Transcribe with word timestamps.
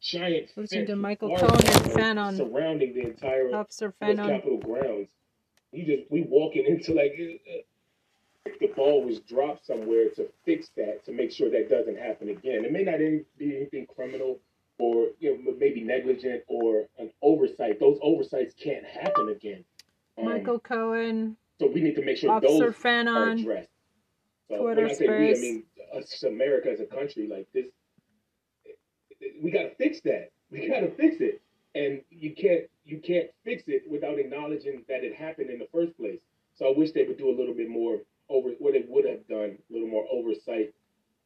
giant 0.00 0.50
Listen 0.56 0.86
to 0.86 0.96
Michael 0.96 1.36
Cohen 1.36 1.52
and 1.52 1.92
Fanone. 1.92 2.36
surrounding 2.36 2.94
the 2.94 3.02
entire 3.02 3.54
Officer 3.54 3.92
Fanone. 4.00 4.28
Capitol 4.28 4.58
grounds. 4.58 5.08
You 5.72 5.84
just 5.84 6.10
we 6.10 6.22
walking 6.22 6.64
into 6.66 6.94
like 6.94 7.12
uh, 7.18 7.58
if 8.46 8.58
the 8.60 8.68
ball 8.68 9.04
was 9.04 9.20
dropped 9.20 9.66
somewhere 9.66 10.08
to 10.16 10.28
fix 10.44 10.70
that 10.76 11.04
to 11.06 11.12
make 11.12 11.32
sure 11.32 11.50
that 11.50 11.68
doesn't 11.68 11.98
happen 11.98 12.28
again. 12.28 12.64
It 12.64 12.72
may 12.72 12.84
not 12.84 12.98
be 13.38 13.56
anything 13.56 13.86
criminal 13.86 14.38
or 14.78 15.08
you 15.20 15.42
know 15.42 15.54
maybe 15.58 15.82
negligent 15.82 16.42
or 16.46 16.84
an 16.98 17.10
oversight. 17.22 17.80
Those 17.80 17.98
oversights 18.02 18.54
can't 18.62 18.84
happen 18.84 19.28
again. 19.28 19.64
Um, 20.18 20.26
Michael 20.26 20.58
Cohen, 20.58 21.36
so 21.58 21.66
we 21.66 21.80
need 21.80 21.96
to 21.96 22.02
make 22.02 22.16
sure 22.16 22.30
Officer 22.30 22.52
those 22.52 22.62
are 22.62 22.72
Fanone, 22.72 23.40
addressed. 23.40 23.68
So 24.48 24.58
Twitter 24.58 24.82
when 24.82 24.90
I 24.90 24.94
say 24.94 25.08
we, 25.08 25.30
I 25.30 25.34
mean 25.34 25.64
us, 25.94 26.22
America 26.22 26.70
as 26.70 26.80
a 26.80 26.86
country, 26.86 27.26
like 27.26 27.48
this, 27.52 27.66
we 29.42 29.50
got 29.50 29.62
to 29.62 29.74
fix 29.76 30.00
that. 30.02 30.30
We 30.50 30.68
got 30.68 30.80
to 30.80 30.90
fix 30.96 31.16
it, 31.20 31.42
and 31.74 32.00
you 32.10 32.34
can't 32.34 32.64
you 32.84 32.98
can't 32.98 33.28
fix 33.44 33.64
it 33.66 33.82
without 33.90 34.18
acknowledging 34.18 34.84
that 34.88 35.02
it 35.04 35.14
happened 35.14 35.50
in 35.50 35.58
the 35.58 35.68
first 35.72 35.96
place. 35.96 36.20
So 36.54 36.72
I 36.72 36.76
wish 36.76 36.92
they 36.92 37.04
would 37.04 37.18
do 37.18 37.28
a 37.28 37.36
little 37.36 37.54
bit 37.54 37.68
more 37.68 37.98
over 38.28 38.50
what 38.58 38.72
they 38.72 38.84
would 38.88 39.04
have 39.04 39.26
done, 39.28 39.58
a 39.68 39.72
little 39.72 39.88
more 39.88 40.06
oversight 40.10 40.74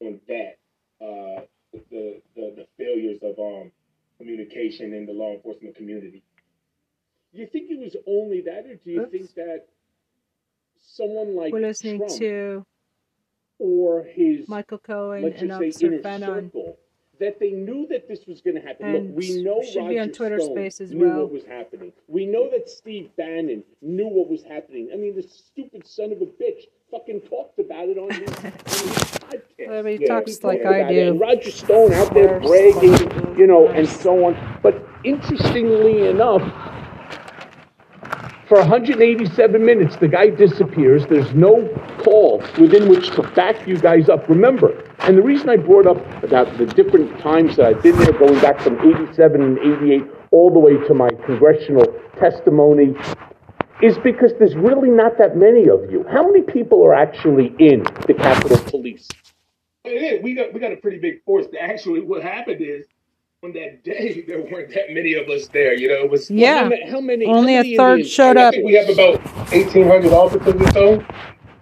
on 0.00 0.20
that, 0.28 0.58
uh, 1.00 1.42
the, 1.90 2.20
the 2.34 2.54
the 2.56 2.66
failures 2.78 3.18
of 3.22 3.38
um 3.38 3.70
communication 4.18 4.92
in 4.92 5.06
the 5.06 5.12
law 5.12 5.32
enforcement 5.34 5.76
community. 5.76 6.22
You 7.32 7.46
think 7.46 7.70
it 7.70 7.78
was 7.78 7.96
only 8.06 8.42
that, 8.42 8.66
or 8.66 8.74
do 8.76 8.90
you 8.90 9.02
Oops. 9.02 9.10
think 9.10 9.34
that 9.34 9.66
someone 10.76 11.36
like 11.36 11.52
We're 11.52 11.60
listening 11.60 11.98
Trump 11.98 12.18
to 12.18 12.66
or 13.58 14.02
his, 14.02 14.48
Michael 14.48 14.78
Cohen 14.78 15.24
and 15.24 15.34
say, 15.38 15.68
Officer 15.68 15.88
Fanone. 16.02 16.46
circle, 16.46 16.78
that 17.20 17.38
they 17.38 17.50
knew 17.50 17.86
that 17.90 18.08
this 18.08 18.26
was 18.26 18.40
going 18.40 18.56
to 18.56 18.62
happen? 18.62 18.86
And 18.86 19.08
Look, 19.08 19.16
we 19.16 19.42
know 19.42 19.62
should 19.62 19.80
Roger 19.80 19.88
be 19.90 19.98
on 19.98 20.08
Twitter 20.10 20.40
Stone 20.40 20.54
Space 20.56 20.80
as 20.80 20.90
knew 20.92 21.06
well. 21.06 21.20
what 21.20 21.32
was 21.32 21.44
happening. 21.44 21.92
We 22.08 22.26
know 22.26 22.50
that 22.50 22.68
Steve 22.68 23.10
Bannon 23.16 23.62
knew 23.82 24.08
what 24.08 24.28
was 24.28 24.42
happening. 24.42 24.90
I 24.92 24.96
mean, 24.96 25.14
this 25.14 25.30
stupid 25.30 25.86
son 25.86 26.12
of 26.12 26.20
a 26.22 26.26
bitch 26.26 26.64
fucking 26.90 27.20
talked 27.22 27.58
about 27.60 27.88
it 27.88 27.98
on 27.98 28.10
his, 28.10 28.28
on 28.28 28.42
his 28.42 28.52
podcast. 29.20 29.68
Well, 29.68 29.84
he 29.84 29.98
Yeah, 30.00 30.08
talks 30.08 30.38
He 30.38 30.46
like 30.46 30.64
I 30.66 30.78
about 30.78 30.92
it. 30.92 31.08
And 31.08 31.18
do. 31.18 31.24
Roger 31.24 31.50
Stone 31.50 31.92
out 31.92 32.12
there 32.14 32.40
bragging, 32.40 33.38
you 33.38 33.46
know, 33.46 33.68
and 33.68 33.88
so 33.88 34.24
on. 34.26 34.58
But 34.62 34.82
interestingly 35.04 36.08
enough, 36.08 36.42
for 38.50 38.58
187 38.58 39.64
minutes, 39.64 39.94
the 39.94 40.08
guy 40.08 40.28
disappears. 40.28 41.06
There's 41.06 41.32
no 41.36 41.68
call 42.02 42.42
within 42.58 42.88
which 42.88 43.10
to 43.10 43.22
back 43.22 43.64
you 43.64 43.78
guys 43.78 44.08
up. 44.08 44.28
Remember, 44.28 44.72
and 44.98 45.16
the 45.16 45.22
reason 45.22 45.48
I 45.48 45.56
brought 45.56 45.86
up 45.86 45.98
about 46.24 46.58
the 46.58 46.66
different 46.66 47.16
times 47.20 47.54
that 47.56 47.66
I've 47.66 47.80
been 47.80 47.96
there, 47.98 48.12
going 48.12 48.40
back 48.40 48.58
from 48.60 48.76
87 48.80 49.40
and 49.40 49.56
88 49.56 50.02
all 50.32 50.52
the 50.52 50.58
way 50.58 50.72
to 50.88 50.94
my 50.94 51.10
congressional 51.26 51.84
testimony, 52.18 52.96
is 53.84 53.96
because 53.98 54.32
there's 54.40 54.56
really 54.56 54.90
not 54.90 55.16
that 55.18 55.36
many 55.36 55.68
of 55.68 55.88
you. 55.88 56.04
How 56.10 56.26
many 56.26 56.42
people 56.42 56.84
are 56.84 56.92
actually 56.92 57.54
in 57.60 57.84
the 58.08 58.14
Capitol 58.18 58.58
Police? 58.68 59.06
It 59.84 59.90
is. 59.90 60.24
We 60.24 60.34
got 60.34 60.52
we 60.52 60.58
got 60.58 60.72
a 60.72 60.76
pretty 60.76 60.98
big 60.98 61.22
force. 61.22 61.46
Actually, 61.58 62.00
what 62.00 62.24
happened 62.24 62.60
is 62.60 62.84
on 63.42 63.52
that 63.54 63.82
day 63.84 64.22
there 64.28 64.42
weren't 64.42 64.68
that 64.74 64.90
many 64.90 65.14
of 65.14 65.26
us 65.30 65.48
there. 65.48 65.72
You 65.74 65.88
know, 65.88 66.04
it 66.04 66.10
was 66.10 66.28
How 66.28 66.34
Yeah, 66.34 66.68
many? 66.68 66.90
How 66.90 67.00
many 67.00 67.24
only 67.26 67.54
how 67.54 67.60
a 67.60 67.62
many 67.62 67.76
third 67.76 67.90
Indians- 67.92 68.12
showed 68.12 68.36
I 68.36 68.42
up. 68.44 68.52
think 68.54 68.66
we 68.66 68.74
have 68.74 68.90
about 68.90 69.52
eighteen 69.54 69.86
hundred 69.86 70.12
officers 70.12 70.60
or 70.60 70.70
so. 70.72 71.04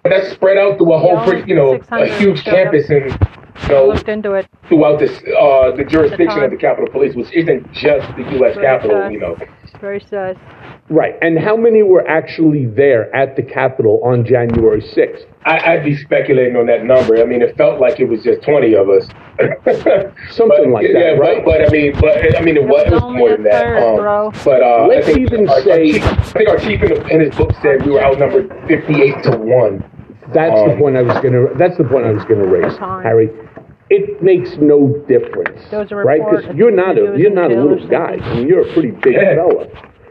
But 0.03 0.09
that's 0.09 0.31
spread 0.31 0.57
out 0.57 0.77
through 0.77 0.93
a 0.93 0.97
whole, 0.99 1.21
pretty, 1.25 1.47
you 1.49 1.55
know, 1.55 1.75
a 1.75 1.79
600 1.79 2.11
huge 2.19 2.43
showed 2.43 2.53
up. 2.53 2.55
campus 2.71 2.89
and 2.89 3.05
you 3.05 3.11
I 3.55 3.67
know 3.69 3.87
looked 3.89 4.07
into 4.09 4.33
it. 4.33 4.47
throughout 4.67 4.99
this 4.99 5.11
uh, 5.39 5.71
the 5.75 5.83
jurisdiction 5.87 6.27
time. 6.27 6.43
of 6.43 6.51
the 6.51 6.57
Capitol 6.57 6.89
Police, 6.91 7.15
which 7.15 7.31
isn't 7.33 7.71
just 7.73 8.07
the 8.17 8.23
U.S. 8.39 8.55
Very 8.55 8.65
Capitol. 8.65 9.01
sus. 9.01 9.11
You 9.13 9.19
know, 9.19 9.37
Very 9.81 9.99
sus. 10.01 10.35
Right. 10.89 11.13
And 11.21 11.37
how 11.37 11.55
many 11.55 11.83
were 11.83 12.07
actually 12.07 12.65
there 12.65 13.13
at 13.15 13.35
the 13.35 13.43
Capitol 13.43 14.01
on 14.03 14.25
January 14.25 14.81
6th? 14.81 15.25
I, 15.45 15.73
I'd 15.73 15.83
be 15.85 15.95
speculating 15.95 16.55
on 16.55 16.65
that 16.65 16.83
number. 16.83 17.21
I 17.21 17.25
mean, 17.25 17.41
it 17.43 17.55
felt 17.55 17.79
like 17.79 17.99
it 17.99 18.05
was 18.05 18.23
just 18.23 18.41
twenty 18.43 18.73
of 18.75 18.89
us. 18.89 19.07
Something 20.35 20.71
But, 20.73 20.83
like 20.83 20.87
that, 20.87 20.99
yeah, 20.99 21.11
right? 21.15 21.43
But, 21.45 21.59
but 21.59 21.67
I 21.67 21.71
mean, 21.71 21.93
but 21.99 22.37
I 22.37 22.41
mean, 22.41 22.57
it 22.57 22.63
was, 22.67 22.83
it 22.87 22.91
was 22.91 23.01
more 23.03 23.29
than 23.31 23.43
that. 23.43 23.61
third, 23.61 23.79
Um. 24.07 24.33
But 24.43 24.61
uh, 24.61 24.87
Let's 24.87 25.07
I 25.07 25.13
think 25.13 25.31
even 25.31 25.47
our, 25.49 25.55
our 25.55 25.61
say- 25.63 25.91
chief, 25.93 26.03
I 26.03 26.23
think 26.23 26.49
our 26.49 26.57
chief 26.57 26.81
in, 26.83 26.89
the, 26.93 27.07
in 27.07 27.21
his 27.21 27.35
book 27.35 27.51
said 27.61 27.85
we 27.85 27.91
were 27.91 28.03
outnumbered 28.03 28.49
fifty-eight 28.67 29.23
to 29.23 29.37
one. 29.37 29.79
That's 30.33 30.53
the 30.53 30.73
Um, 30.73 30.77
point 30.79 30.97
I 30.97 31.01
was 31.03 31.15
going 31.21 31.33
to. 31.33 31.53
That's 31.57 31.77
the 31.77 31.85
point 31.85 32.05
I 32.05 32.11
was 32.11 32.25
going 32.25 32.41
to 32.41 32.47
raise, 32.47 32.77
Harry. 32.77 33.29
It 33.89 34.21
makes 34.21 34.57
no 34.57 34.89
difference, 35.07 35.61
There 35.71 35.79
was 35.79 35.91
a 35.91 35.95
right? 35.95 36.21
Because 36.29 36.53
you're 36.55 36.69
not 36.69 36.97
a 36.99 37.15
you're 37.17 37.31
not 37.33 37.51
a 37.51 37.55
little 37.59 37.87
guy. 37.87 38.17
I 38.21 38.35
mean, 38.35 38.47
you're 38.47 38.67
a 38.69 38.73
pretty 38.73 38.91
big 38.91 39.13
Yeah. 39.13 39.35
fella, 39.35 39.65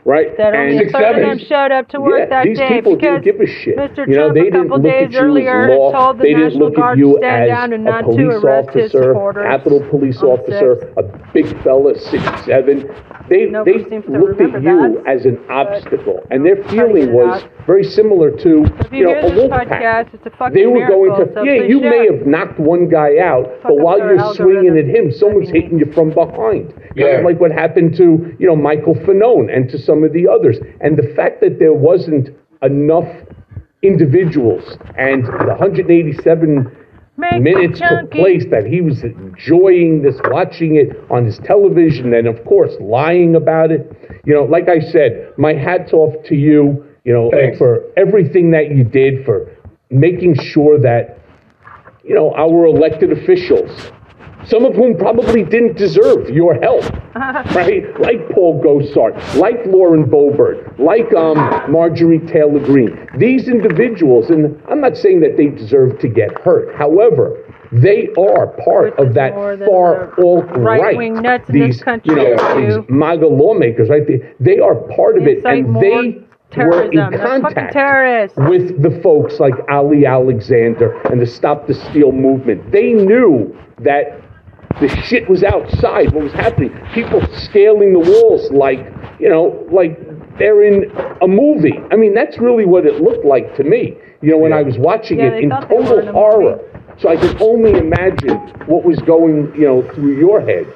right? 0.04 0.36
That 0.36 0.54
only 0.54 0.76
a 0.76 0.80
six, 0.80 0.92
third 0.92 1.16
of 1.18 1.28
them 1.28 1.38
showed 1.38 1.72
up 1.72 1.88
to 1.88 2.00
work 2.00 2.20
yeah, 2.20 2.26
that 2.26 2.44
these 2.44 2.58
day 2.58 2.68
people 2.68 2.96
didn't 2.96 3.22
give 3.22 3.40
a 3.40 3.46
shit. 3.46 3.76
Mr. 3.76 4.06
You 4.08 4.16
know, 4.16 4.32
Trump 4.32 4.34
they 4.34 4.40
a 4.40 4.44
didn't 4.44 4.62
couple 4.68 4.82
look 4.82 4.92
at 4.92 5.10
days 5.10 5.12
you 5.12 5.18
earlier 5.20 5.76
law. 5.76 5.92
told 5.92 6.18
the 6.18 6.22
they 6.22 6.28
didn't 6.30 6.42
National 6.44 6.66
look 6.68 6.76
Guard 6.76 6.92
at 6.92 6.98
you 6.98 7.12
to 7.12 7.18
stand 7.18 7.48
down 7.48 7.72
and 7.72 7.88
a 7.88 7.90
not 7.90 8.00
to 8.00 8.06
police 8.06 8.34
arrest 8.44 8.70
his 8.70 8.94
officer, 8.94 9.02
supporters 9.12 9.46
Capitol 9.48 9.80
Police 9.90 10.22
officer, 10.22 10.92
a 10.96 11.02
big 11.32 11.62
fella, 11.62 11.98
six 11.98 12.24
seven. 12.44 12.90
They 13.28 13.46
Nobody 13.46 13.84
they 13.84 13.98
looked 14.08 14.40
at 14.40 14.62
you 14.62 15.02
that, 15.02 15.02
as 15.06 15.24
an 15.26 15.38
obstacle, 15.50 16.26
and 16.30 16.44
their 16.44 16.62
feeling 16.64 17.12
was 17.12 17.42
out. 17.42 17.50
Very 17.68 17.84
similar 17.84 18.30
to 18.30 18.64
If 18.80 18.90
you 18.92 18.98
you 18.98 19.04
know 19.04 19.20
a 19.20 19.34
wolf 19.36 19.52
podcast, 19.52 19.68
pack. 19.68 20.14
it's 20.14 20.26
a 20.26 20.30
fucking 20.30 20.54
They 20.54 20.66
were 20.66 20.80
miracle, 20.80 21.06
going 21.06 21.26
to, 21.28 21.34
so 21.34 21.42
yeah, 21.44 21.62
you 21.62 21.80
share 21.80 21.90
may 21.90 22.02
have 22.16 22.26
knocked 22.26 22.58
one 22.58 22.88
guy 22.88 23.18
out, 23.18 23.44
but 23.44 23.62
Fuck 23.62 23.72
up 23.72 23.78
while 23.84 23.98
you're 23.98 24.34
swinging 24.34 24.76
at 24.78 24.86
him, 24.86 25.12
someone's 25.12 25.48
That'd 25.48 25.62
hitting 25.64 25.78
you 25.78 25.92
from 25.92 26.10
behind. 26.10 26.72
Kind 26.74 26.92
Yeah. 26.96 27.18
of 27.20 27.24
like 27.24 27.38
what 27.40 27.52
happened 27.52 27.94
to, 27.96 28.34
you 28.40 28.46
know, 28.48 28.56
Michael 28.56 28.94
Fanone 28.94 29.54
and 29.54 29.68
to 29.70 29.78
some 29.78 30.02
of 30.02 30.12
the 30.14 30.26
others. 30.26 30.58
And 30.80 30.96
the 30.96 31.12
fact 31.14 31.40
that 31.42 31.58
there 31.58 31.74
wasn't 31.74 32.30
enough 32.62 33.08
individuals 33.82 34.64
and 34.96 35.24
the 35.26 35.54
187 35.58 36.74
Make 37.16 37.42
minutes 37.42 37.80
took 37.80 38.10
place 38.12 38.44
that 38.50 38.64
he 38.64 38.80
was 38.80 39.02
enjoying 39.02 40.02
this, 40.02 40.16
watching 40.24 40.76
it 40.76 40.96
on 41.10 41.24
his 41.24 41.38
television, 41.38 42.14
and 42.14 42.28
of 42.28 42.44
course 42.44 42.72
lying 42.80 43.34
about 43.34 43.72
it. 43.72 43.90
You 44.24 44.34
know, 44.34 44.44
like 44.44 44.68
I 44.68 44.78
said, 44.80 45.32
my 45.36 45.52
hats 45.52 45.92
off 45.92 46.14
to 46.26 46.36
you. 46.36 46.84
You 47.08 47.14
know, 47.14 47.30
Thanks. 47.30 47.56
for 47.56 47.84
everything 47.96 48.50
that 48.50 48.70
you 48.70 48.84
did 48.84 49.24
for 49.24 49.50
making 49.88 50.34
sure 50.34 50.78
that 50.78 51.18
you 52.04 52.14
know 52.14 52.34
our 52.34 52.66
elected 52.66 53.12
officials, 53.12 53.70
some 54.44 54.66
of 54.66 54.74
whom 54.74 54.94
probably 54.94 55.42
didn't 55.42 55.78
deserve 55.78 56.28
your 56.28 56.60
help, 56.60 56.84
right? 57.54 57.98
Like 57.98 58.28
Paul 58.28 58.62
Gosar, 58.62 59.16
like 59.36 59.56
Lauren 59.64 60.04
Boebert, 60.04 60.78
like 60.78 61.10
um, 61.14 61.38
Marjorie 61.72 62.18
Taylor 62.26 62.60
Greene. 62.60 63.08
These 63.16 63.48
individuals, 63.48 64.28
and 64.28 64.62
I'm 64.68 64.82
not 64.82 64.94
saying 64.94 65.20
that 65.20 65.38
they 65.38 65.46
deserve 65.46 65.98
to 66.00 66.08
get 66.08 66.38
hurt. 66.42 66.76
However, 66.76 67.42
they 67.72 68.08
are 68.18 68.48
part 68.62 68.98
of 68.98 69.14
that 69.14 69.32
far 69.32 70.12
alt 70.22 70.44
right. 70.50 70.78
right-wing 70.82 71.22
nuts 71.22 71.48
in 71.48 71.58
this 71.58 71.76
These, 71.76 71.82
country 71.84 72.14
you 72.14 72.36
know, 72.36 72.54
do. 72.54 72.66
these 72.66 72.90
MAGA 72.90 73.28
lawmakers, 73.28 73.88
right? 73.88 74.06
They, 74.06 74.20
they 74.40 74.58
are 74.58 74.74
part 74.74 75.16
of 75.16 75.26
it, 75.26 75.42
and 75.46 75.70
more 75.70 75.80
they 75.82 76.27
were 76.56 76.82
in 76.84 76.90
terrorism. 76.92 77.42
Contact 77.42 77.72
terrorists. 77.72 78.38
with 78.38 78.82
the 78.82 79.00
folks 79.02 79.38
like 79.40 79.54
Ali 79.70 80.06
Alexander 80.06 80.98
and 81.10 81.20
the 81.20 81.26
Stop 81.26 81.66
the 81.66 81.74
Steal 81.74 82.12
movement. 82.12 82.70
They 82.72 82.92
knew 82.92 83.56
that 83.80 84.20
the 84.80 84.88
shit 85.02 85.28
was 85.28 85.42
outside, 85.42 86.12
what 86.12 86.24
was 86.24 86.32
happening. 86.32 86.70
People 86.92 87.20
scaling 87.36 87.92
the 87.92 87.98
walls 87.98 88.50
like, 88.52 88.78
you 89.18 89.28
know, 89.28 89.66
like 89.72 89.98
they're 90.38 90.62
in 90.62 90.90
a 91.20 91.26
movie. 91.26 91.78
I 91.90 91.96
mean, 91.96 92.14
that's 92.14 92.38
really 92.38 92.64
what 92.64 92.86
it 92.86 93.00
looked 93.02 93.24
like 93.24 93.56
to 93.56 93.64
me, 93.64 93.96
you 94.22 94.30
know, 94.30 94.38
when 94.38 94.52
I 94.52 94.62
was 94.62 94.78
watching 94.78 95.18
Yeah, 95.18 95.32
it 95.32 95.42
in 95.44 95.50
thought 95.50 95.68
they 95.68 95.74
were 95.76 95.82
total 95.82 95.98
in 96.00 96.06
horror. 96.14 96.56
movie. 96.56 96.64
So 97.00 97.08
I 97.08 97.16
can 97.16 97.36
only 97.42 97.72
imagine 97.78 98.36
what 98.66 98.84
was 98.84 98.98
going, 99.00 99.52
you 99.54 99.66
know, 99.66 99.82
through 99.94 100.16
your 100.18 100.40
head. 100.40 100.66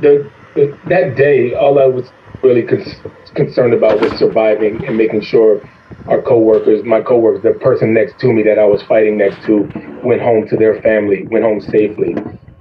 the, 0.00 0.30
the 0.54 0.78
that 0.88 1.16
day, 1.16 1.54
all 1.54 1.78
I 1.78 1.86
was 1.86 2.10
really 2.44 2.62
con- 2.62 2.84
concerned 3.34 3.72
about 3.72 4.00
was 4.00 4.12
surviving 4.18 4.84
and 4.86 4.96
making 4.96 5.22
sure 5.22 5.60
our 6.06 6.20
coworkers, 6.20 6.84
my 6.84 7.00
coworkers, 7.00 7.42
the 7.42 7.58
person 7.58 7.94
next 7.94 8.18
to 8.20 8.32
me 8.32 8.42
that 8.42 8.58
I 8.58 8.64
was 8.64 8.82
fighting 8.82 9.16
next 9.16 9.44
to, 9.46 9.68
went 10.04 10.20
home 10.20 10.46
to 10.48 10.56
their 10.56 10.80
family, 10.82 11.26
went 11.28 11.44
home 11.44 11.60
safely. 11.60 12.14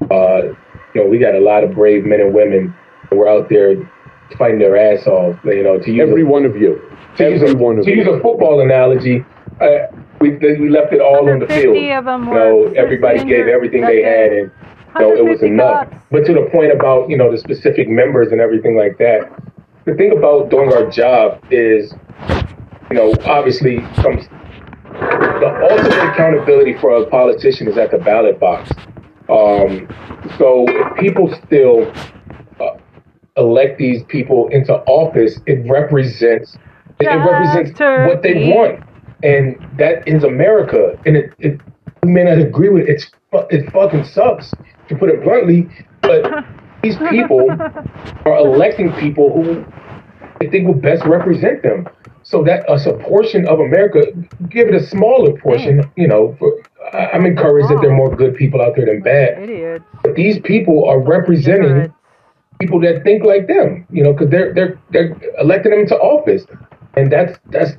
Uh, 0.09 0.53
you 0.95 1.01
know, 1.01 1.07
we 1.07 1.17
got 1.17 1.35
a 1.35 1.39
lot 1.39 1.63
of 1.63 1.73
brave 1.73 2.05
men 2.05 2.21
and 2.21 2.33
women 2.33 2.73
who 3.09 3.17
were 3.17 3.27
out 3.27 3.49
there 3.49 3.75
fighting 4.37 4.59
their 4.59 4.77
ass 4.77 5.05
off. 5.07 5.37
You 5.43 5.63
know, 5.63 5.77
to 5.79 5.91
use 5.91 6.09
Every 6.09 6.21
a, 6.21 6.25
one 6.25 6.45
of 6.45 6.55
you. 6.55 6.81
to 7.17 7.29
use, 7.31 7.41
Every 7.41 7.53
a, 7.53 7.57
one 7.57 7.79
of 7.79 7.87
you 7.87 7.95
to 7.95 7.99
use 8.01 8.07
a 8.07 8.19
football 8.21 8.61
analogy, 8.61 9.25
uh, 9.59 9.87
we 10.21 10.37
we 10.37 10.69
left 10.69 10.93
it 10.93 11.01
all 11.01 11.29
on 11.29 11.39
the 11.39 11.45
150 11.45 11.61
field. 11.61 11.97
of 11.97 12.05
them 12.05 12.27
you 12.27 12.33
know, 12.33 12.55
were 12.55 12.75
everybody 12.75 13.23
gave 13.25 13.47
everything 13.47 13.81
they 13.81 14.01
had, 14.01 14.31
and 14.31 14.51
you 14.95 15.01
know, 15.01 15.15
it 15.15 15.25
was 15.25 15.43
enough. 15.43 15.89
cops. 15.89 16.05
But 16.11 16.25
to 16.27 16.33
the 16.33 16.49
point 16.51 16.71
about 16.71 17.09
you 17.09 17.17
know 17.17 17.31
the 17.31 17.37
specific 17.37 17.89
members 17.89 18.31
and 18.31 18.39
everything 18.39 18.77
like 18.77 18.97
that, 18.99 19.29
the 19.85 19.93
thing 19.95 20.17
about 20.17 20.49
doing 20.49 20.71
our 20.73 20.89
job 20.89 21.43
is, 21.51 21.93
you 22.89 22.97
know, 22.97 23.13
obviously 23.25 23.79
comes 24.01 24.27
the 24.93 25.67
ultimate 25.69 26.13
accountability 26.13 26.77
for 26.79 26.95
a 26.95 27.05
politician 27.07 27.67
is 27.67 27.77
at 27.77 27.91
the 27.91 27.97
ballot 27.97 28.39
box. 28.39 28.71
Um, 29.29 29.87
so 30.37 30.65
if 30.67 30.97
people 30.97 31.33
still 31.45 31.91
uh, 32.59 32.77
elect 33.37 33.77
these 33.77 34.03
people 34.03 34.47
into 34.49 34.73
office, 34.85 35.39
it 35.45 35.67
represents 35.69 36.57
it, 36.99 37.07
it 37.07 37.15
represents 37.15 37.79
what 37.79 38.21
they 38.21 38.49
want, 38.49 38.83
and 39.23 39.57
that 39.77 40.07
is 40.07 40.23
America. 40.23 40.97
And 41.05 41.17
it, 41.17 41.33
it 41.39 41.59
we 42.03 42.11
may 42.11 42.23
not 42.23 42.37
agree 42.37 42.69
with 42.69 42.83
it. 42.83 42.89
It's 42.89 43.11
it 43.49 43.71
fucking 43.71 44.05
sucks 44.05 44.51
to 44.89 44.95
put 44.95 45.09
it 45.09 45.23
bluntly, 45.23 45.67
but 46.01 46.23
these 46.83 46.97
people 47.09 47.49
are 48.25 48.37
electing 48.37 48.91
people 48.93 49.33
who 49.33 49.65
they 50.39 50.49
think 50.49 50.67
will 50.67 50.73
best 50.73 51.05
represent 51.05 51.63
them. 51.63 51.87
So 52.23 52.43
that 52.43 52.65
a 52.69 52.93
portion 53.03 53.47
of 53.47 53.59
America, 53.59 53.99
give 54.49 54.67
it 54.67 54.75
a 54.75 54.85
smaller 54.85 55.37
portion, 55.39 55.89
you 55.97 56.07
know. 56.07 56.35
For, 56.39 56.61
I'm 56.93 57.25
encouraged 57.25 57.69
that 57.69 57.79
there 57.81 57.91
are 57.91 57.95
more 57.95 58.15
good 58.15 58.35
people 58.35 58.61
out 58.61 58.75
there 58.75 58.85
than 58.85 59.01
bad. 59.01 59.43
Idiots. 59.43 59.83
But 60.03 60.15
these 60.15 60.39
people 60.39 60.87
are 60.87 60.99
representing 60.99 61.65
Ignorance. 61.65 61.93
people 62.59 62.79
that 62.81 63.03
think 63.03 63.23
like 63.23 63.47
them, 63.47 63.85
you 63.91 64.03
know, 64.03 64.13
because 64.13 64.29
they're 64.29 64.53
they're 64.53 64.79
they're 64.91 65.17
electing 65.39 65.71
them 65.71 65.85
to 65.87 65.97
office, 65.97 66.45
and 66.95 67.11
that's 67.11 67.37
that's 67.49 67.71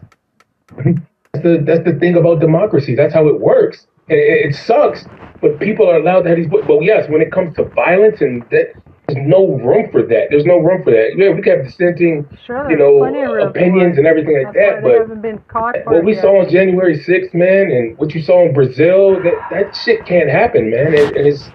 that's 0.77 1.43
the 1.43 1.63
that's 1.65 1.85
the 1.85 1.99
thing 1.99 2.17
about 2.17 2.41
democracy. 2.41 2.95
That's 2.95 3.15
how 3.15 3.27
it 3.29 3.41
works. 3.41 3.87
And 4.09 4.19
it, 4.19 4.47
it 4.47 4.55
sucks, 4.55 5.07
but 5.41 5.59
people 5.59 5.89
are 5.89 5.97
allowed 5.97 6.23
to 6.23 6.29
have 6.29 6.39
these. 6.39 6.49
But 6.49 6.83
yes, 6.83 7.09
when 7.09 7.23
it 7.23 7.33
comes 7.33 7.57
to 7.57 7.65
violence 7.65 8.21
and 8.21 8.43
that, 8.51 8.75
there's 9.09 9.27
no 9.27 9.59
room 9.59 9.91
for 9.91 10.03
that. 10.03 10.29
There's 10.31 10.47
no 10.47 10.59
room 10.59 10.83
for 10.83 10.91
that. 10.91 11.15
Yeah, 11.17 11.31
we 11.31 11.43
can 11.43 11.59
have 11.59 11.67
dissenting, 11.67 12.27
Sure, 12.47 12.71
you 12.71 12.77
know, 12.77 13.05
opinions 13.47 13.99
and 13.99 14.07
everything 14.07 14.43
like 14.43 14.55
That's 14.55 14.77
that. 14.77 14.83
But 14.83 14.99
haven't 14.99 15.21
been 15.21 15.39
caught 15.49 15.77
what 15.85 16.05
we 16.05 16.15
yet. 16.15 16.23
saw 16.23 16.41
on 16.41 16.49
January 16.49 16.99
6th, 16.99 17.35
man, 17.35 17.71
and 17.71 17.99
what 17.99 18.15
you 18.15 18.23
saw 18.23 18.47
in 18.47 18.55
Brazil, 18.55 19.23
that, 19.23 19.35
that 19.51 19.77
shit 19.77 20.07
can't 20.07 20.31
happen, 20.31 20.71
man. 20.71 20.95
And, 20.95 21.17
and 21.17 21.27
it's 21.27 21.51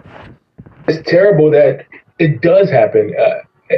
it's 0.88 1.10
terrible 1.10 1.50
that 1.52 1.86
it 2.20 2.42
does 2.42 2.70
happen. 2.70 3.14
Uh, 3.20 3.76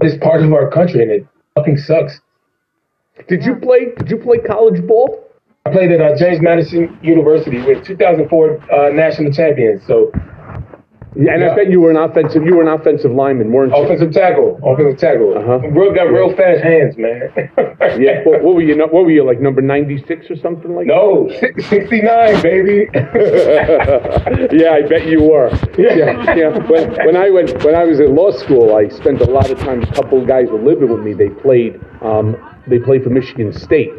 it's 0.00 0.22
part 0.22 0.42
of 0.42 0.52
our 0.52 0.70
country, 0.70 1.02
and 1.02 1.10
it 1.10 1.26
fucking 1.54 1.78
sucks. 1.78 2.20
Did 3.28 3.44
you 3.44 3.56
play? 3.56 3.92
Did 3.98 4.10
you 4.10 4.16
play 4.18 4.38
college 4.38 4.84
ball? 4.86 5.28
I 5.64 5.70
played 5.70 5.92
at 5.92 6.00
uh, 6.00 6.16
James 6.16 6.40
Madison 6.40 6.98
University 7.02 7.62
with 7.62 7.84
2004 7.84 8.72
uh, 8.72 8.90
national 8.90 9.32
champions. 9.32 9.86
So 9.86 10.10
Yeah, 11.14 11.32
and 11.34 11.42
Yeah. 11.42 11.52
I 11.52 11.54
bet 11.56 11.70
you 11.70 11.80
were 11.80 11.90
an 11.90 11.96
offensive. 11.96 12.44
You 12.44 12.56
were 12.56 12.62
an 12.62 12.68
offensive 12.68 13.10
lineman, 13.12 13.52
weren't 13.52 13.74
you? 13.74 13.82
offensive 13.82 14.12
tackle, 14.12 14.58
offensive 14.64 14.98
tackle. 14.98 15.36
Uh-huh. 15.36 15.58
Real 15.70 15.94
got 15.94 16.04
real 16.04 16.34
fast 16.34 16.62
hands, 16.62 16.96
man. 16.96 17.30
Yeah. 18.00 18.22
What, 18.24 18.42
what 18.42 18.54
were 18.54 18.62
you? 18.62 18.76
What 18.78 19.04
were 19.04 19.10
you 19.10 19.24
like? 19.24 19.40
Number 19.40 19.60
ninety 19.60 20.02
six 20.06 20.30
or 20.30 20.36
something 20.36 20.74
like? 20.74 20.86
That? 20.86 20.94
No, 20.94 21.28
69, 21.68 22.42
baby. 22.42 22.88
yeah, 24.56 24.72
I 24.72 24.82
bet 24.88 25.06
you 25.06 25.22
were. 25.22 25.50
Yeah, 25.78 26.34
yeah. 26.34 26.58
When, 26.68 26.90
when 27.06 27.16
I 27.16 27.30
went, 27.30 27.62
when 27.64 27.74
I 27.74 27.84
was 27.84 28.00
at 28.00 28.10
law 28.10 28.30
school, 28.30 28.74
I 28.76 28.88
spent 28.88 29.20
a 29.20 29.30
lot 29.30 29.50
of 29.50 29.58
time. 29.58 29.82
A 29.82 29.92
couple 29.92 30.20
of 30.20 30.26
guys 30.26 30.48
were 30.50 30.60
living 30.62 30.88
with 30.90 31.00
me. 31.02 31.12
They 31.12 31.28
played, 31.28 31.80
um, 32.00 32.36
they 32.66 32.78
played 32.78 33.02
for 33.04 33.10
Michigan 33.10 33.52
State, 33.52 33.90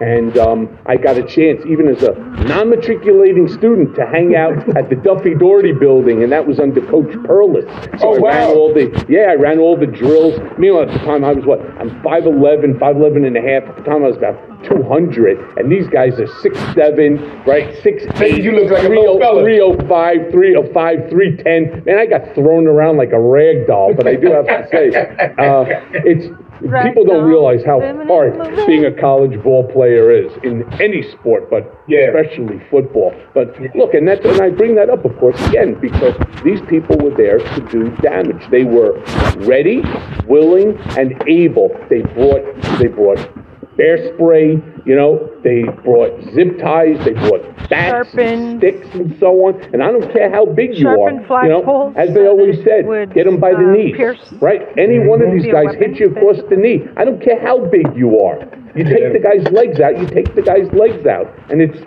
and 0.00 0.36
um, 0.38 0.78
I 0.86 0.96
got 0.96 1.16
a 1.16 1.22
chance, 1.22 1.62
even 1.66 1.88
as 1.88 2.02
a 2.02 2.12
non-matriculating 2.44 3.48
student, 3.48 3.94
to 3.96 4.06
hang 4.06 4.34
out 4.34 4.54
at 4.76 4.90
the 4.90 4.96
Duffy 4.96 5.34
Daugherty 5.34 5.72
building, 5.72 6.22
and 6.22 6.32
that 6.32 6.46
was 6.46 6.58
under 6.58 6.80
Coach 6.86 7.12
Perles. 7.24 7.64
So 8.00 8.08
Oh, 8.08 8.14
I 8.14 8.32
ran 8.34 8.48
wow. 8.48 8.54
all 8.54 8.74
the, 8.74 9.06
yeah, 9.08 9.30
I 9.30 9.34
ran 9.34 9.58
all 9.58 9.76
the 9.76 9.86
drills. 9.86 10.38
Meanwhile, 10.58 10.90
at 10.90 10.98
the 10.98 11.04
time 11.04 11.24
I 11.24 11.32
was 11.32 11.44
what? 11.44 11.60
I'm 11.78 11.90
5'11", 12.02 12.78
5'11 12.78 13.26
and 13.26 13.36
a 13.36 13.40
half. 13.40 13.68
At 13.68 13.76
the 13.76 13.82
time 13.82 14.04
I 14.04 14.08
was 14.08 14.16
about 14.16 14.36
200, 14.64 15.58
and 15.58 15.70
these 15.70 15.86
guys 15.88 16.18
are 16.18 16.26
6'7", 16.26 17.46
right? 17.46 17.74
6'8". 17.82 18.42
You 18.42 18.52
look 18.52 18.70
like 18.70 18.84
a 18.84 18.88
little 18.88 19.18
fella. 19.20 19.42
305, 19.42 20.30
305, 20.32 21.10
310. 21.10 21.84
Man, 21.84 21.98
I 21.98 22.06
got 22.06 22.34
thrown 22.34 22.66
around 22.66 22.96
like 22.96 23.12
a 23.12 23.20
rag 23.20 23.66
doll, 23.66 23.94
but 23.94 24.06
I 24.06 24.16
do 24.16 24.30
have 24.32 24.46
to 24.46 24.66
say, 24.70 24.88
uh, 25.38 25.64
it's 26.04 26.26
Rag 26.60 26.86
people 26.86 27.04
don't 27.04 27.24
realize 27.24 27.64
how 27.64 27.80
hard 28.06 28.66
being 28.66 28.86
a 28.86 28.92
college 28.92 29.42
ball 29.42 29.70
player 29.70 29.83
is 29.86 30.32
in 30.42 30.64
any 30.80 31.02
sport, 31.02 31.50
but 31.50 31.74
Yeah. 31.86 32.08
especially 32.08 32.60
football. 32.70 33.12
But 33.34 33.54
look, 33.74 33.94
and 33.94 34.06
that's 34.06 34.24
and 34.24 34.40
I 34.40 34.50
bring 34.50 34.74
that 34.76 34.90
up, 34.90 35.04
of 35.04 35.16
course, 35.18 35.36
again 35.48 35.74
because 35.74 36.14
these 36.42 36.60
people 36.62 36.96
were 36.98 37.10
there 37.14 37.38
to 37.38 37.60
do 37.70 37.90
damage. 38.02 38.48
They 38.50 38.64
were 38.64 38.98
ready, 39.38 39.82
willing, 40.26 40.78
and 40.98 41.14
able. 41.26 41.74
They 41.88 42.02
brought 42.02 42.44
they 42.78 42.88
brought 42.88 43.18
bear 43.76 43.98
spray, 44.14 44.60
you 44.84 44.94
know, 44.94 45.30
they 45.42 45.62
brought 45.82 46.12
zip 46.34 46.58
ties, 46.58 47.02
they 47.04 47.12
brought 47.14 47.42
bats, 47.70 48.10
Sharpened- 48.10 48.60
sticks, 48.60 48.86
and 48.94 49.16
so 49.18 49.28
on. 49.46 49.60
And 49.72 49.82
I 49.82 49.90
don't 49.90 50.12
care 50.12 50.30
how 50.30 50.44
big 50.46 50.76
you 50.76 50.88
are, 50.88 51.10
you 51.10 51.20
know, 51.48 51.62
flagpoles 51.62 51.96
as 51.96 52.12
they 52.14 52.26
always 52.26 52.62
said, 52.64 52.86
would, 52.86 53.14
get 53.14 53.24
them 53.24 53.40
by 53.40 53.52
the 53.52 53.66
uh, 53.68 53.72
knees, 53.72 53.96
pierce- 53.96 54.32
right? 54.40 54.62
Any 54.76 54.98
one 54.98 55.22
of 55.22 55.32
these 55.32 55.46
guys 55.50 55.66
weapon, 55.66 55.92
hit 55.94 56.00
you 56.00 56.08
across 56.10 56.36
the 56.50 56.56
knee. 56.56 56.82
I 56.96 57.04
don't 57.04 57.22
care 57.22 57.40
how 57.40 57.64
big 57.64 57.96
you 57.96 58.20
are. 58.20 58.38
You 58.76 58.84
take 58.84 59.12
the 59.12 59.20
guy's 59.20 59.44
legs 59.52 59.80
out, 59.80 59.98
you 59.98 60.06
take 60.06 60.34
the 60.34 60.42
guy's 60.42 60.70
legs 60.72 61.06
out, 61.06 61.32
and 61.48 61.62
it's 61.62 61.78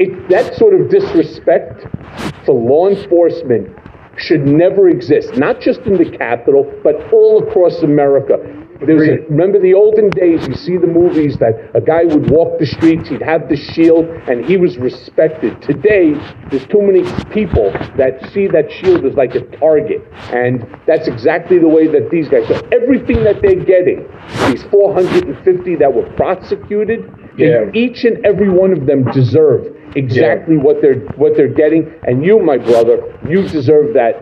it 0.00 0.28
that 0.28 0.54
sort 0.56 0.74
of 0.74 0.90
disrespect 0.90 1.86
for 2.44 2.54
law 2.54 2.88
enforcement 2.88 3.68
should 4.16 4.46
never 4.46 4.88
exist, 4.88 5.36
not 5.36 5.60
just 5.60 5.80
in 5.80 5.96
the 5.96 6.10
capital, 6.16 6.64
but 6.82 7.12
all 7.12 7.46
across 7.46 7.82
America. 7.82 8.36
There's 8.80 9.08
a, 9.08 9.22
remember 9.30 9.60
the 9.60 9.74
olden 9.74 10.10
days, 10.10 10.46
you 10.48 10.54
see 10.54 10.76
the 10.76 10.86
movies 10.86 11.36
that 11.38 11.70
a 11.74 11.80
guy 11.80 12.04
would 12.04 12.30
walk 12.30 12.58
the 12.58 12.66
streets, 12.66 13.08
he'd 13.08 13.22
have 13.22 13.48
the 13.48 13.56
shield, 13.56 14.06
and 14.28 14.44
he 14.44 14.56
was 14.56 14.76
respected. 14.78 15.60
Today, 15.62 16.14
there's 16.50 16.66
too 16.66 16.82
many 16.82 17.02
people 17.32 17.70
that 17.96 18.20
see 18.32 18.46
that 18.48 18.70
shield 18.72 19.04
as 19.04 19.14
like 19.14 19.34
a 19.34 19.42
target. 19.58 20.02
And 20.32 20.66
that's 20.86 21.08
exactly 21.08 21.58
the 21.58 21.68
way 21.68 21.86
that 21.86 22.10
these 22.10 22.28
guys, 22.28 22.46
so 22.48 22.56
everything 22.72 23.22
that 23.24 23.40
they're 23.42 23.64
getting, 23.64 24.06
these 24.50 24.62
450 24.64 25.76
that 25.76 25.92
were 25.92 26.08
prosecuted, 26.16 27.10
they 27.36 27.50
Yeah. 27.50 27.70
each 27.74 28.04
and 28.04 28.24
every 28.24 28.48
one 28.48 28.72
of 28.72 28.86
them 28.86 29.04
deserve 29.12 29.74
exactly 29.96 30.56
what 30.56 30.80
they're 30.82 31.00
what 31.16 31.36
they're 31.36 31.46
getting 31.48 31.92
and 32.04 32.24
you 32.24 32.38
my 32.38 32.56
brother 32.58 33.00
you 33.28 33.42
deserve 33.48 33.94
that 33.94 34.14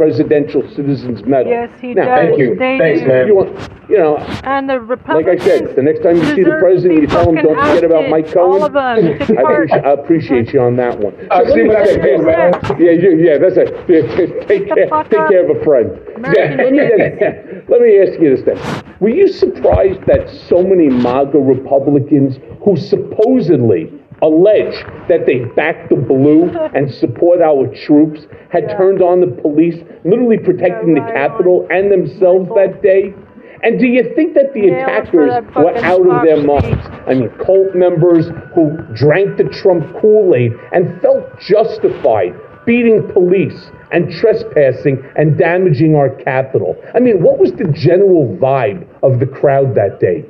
presidential 0.00 0.62
citizens 0.74 1.22
medal 1.26 1.52
Yes, 1.52 1.68
he 1.78 1.92
now, 1.92 2.06
does. 2.06 2.18
Thank 2.28 2.38
you. 2.38 2.54
They 2.56 2.78
Thanks, 2.78 3.00
do. 3.02 3.06
man. 3.08 3.26
you 3.26 3.34
want 3.34 3.50
you 3.90 3.98
know 3.98 4.16
And 4.44 4.64
the 4.70 4.78
like 5.08 5.28
I 5.28 5.36
said, 5.36 5.76
the 5.76 5.82
next 5.82 6.00
time 6.02 6.16
you 6.16 6.24
see 6.34 6.42
the 6.42 6.56
president, 6.58 7.02
you 7.02 7.06
tell 7.06 7.28
him, 7.28 7.34
don't 7.34 7.54
forget 7.54 7.84
about 7.84 8.04
ousted. 8.08 8.10
Mike 8.10 8.32
Cohen. 8.32 8.62
All 8.62 8.64
of 8.64 8.72
them. 8.72 9.36
I 9.36 9.52
appreciate, 9.52 9.84
I 9.84 9.90
appreciate 9.92 10.52
you 10.54 10.60
on 10.62 10.76
that 10.76 10.98
one. 10.98 11.12
I'll 11.30 11.44
So 11.46 11.54
see 11.54 11.64
what 11.64 11.76
I 11.76 11.84
me- 11.84 12.00
can 12.00 12.00
do, 12.00 12.24
man. 12.24 12.52
Yeah, 12.80 12.92
you, 12.96 13.10
yeah, 13.20 13.36
that's 13.36 13.56
it. 13.58 13.68
Yeah, 13.92 14.46
Take 14.46 14.68
care, 14.68 14.88
take 14.88 15.28
care 15.28 15.44
of 15.50 15.54
a 15.54 15.62
friend. 15.62 15.90
American 16.16 16.56
let, 16.56 16.72
me, 16.72 17.62
let 17.68 17.80
me 17.82 17.98
ask 18.00 18.18
you 18.20 18.34
this 18.36 18.42
then. 18.46 18.56
Were 19.00 19.10
you 19.10 19.28
surprised 19.28 20.00
that 20.06 20.30
so 20.48 20.62
many 20.62 20.88
MAGA 20.88 21.38
Republicans 21.38 22.38
who 22.64 22.76
supposedly 22.76 23.92
allege 24.22 24.74
that 25.08 25.26
they 25.26 25.44
backed 25.56 25.88
the 25.90 25.96
blue 25.96 26.48
and 26.74 26.92
support 26.92 27.40
our 27.40 27.66
troops 27.86 28.26
had 28.50 28.68
turned 28.76 29.02
on 29.02 29.20
the 29.20 29.26
police, 29.42 29.76
literally 30.04 30.38
protecting 30.38 30.94
the 30.94 31.00
right 31.00 31.14
Capitol 31.14 31.66
and 31.70 31.90
themselves 31.90 32.48
that 32.56 32.82
day? 32.82 33.14
And 33.62 33.78
do 33.78 33.86
you 33.86 34.14
think 34.14 34.34
that 34.34 34.54
the 34.54 34.68
Yeah, 34.68 34.86
attackers 34.86 35.44
were 35.54 35.76
out 35.84 36.06
of 36.06 36.24
their 36.24 36.42
minds? 36.42 36.86
I 37.06 37.14
mean, 37.14 37.30
cult 37.44 37.74
members 37.74 38.28
who 38.54 38.78
drank 38.94 39.36
the 39.36 39.44
Trump 39.44 39.84
Kool 40.00 40.34
Aid 40.34 40.52
and 40.72 41.00
felt 41.02 41.38
justified 41.40 42.34
beating 42.64 43.06
police 43.12 43.70
and 43.92 44.10
trespassing 44.12 45.04
and 45.16 45.36
damaging 45.36 45.94
our 45.94 46.10
Capitol. 46.10 46.76
I 46.94 47.00
mean, 47.00 47.22
what 47.22 47.38
was 47.38 47.52
the 47.52 47.64
general 47.72 48.36
vibe 48.40 48.86
of 49.02 49.18
the 49.18 49.26
crowd 49.26 49.74
that 49.74 50.00
day? 50.00 50.24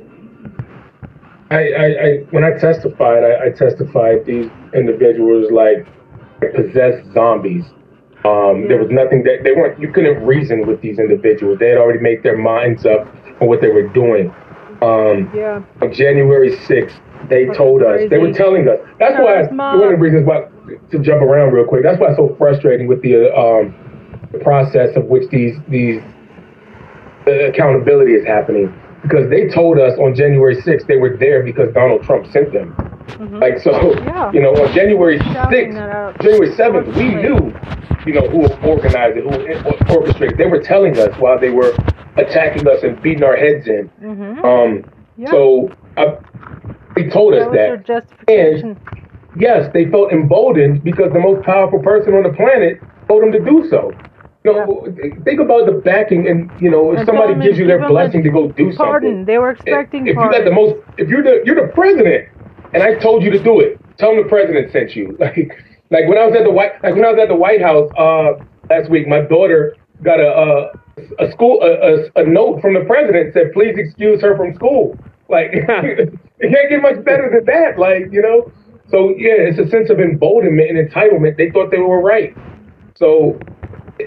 I, 1.51 1.59
I, 1.73 1.85
I 1.85 2.17
when 2.31 2.43
I 2.43 2.57
testified, 2.57 3.23
I, 3.23 3.47
I 3.47 3.49
testified 3.49 4.25
these 4.25 4.49
individuals 4.73 5.51
like 5.51 5.85
possessed 6.55 7.05
zombies. 7.13 7.65
Um, 8.23 8.67
There 8.67 8.77
was 8.77 8.89
nothing 8.89 9.23
that 9.23 9.43
they 9.43 9.51
weren't. 9.51 9.79
You 9.79 9.91
couldn't 9.91 10.25
reason 10.25 10.65
with 10.65 10.81
these 10.81 10.97
individuals. 10.99 11.59
They 11.59 11.69
had 11.69 11.77
already 11.77 11.99
made 11.99 12.23
their 12.23 12.37
minds 12.37 12.85
up 12.85 13.07
on 13.41 13.47
what 13.47 13.61
they 13.61 13.69
were 13.69 13.87
doing. 13.89 14.31
Um, 14.81 15.29
Yeah. 15.35 15.61
on 15.81 15.91
January 15.93 16.55
6th, 16.67 16.99
they 17.29 17.45
told 17.47 17.83
us, 17.83 18.09
they 18.09 18.17
were 18.17 18.33
telling 18.33 18.67
us. 18.67 18.79
That's 18.99 19.15
why, 19.19 19.41
us, 19.43 19.51
one 19.51 19.83
of 19.83 19.91
the 19.91 19.97
reasons 19.97 20.25
why, 20.25 20.45
to 20.91 20.99
jump 20.99 21.21
around 21.21 21.53
real 21.53 21.65
quick, 21.65 21.83
that's 21.83 21.99
why 21.99 22.07
it's 22.07 22.17
so 22.17 22.33
frustrating 22.37 22.87
with 22.87 23.01
the, 23.01 23.31
um, 23.37 23.73
the 24.31 24.39
process 24.39 24.95
of 24.95 25.05
which 25.05 25.29
these, 25.29 25.57
these 25.67 26.01
uh, 27.27 27.31
accountability 27.31 28.13
is 28.13 28.25
happening. 28.25 28.73
Because 29.01 29.29
they 29.29 29.47
told 29.47 29.79
us 29.79 29.97
on 29.99 30.13
January 30.15 30.55
6th 30.61 30.85
they 30.87 30.97
were 30.97 31.17
there 31.17 31.41
because 31.43 31.73
Donald 31.73 32.03
Trump 32.03 32.31
sent 32.31 32.53
them. 32.53 32.75
Like, 33.39 33.59
so, 33.59 33.71
Mm-hmm. 33.71 34.07
Yeah. 34.07 34.31
you 34.31 34.41
know, 34.41 34.51
on 34.51 34.73
January 34.73 35.17
Shouting 35.19 35.73
6th, 35.73 36.21
January 36.21 36.49
7th, 36.51 36.95
we 36.95 37.15
knew, 37.15 37.53
you 38.05 38.13
know, 38.13 38.27
who 38.29 38.47
organized 38.67 39.17
it, 39.17 39.23
who 39.23 39.93
orchestrated. 39.95 40.37
They 40.37 40.45
were 40.47 40.61
telling 40.61 40.97
us 40.99 41.13
while 41.19 41.39
they 41.39 41.49
were 41.49 41.73
attacking 42.17 42.67
us 42.67 42.83
and 42.83 43.01
beating 43.01 43.23
our 43.23 43.35
heads 43.35 43.67
in. 43.67 43.89
Mhm. 44.01 44.43
Um, 44.45 44.83
Yeah. 45.17 45.29
So 45.31 45.69
uh, 45.97 46.15
they 46.95 47.09
told 47.09 47.33
us 47.33 47.45
That 47.51 47.85
that. 47.85 47.85
justification. 47.85 48.77
Yes, 49.37 49.69
they 49.73 49.85
felt 49.85 50.11
emboldened 50.11 50.83
because 50.83 51.11
the 51.13 51.19
most 51.19 51.43
powerful 51.45 51.79
person 51.79 52.13
on 52.13 52.23
the 52.23 52.33
planet 52.33 52.79
told 53.07 53.23
them 53.23 53.31
to 53.31 53.39
do 53.39 53.67
so. 53.69 53.91
You 54.43 54.53
know, 54.53 54.87
think 55.23 55.39
about 55.39 55.67
the 55.67 55.81
backing, 55.85 56.27
and 56.27 56.49
you 56.59 56.71
know, 56.71 56.93
if 56.93 56.99
And 56.99 57.05
somebody 57.05 57.35
gives 57.35 57.59
you 57.59 57.67
their 57.67 57.77
give 57.77 57.87
them 57.87 57.91
a 57.91 57.93
blessing 57.93 58.23
to 58.23 58.29
go 58.31 58.47
do 58.47 58.73
Pardon. 58.73 58.73
something. 58.73 58.75
Pardon, 58.75 59.25
they 59.25 59.37
were 59.37 59.51
expecting 59.51 60.07
if 60.07 60.15
you 60.15 60.31
got 60.31 60.43
the 60.43 60.51
most, 60.51 60.81
if 60.97 61.09
you're 61.09 61.21
the 61.21 61.43
you're 61.45 61.55
the 61.55 61.71
president, 61.73 62.27
and 62.73 62.81
I 62.81 62.95
told 62.95 63.21
you 63.21 63.29
to 63.29 63.43
do 63.43 63.59
it, 63.59 63.79
tell 63.97 64.15
them 64.15 64.23
the 64.23 64.29
president 64.29 64.71
sent 64.71 64.95
you. 64.95 65.15
Like, 65.19 65.53
like 65.91 66.07
when 66.07 66.17
I 66.17 66.25
was 66.25 66.35
at 66.35 66.43
the 66.43 66.51
White, 66.51 66.71
like 66.81 66.95
when 66.95 67.05
I 67.05 67.11
was 67.11 67.19
at 67.21 67.27
the 67.27 67.35
White 67.35 67.61
House 67.61 67.91
uh, 67.99 68.41
last 68.69 68.89
week, 68.89 69.07
my 69.07 69.21
daughter 69.21 69.75
got 70.01 70.19
a 70.19 70.71
a, 71.19 71.27
a 71.27 71.31
school 71.31 71.61
a, 71.61 72.09
a, 72.17 72.23
a 72.23 72.25
note 72.25 72.61
from 72.61 72.73
the 72.73 72.85
president 72.87 73.33
said, 73.33 73.51
please 73.53 73.75
excuse 73.77 74.21
her 74.21 74.35
from 74.37 74.55
school. 74.55 74.97
Like, 75.29 75.49
it 75.53 76.17
can't 76.41 76.69
get 76.69 76.81
much 76.81 77.03
better 77.05 77.29
than 77.29 77.45
that. 77.45 77.77
Like, 77.77 78.11
you 78.11 78.21
know. 78.21 78.51
So 78.89 79.09
yeah, 79.09 79.37
it's 79.37 79.59
a 79.59 79.69
sense 79.69 79.89
of 79.89 79.99
emboldenment 79.99 80.69
and 80.69 80.89
entitlement. 80.89 81.37
They 81.37 81.51
thought 81.51 81.71
they 81.71 81.79
were 81.79 82.01
right. 82.01 82.35
So 82.95 83.39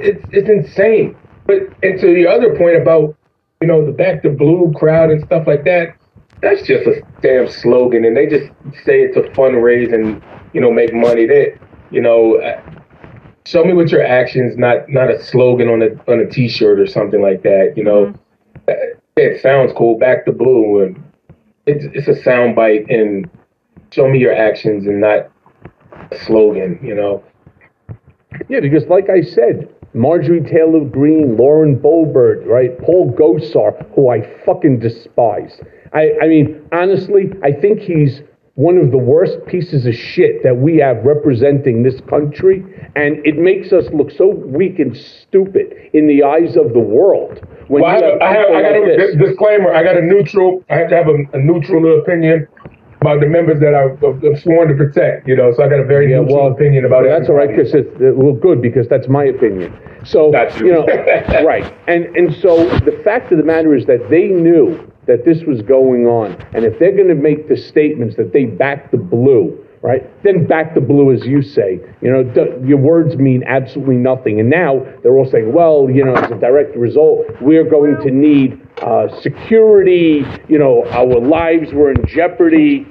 it's 0.01 0.25
it's 0.33 0.49
insane. 0.49 1.17
But 1.47 1.63
and 1.83 2.01
to 2.01 2.15
the 2.15 2.27
other 2.27 2.57
point 2.57 2.77
about 2.81 3.17
you 3.61 3.69
know 3.69 3.85
the 3.85 3.93
back 3.93 4.23
to 4.23 4.31
blue 4.31 4.73
crowd 4.77 5.11
and 5.11 5.25
stuff 5.25 5.47
like 5.47 5.65
that, 5.65 5.97
that's 6.43 6.63
just 6.67 6.87
a 6.87 7.03
damn 7.23 7.49
slogan, 7.49 8.05
and 8.05 8.17
they 8.17 8.27
just 8.27 8.51
say 8.85 9.03
it 9.03 9.15
to 9.15 9.23
fundraise 9.31 9.93
and 9.95 10.23
you 10.53 10.61
know 10.61 10.71
make 10.71 10.93
money. 10.95 11.27
That 11.27 11.59
you 11.91 12.01
know, 12.01 12.37
uh, 12.41 12.61
show 13.47 13.65
me 13.65 13.73
with 13.73 13.91
your 13.91 14.05
actions, 14.05 14.57
not 14.57 14.89
not 14.89 15.11
a 15.11 15.23
slogan 15.23 15.69
on 15.69 15.83
a 15.83 15.89
on 16.11 16.21
a 16.21 16.29
T-shirt 16.29 16.79
or 16.81 16.87
something 16.87 17.23
like 17.23 17.43
that. 17.43 17.75
You 17.77 17.85
know, 17.85 18.15
Uh, 18.69 18.73
it 19.17 19.41
sounds 19.41 19.73
cool. 19.77 19.99
Back 19.99 20.25
to 20.27 20.33
blue, 20.33 20.83
and 20.83 21.03
it's 21.67 21.85
it's 21.93 22.09
a 22.09 22.21
sound 22.23 22.57
bite, 22.57 22.89
and 22.91 23.29
show 23.91 24.09
me 24.09 24.19
your 24.19 24.35
actions 24.35 24.87
and 24.87 25.01
not 25.01 25.31
a 26.11 26.19
slogan. 26.25 26.79
You 26.83 26.95
know. 26.95 27.23
Yeah, 28.49 28.61
because 28.61 28.87
like 28.89 29.09
I 29.09 29.23
said, 29.23 29.73
Marjorie 29.95 30.43
Taylor 30.43 30.85
Greene, 30.85 31.37
Lauren 31.37 31.79
Boebert, 31.79 32.45
right, 32.47 32.77
Paul 32.81 33.13
Gosar, 33.13 33.87
who 33.95 34.11
I 34.11 34.21
fucking 34.45 34.81
despise. 34.81 35.61
I, 35.93 36.11
I 36.21 36.27
mean, 36.29 36.61
honestly, 36.73 37.31
I 37.45 37.53
think 37.53 37.79
he's 37.79 38.21
one 38.57 38.77
of 38.77 38.91
the 38.91 38.99
worst 38.99 39.39
pieces 39.47 39.87
of 39.87 39.95
shit 39.95 40.43
that 40.43 40.57
we 40.57 40.77
have 40.79 41.05
representing 41.05 41.83
this 41.83 42.01
country, 42.09 42.65
and 42.97 43.25
it 43.27 43.37
makes 43.37 43.73
us 43.73 43.85
look 43.93 44.11
so 44.11 44.29
weak 44.29 44.79
and 44.79 44.97
stupid 44.97 45.73
in 45.93 46.07
the 46.07 46.23
eyes 46.23 46.57
of 46.57 46.73
the 46.73 46.79
world. 46.81 47.41
When 47.69 47.83
Well, 47.83 47.91
I 47.91 47.95
have, 47.95 48.21
I 48.21 48.33
have, 48.35 48.47
I 48.51 48.63
got 48.63 48.81
like 48.81 48.83
a 48.83 48.97
this. 48.97 49.17
disclaimer. 49.29 49.75
I 49.75 49.83
got 49.83 49.97
a 49.97 50.03
neutral. 50.03 50.65
I 50.71 50.77
have 50.77 50.89
to 50.91 50.97
have 50.97 51.09
a, 51.09 51.17
a 51.33 51.39
neutral 51.39 52.01
opinion 52.01 52.47
about 53.04 53.20
the 53.20 53.26
members 53.26 53.61
that 53.61 53.75
I- 53.75 53.94
I'm 54.02 54.37
sworn 54.37 54.68
to 54.68 54.75
protect. 54.75 55.28
You 55.28 55.37
know, 55.37 55.52
so 55.52 55.62
I 55.62 55.68
got 55.68 55.80
a 55.80 55.84
very 55.84 56.11
Yeah, 56.11 56.20
neutral 56.20 56.44
well, 56.44 56.52
opinion 56.52 56.84
about 56.87 57.04
it. 57.04 57.08
that's 57.11 57.28
all 57.28 57.37
right 57.37 57.49
because 57.54 57.75
it's 57.75 57.94
uh, 58.00 58.12
well, 58.14 58.32
good 58.32 58.62
because 58.62 58.88
that's 58.88 59.08
my 59.08 59.25
opinion. 59.25 59.73
So 60.04 60.30
you. 60.58 60.66
you 60.66 60.73
know, 60.73 60.87
right, 61.44 61.66
and 61.87 62.04
and 62.16 62.34
so 62.34 62.64
the 62.80 63.00
fact 63.04 63.30
of 63.32 63.38
the 63.38 63.44
matter 63.44 63.75
is 63.75 63.84
that 63.87 64.08
they 64.11 64.28
knew 64.28 64.78
that 65.06 65.25
this 65.26 65.42
was 65.44 65.61
going 65.62 66.06
on, 66.06 66.37
and 66.54 66.64
if 66.64 66.78
they're 66.78 66.96
going 66.96 67.08
to 67.08 67.14
make 67.14 67.49
the 67.49 67.56
statements 67.56 68.16
that 68.16 68.32
they 68.32 68.44
back 68.46 68.90
the 68.90 68.96
blue, 68.96 69.58
right, 69.82 70.02
then 70.23 70.46
back 70.46 70.75
the 70.75 70.80
blue 70.80 71.12
as 71.12 71.26
you 71.26 71.42
say. 71.42 71.78
You 72.00 72.11
know, 72.11 72.23
d- 72.23 72.54
your 72.66 72.78
words 72.78 73.16
mean 73.16 73.44
absolutely 73.46 73.96
nothing, 73.96 74.40
and 74.40 74.49
now 74.49 74.84
they're 75.02 75.12
all 75.16 75.28
saying, 75.30 75.52
well, 75.52 75.88
you 75.90 76.04
know, 76.04 76.14
as 76.14 76.30
a 76.30 76.37
direct 76.38 76.75
result, 76.76 77.26
we're 77.42 77.68
going 77.68 77.96
to 78.02 78.11
need 78.11 78.58
uh, 78.82 79.08
security. 79.20 80.25
You 80.49 80.58
know, 80.58 80.84
our 80.90 81.20
lives 81.20 81.73
were 81.73 81.90
in 81.90 82.04
jeopardy 82.06 82.87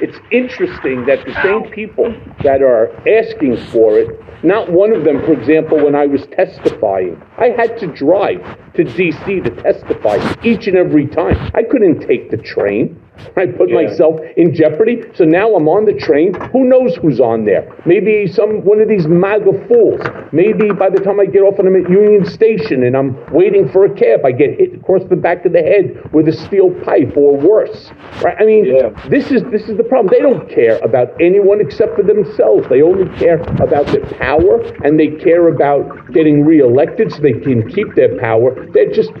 it's 0.00 0.18
interesting 0.30 1.06
that 1.06 1.24
the 1.24 1.32
same 1.42 1.70
people 1.70 2.14
that 2.42 2.62
are 2.62 2.90
asking 3.08 3.56
for 3.72 3.98
it, 3.98 4.20
not 4.44 4.70
one 4.70 4.92
of 4.92 5.04
them, 5.04 5.20
for 5.24 5.32
example, 5.32 5.82
when 5.82 5.94
I 5.94 6.06
was 6.06 6.26
testifying, 6.26 7.20
I 7.38 7.46
had 7.56 7.78
to 7.78 7.86
drive 7.86 8.42
to 8.74 8.84
DC 8.84 9.44
to 9.44 9.62
testify 9.62 10.18
each 10.44 10.66
and 10.66 10.76
every 10.76 11.06
time. 11.06 11.50
I 11.54 11.62
couldn't 11.62 12.06
take 12.06 12.30
the 12.30 12.36
train. 12.36 13.00
I 13.36 13.46
put 13.46 13.68
Yeah. 13.68 13.76
myself 13.82 14.20
in 14.36 14.54
jeopardy. 14.54 15.02
So 15.14 15.24
now 15.24 15.54
I'm 15.54 15.68
on 15.68 15.84
the 15.84 15.92
train. 15.92 16.34
Who 16.52 16.64
knows 16.64 16.96
who's 16.96 17.20
on 17.20 17.44
there? 17.44 17.66
Maybe 17.84 18.26
some 18.26 18.64
one 18.64 18.80
of 18.80 18.88
these 18.88 19.06
MAGA 19.06 19.52
fools. 19.68 20.00
Maybe 20.32 20.70
by 20.70 20.90
the 20.90 21.00
time 21.00 21.20
I 21.20 21.26
get 21.26 21.42
off 21.42 21.58
and 21.58 21.68
I'm 21.68 21.76
at 21.84 21.90
Union 21.90 22.24
Station 22.24 22.82
and 22.84 22.96
I'm 22.96 23.16
waiting 23.32 23.68
for 23.68 23.84
a 23.84 23.90
cab, 23.90 24.24
I 24.24 24.32
get 24.32 24.58
hit 24.58 24.74
across 24.74 25.02
the 25.04 25.16
back 25.16 25.44
of 25.44 25.52
the 25.52 25.62
head 25.62 26.00
with 26.12 26.28
a 26.28 26.32
steel 26.32 26.70
pipe 26.84 27.16
or 27.16 27.36
worse. 27.36 27.92
Right? 28.22 28.36
I 28.38 28.44
mean, 28.44 28.64
Yeah. 28.66 28.90
this 29.08 29.30
is 29.30 29.42
this 29.44 29.68
is 29.68 29.76
the 29.76 29.84
problem. 29.84 30.12
They 30.12 30.20
don't 30.22 30.48
care 30.48 30.78
about 30.82 31.12
anyone 31.20 31.60
except 31.60 31.96
for 31.96 32.02
themselves. 32.02 32.68
They 32.68 32.82
only 32.82 33.08
care 33.18 33.40
about 33.60 33.86
their 33.88 34.02
power 34.18 34.62
and 34.84 34.98
they 34.98 35.08
care 35.08 35.48
about 35.48 36.12
getting 36.12 36.44
reelected 36.44 37.12
so 37.12 37.20
they 37.22 37.32
can 37.32 37.68
keep 37.68 37.94
their 37.94 38.16
power. 38.16 38.54
They're 38.72 38.90
just 38.90 39.12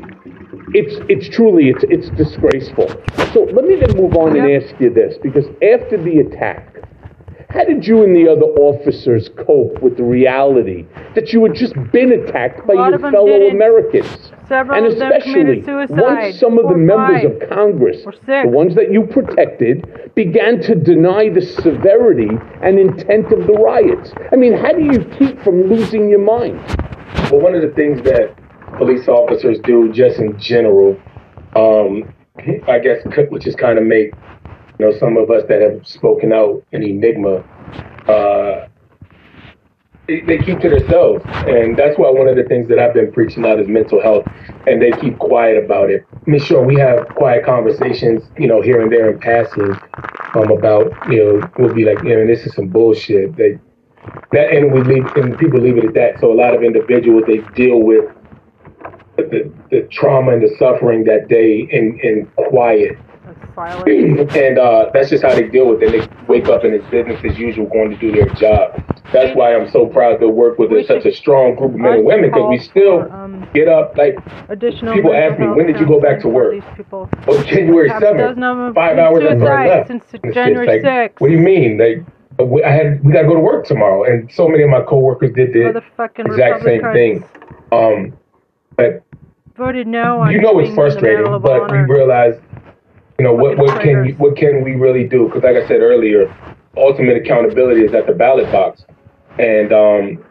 it's 0.74 0.96
it's 1.08 1.28
truly 1.34 1.68
it's 1.68 1.84
it's 1.88 2.10
disgraceful. 2.16 2.88
So 3.32 3.44
let 3.52 3.64
me 3.64 3.76
then 3.76 3.96
move 3.96 4.16
on 4.16 4.36
and 4.36 4.50
ask 4.62 4.74
you 4.80 4.90
this 4.90 5.16
because 5.22 5.46
after 5.62 5.96
the 5.96 6.18
attack, 6.20 6.76
how 7.50 7.64
did 7.64 7.86
you 7.86 8.02
and 8.02 8.14
the 8.14 8.30
other 8.30 8.46
officers 8.60 9.30
cope 9.46 9.80
with 9.80 9.96
the 9.96 10.02
reality 10.02 10.84
that 11.14 11.32
you 11.32 11.42
had 11.44 11.54
just 11.54 11.74
been 11.92 12.12
attacked 12.12 12.66
by 12.66 12.74
your 12.74 12.98
fellow. 12.98 13.48
Americans? 13.48 14.32
Several 14.48 14.76
and 14.76 14.86
of 14.86 14.98
them 14.98 15.12
especially 15.12 15.32
committed 15.32 15.64
suicide, 15.64 16.00
once 16.00 16.38
some 16.40 16.58
of 16.58 16.64
the 16.66 16.74
or 16.74 16.76
members 16.76 17.22
five, 17.22 17.42
of 17.42 17.48
Congress, 17.48 18.02
the 18.26 18.42
ones 18.46 18.74
that 18.74 18.92
you 18.92 19.06
protected, 19.06 20.12
began 20.14 20.60
to 20.62 20.74
deny 20.74 21.28
the 21.28 21.40
severity 21.40 22.28
and 22.62 22.78
intent 22.78 23.32
of 23.32 23.46
the 23.46 23.54
riots. 23.54 24.12
I 24.32 24.36
mean, 24.36 24.52
how 24.52 24.72
do 24.72 24.82
you 24.82 25.04
keep 25.18 25.42
from 25.42 25.68
losing 25.68 26.08
your 26.10 26.20
mind? 26.20 26.60
Well, 27.30 27.40
one 27.40 27.54
of 27.54 27.62
the 27.62 27.72
things 27.74 28.02
that 28.02 28.36
police 28.76 29.08
officers 29.08 29.58
do, 29.64 29.92
just 29.92 30.18
in 30.18 30.38
general, 30.38 31.00
um, 31.54 32.12
I 32.68 32.78
guess, 32.78 33.02
which 33.30 33.46
is 33.46 33.54
kind 33.56 33.78
of 33.78 33.84
make 33.84 34.12
you 34.78 34.86
know 34.86 34.98
some 34.98 35.16
of 35.16 35.30
us 35.30 35.42
that 35.48 35.60
have 35.60 35.86
spoken 35.86 36.32
out 36.32 36.64
an 36.72 36.82
enigma. 36.82 37.38
Uh, 38.08 38.68
they, 40.06 40.20
they 40.20 40.38
keep 40.38 40.60
to 40.60 40.70
themselves, 40.70 41.24
and 41.26 41.76
that's 41.76 41.98
why 41.98 42.10
one 42.10 42.28
of 42.28 42.36
the 42.36 42.44
things 42.44 42.68
that 42.68 42.78
I've 42.78 42.94
been 42.94 43.10
preaching 43.10 43.44
out 43.44 43.58
is 43.58 43.66
mental 43.66 44.00
health, 44.00 44.24
and 44.66 44.80
they 44.80 44.92
keep 45.00 45.18
quiet 45.18 45.62
about 45.62 45.90
it. 45.90 46.04
I 46.12 46.30
mean, 46.30 46.40
sure, 46.40 46.64
we 46.64 46.76
have 46.76 47.08
quiet 47.08 47.44
conversations, 47.44 48.22
you 48.38 48.46
know, 48.46 48.62
here 48.62 48.80
and 48.80 48.92
there 48.92 49.10
in 49.10 49.18
passing, 49.18 49.74
um, 50.34 50.50
about 50.52 50.92
you 51.10 51.24
know, 51.24 51.50
we'll 51.58 51.74
be 51.74 51.84
like, 51.84 52.04
know, 52.14 52.26
this 52.26 52.46
is 52.46 52.54
some 52.54 52.68
bullshit. 52.68 53.36
They 53.36 53.58
that 54.32 54.52
and 54.52 54.72
we 54.72 54.82
leave 54.82 55.04
and 55.16 55.36
people 55.38 55.60
leave 55.60 55.78
it 55.78 55.84
at 55.84 55.94
that. 55.94 56.20
So 56.20 56.32
a 56.32 56.34
lot 56.34 56.54
of 56.54 56.62
individuals 56.62 57.24
they 57.26 57.38
deal 57.54 57.82
with 57.82 58.04
the, 59.16 59.52
the, 59.70 59.88
trauma 59.90 60.32
and 60.32 60.42
the 60.42 60.54
suffering 60.58 61.04
that 61.04 61.28
day 61.28 61.68
in, 61.70 61.98
in 62.02 62.26
quiet. 62.48 62.98
And 63.56 64.58
uh, 64.58 64.90
that's 64.92 65.10
just 65.10 65.22
how 65.22 65.34
they 65.34 65.48
deal 65.48 65.68
with 65.68 65.82
it. 65.82 65.90
They 65.90 66.26
wake 66.26 66.46
up 66.48 66.64
and 66.64 66.74
it's 66.74 66.88
business 66.90 67.20
as 67.24 67.38
usual 67.38 67.66
going 67.66 67.90
to 67.90 67.96
do 67.96 68.12
their 68.12 68.28
job. 68.34 68.82
That's 69.12 69.34
why 69.36 69.54
I'm 69.54 69.70
so 69.70 69.86
proud 69.86 70.18
to 70.20 70.28
work 70.28 70.58
with 70.58 70.70
such 70.86 71.06
a 71.06 71.14
strong 71.14 71.54
group 71.54 71.72
of 71.72 71.78
men 71.78 71.92
and 71.94 72.04
women 72.04 72.30
because 72.30 72.48
we 72.50 72.58
still 72.58 73.04
for, 73.04 73.12
um, 73.12 73.48
get 73.54 73.68
up 73.68 73.96
like 73.96 74.18
Additional 74.48 74.94
People 74.94 75.14
ask 75.14 75.38
me, 75.38 75.46
when 75.46 75.66
did 75.66 75.78
you 75.80 75.86
go 75.86 76.00
back 76.00 76.20
to 76.20 76.28
work? 76.28 76.62
for 76.88 77.34
These 77.34 77.46
January 77.46 77.88
7th, 77.88 78.74
five 78.74 78.98
hours 78.98 79.24
after 79.24 79.52
I 79.52 79.68
left. 79.68 79.88
since 79.88 80.04
January 80.34 80.66
like, 80.66 80.82
6th. 80.82 81.20
What 81.20 81.28
do 81.28 81.34
you 81.34 81.40
mean? 81.40 81.78
Like, 81.78 82.48
we- 82.48 82.64
I 82.64 82.70
had 82.70 83.02
we 83.04 83.12
got 83.12 83.22
to 83.22 83.28
go 83.28 83.34
to 83.34 83.40
work 83.40 83.64
tomorrow, 83.64 84.04
and 84.04 84.30
so 84.30 84.48
many 84.48 84.62
of 84.62 84.70
my 84.70 84.82
coworkers 84.82 85.32
did 85.32 85.52
the 85.52 85.82
exact 86.18 86.62
same 86.62 86.82
thing. 86.92 87.24
Um, 87.72 88.12
but 88.76 89.02
voted 89.56 89.86
no 89.86 90.20
on 90.20 90.30
you 90.30 90.40
know 90.40 90.58
it's 90.58 90.70
giving 90.70 90.84
them 90.84 91.00
the 91.00 91.02
Medal 91.02 91.40
frustrating, 91.40 91.40
but 91.40 91.70
we 91.70 91.78
realize, 91.94 92.34
you 93.18 93.24
know, 93.24 93.32
what 93.32 93.56
what 93.58 93.80
can 93.80 94.02
traitors. 94.02 94.18
what 94.18 94.36
can 94.36 94.62
we 94.62 94.72
really 94.72 95.04
do? 95.04 95.26
Because 95.26 95.42
like 95.42 95.56
I 95.56 95.66
said 95.66 95.80
earlier, 95.80 96.34
ultimate 96.76 97.16
accountability 97.16 97.82
is 97.82 97.94
at 97.94 98.06
the 98.06 98.12
ballot 98.12 98.50
box, 98.52 98.84
and 99.38 99.72
um, 99.72 100.24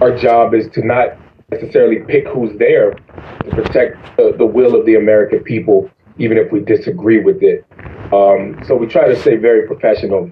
our 0.00 0.16
job 0.16 0.54
is 0.54 0.68
to 0.74 0.86
not 0.86 1.16
necessarily 1.50 2.00
pick 2.06 2.26
who's 2.28 2.56
there 2.58 2.92
to 2.92 3.50
protect 3.50 4.16
the, 4.16 4.34
the 4.36 4.46
will 4.46 4.78
of 4.78 4.84
the 4.86 4.96
American 4.96 5.40
people, 5.40 5.90
even 6.18 6.36
if 6.36 6.52
we 6.52 6.60
disagree 6.60 7.20
with 7.20 7.42
it. 7.42 7.64
Um, 8.12 8.62
so 8.66 8.76
we 8.76 8.86
try 8.86 9.08
to 9.08 9.16
stay 9.16 9.36
very 9.36 9.66
professional. 9.66 10.30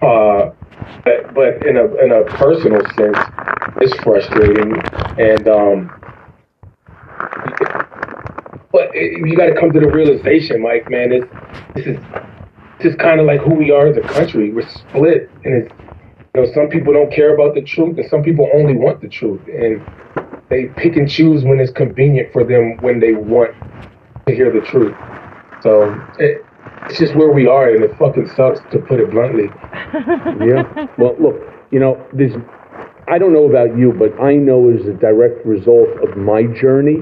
Uh, 0.00 0.50
but, 1.04 1.34
but 1.34 1.66
in 1.66 1.76
a 1.76 1.84
in 2.02 2.12
a 2.12 2.24
personal 2.24 2.82
sense, 2.96 3.18
it's 3.80 3.94
frustrating, 4.02 4.74
and 5.18 5.48
um, 5.48 6.01
but 8.72 8.90
it, 8.94 9.26
you 9.26 9.36
got 9.36 9.46
to 9.46 9.54
come 9.54 9.72
to 9.72 9.80
the 9.80 9.88
realization, 9.88 10.62
Mike, 10.62 10.90
man, 10.90 11.10
this 11.10 11.24
this 11.74 11.86
is 11.86 11.98
just 12.80 12.98
kind 12.98 13.20
of 13.20 13.26
like 13.26 13.40
who 13.40 13.54
we 13.54 13.70
are 13.70 13.86
as 13.86 13.96
a 13.96 14.00
country. 14.00 14.52
We're 14.52 14.68
split, 14.68 15.30
and 15.44 15.54
it's 15.62 15.72
you 16.34 16.42
know 16.42 16.52
some 16.52 16.68
people 16.68 16.92
don't 16.92 17.12
care 17.12 17.34
about 17.34 17.54
the 17.54 17.62
truth, 17.62 17.98
and 17.98 18.08
some 18.08 18.22
people 18.22 18.48
only 18.54 18.76
want 18.76 19.00
the 19.00 19.08
truth, 19.08 19.40
and 19.46 19.82
they 20.48 20.66
pick 20.76 20.96
and 20.96 21.08
choose 21.08 21.44
when 21.44 21.60
it's 21.60 21.72
convenient 21.72 22.32
for 22.32 22.44
them 22.44 22.78
when 22.80 23.00
they 23.00 23.12
want 23.12 23.54
to 24.26 24.34
hear 24.34 24.52
the 24.52 24.66
truth. 24.66 24.94
So 25.62 25.94
it, 26.18 26.44
it's 26.86 26.98
just 26.98 27.14
where 27.14 27.30
we 27.30 27.46
are, 27.46 27.70
and 27.70 27.84
it 27.84 27.96
fucking 27.98 28.28
sucks 28.34 28.60
to 28.72 28.78
put 28.78 29.00
it 29.00 29.10
bluntly. 29.10 29.48
yeah. 30.44 30.86
Well, 30.98 31.16
look, 31.18 31.40
you 31.70 31.78
know, 31.78 32.04
there's 32.12 32.34
I 33.08 33.18
don't 33.18 33.32
know 33.32 33.48
about 33.48 33.76
you, 33.76 33.92
but 33.92 34.18
I 34.22 34.34
know 34.34 34.70
as 34.70 34.86
a 34.86 34.92
direct 34.92 35.44
result 35.44 35.88
of 36.02 36.16
my 36.16 36.44
journey, 36.44 36.98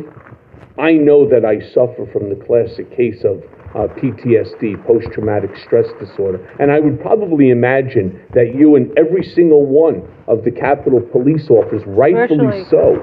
I 0.79 0.93
know 0.93 1.29
that 1.29 1.45
I 1.45 1.61
suffer 1.61 2.07
from 2.12 2.31
the 2.31 2.37
classic 2.45 2.95
case 2.97 3.25
of 3.25 3.43
uh, 3.75 3.87
PTSD, 3.95 4.85
post 4.87 5.09
traumatic 5.12 5.57
stress 5.57 5.87
disorder. 6.00 6.45
And 6.59 6.73
I 6.73 6.81
would 6.81 7.00
probably 7.00 7.50
imagine 7.50 8.21
that 8.35 8.55
you 8.55 8.76
and 8.76 8.97
every 8.99 9.23
single 9.23 9.67
one 9.67 10.02
of 10.26 10.45
the 10.45 10.50
Capitol 10.50 11.00
police 11.00 11.49
officers, 11.50 11.83
rightfully 11.87 12.64
so, 12.69 12.97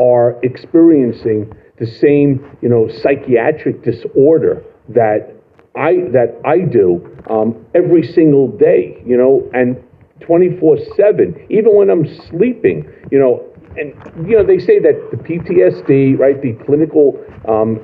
are 0.00 0.38
experiencing 0.42 1.52
the 1.78 1.86
same, 1.86 2.56
you 2.60 2.68
know, 2.68 2.88
psychiatric 2.88 3.82
disorder 3.82 4.62
that 4.90 5.34
I 5.76 5.92
that 6.12 6.40
I 6.44 6.58
do 6.58 7.16
um, 7.30 7.64
every 7.74 8.02
single 8.02 8.48
day, 8.48 9.02
you 9.06 9.16
know, 9.16 9.48
and 9.54 9.82
24/7, 10.20 11.46
even 11.48 11.74
when 11.74 11.88
I'm 11.88 12.06
sleeping, 12.28 12.90
you 13.10 13.18
know, 13.18 13.46
and 13.78 13.94
you 14.28 14.36
know 14.36 14.44
they 14.44 14.58
say 14.58 14.78
that 14.78 15.08
the 15.10 15.16
PTSD, 15.16 16.18
right, 16.18 16.40
the 16.40 16.52
clinical 16.64 17.22
um, 17.48 17.80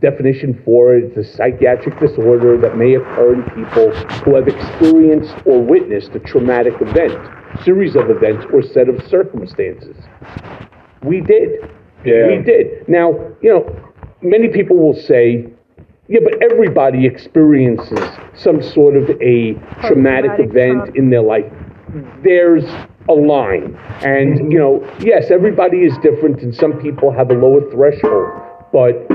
definition 0.00 0.60
for 0.64 0.96
it 0.96 1.16
is 1.16 1.28
a 1.28 1.36
psychiatric 1.36 1.98
disorder 2.00 2.58
that 2.58 2.76
may 2.76 2.94
occur 2.94 3.34
in 3.34 3.42
people 3.50 3.90
who 4.24 4.34
have 4.34 4.48
experienced 4.48 5.34
or 5.44 5.62
witnessed 5.62 6.10
a 6.14 6.20
traumatic 6.20 6.74
event, 6.80 7.14
series 7.64 7.96
of 7.96 8.10
events, 8.10 8.44
or 8.52 8.62
set 8.62 8.88
of 8.88 9.00
circumstances. 9.08 9.96
We 11.02 11.20
did. 11.20 11.70
Yeah. 12.04 12.28
We 12.28 12.42
did. 12.42 12.88
Now, 12.88 13.12
you 13.40 13.50
know, 13.50 13.92
many 14.22 14.48
people 14.48 14.76
will 14.76 15.00
say, 15.00 15.46
yeah, 16.08 16.20
but 16.22 16.40
everybody 16.42 17.06
experiences 17.06 17.98
some 18.36 18.62
sort 18.62 18.96
of 18.96 19.10
a 19.20 19.54
traumatic 19.86 20.32
event 20.38 20.84
trauma. 20.84 20.92
in 20.94 21.10
their 21.10 21.22
life. 21.22 21.52
There's 22.22 22.64
a 23.08 23.12
line. 23.12 23.76
And, 24.02 24.52
you 24.52 24.58
know, 24.58 24.96
yes, 25.00 25.30
everybody 25.30 25.78
is 25.78 25.96
different, 25.98 26.42
and 26.42 26.54
some 26.54 26.74
people 26.80 27.12
have 27.12 27.30
a 27.30 27.34
lower 27.34 27.60
threshold. 27.70 28.42
But 28.72 29.06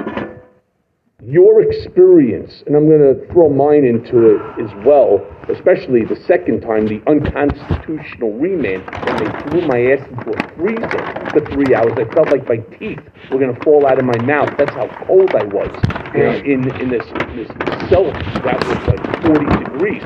your 1.23 1.61
experience, 1.61 2.63
and 2.65 2.75
I'm 2.75 2.89
going 2.89 3.13
to 3.13 3.27
throw 3.31 3.47
mine 3.47 3.85
into 3.85 4.25
it 4.25 4.41
as 4.57 4.71
well, 4.83 5.21
especially 5.49 6.03
the 6.03 6.15
second 6.25 6.61
time, 6.61 6.87
the 6.87 6.99
unconstitutional 7.05 8.33
remand, 8.33 8.81
when 9.05 9.17
they 9.21 9.29
threw 9.45 9.61
my 9.67 9.93
ass 9.93 10.01
into 10.09 10.33
a 10.33 10.41
freezer 10.57 11.29
for 11.29 11.45
three 11.53 11.75
hours. 11.75 11.93
I 11.93 12.09
felt 12.11 12.31
like 12.33 12.49
my 12.49 12.57
teeth 12.77 13.05
were 13.29 13.37
going 13.37 13.53
to 13.53 13.61
fall 13.61 13.85
out 13.85 13.99
of 13.99 14.05
my 14.05 14.17
mouth. 14.25 14.49
That's 14.57 14.73
how 14.73 14.87
cold 15.05 15.29
I 15.35 15.45
was 15.45 15.69
in, 16.15 16.65
in 16.81 16.89
this, 16.89 17.05
this 17.37 17.49
cell 17.89 18.09
that 18.41 18.57
was 18.65 18.81
like 18.89 19.05
40 19.21 19.45
degrees. 19.61 20.03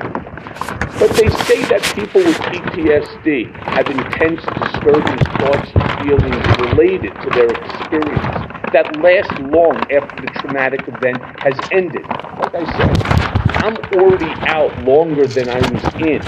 But 0.99 1.15
they 1.15 1.31
say 1.47 1.63
that 1.71 1.79
people 1.95 2.23
with 2.23 2.35
PTSD 2.51 3.55
have 3.63 3.87
intense, 3.87 4.43
disturbing 4.43 5.19
thoughts 5.39 5.71
and 5.75 5.87
feelings 6.03 6.43
related 6.59 7.15
to 7.23 7.29
their 7.31 7.47
experience 7.47 8.45
that 8.75 8.91
last 8.99 9.31
long 9.55 9.77
after 9.87 10.19
the 10.19 10.31
traumatic 10.35 10.81
event 10.87 11.04
has 11.13 11.59
ended. 11.71 12.03
Like 12.03 12.55
I 12.55 12.65
said, 12.77 13.25
I'm 13.63 13.77
already 13.93 14.31
out 14.49 14.77
longer 14.83 15.27
than 15.27 15.49
I 15.49 15.59
was 15.59 15.83
in, 15.95 16.19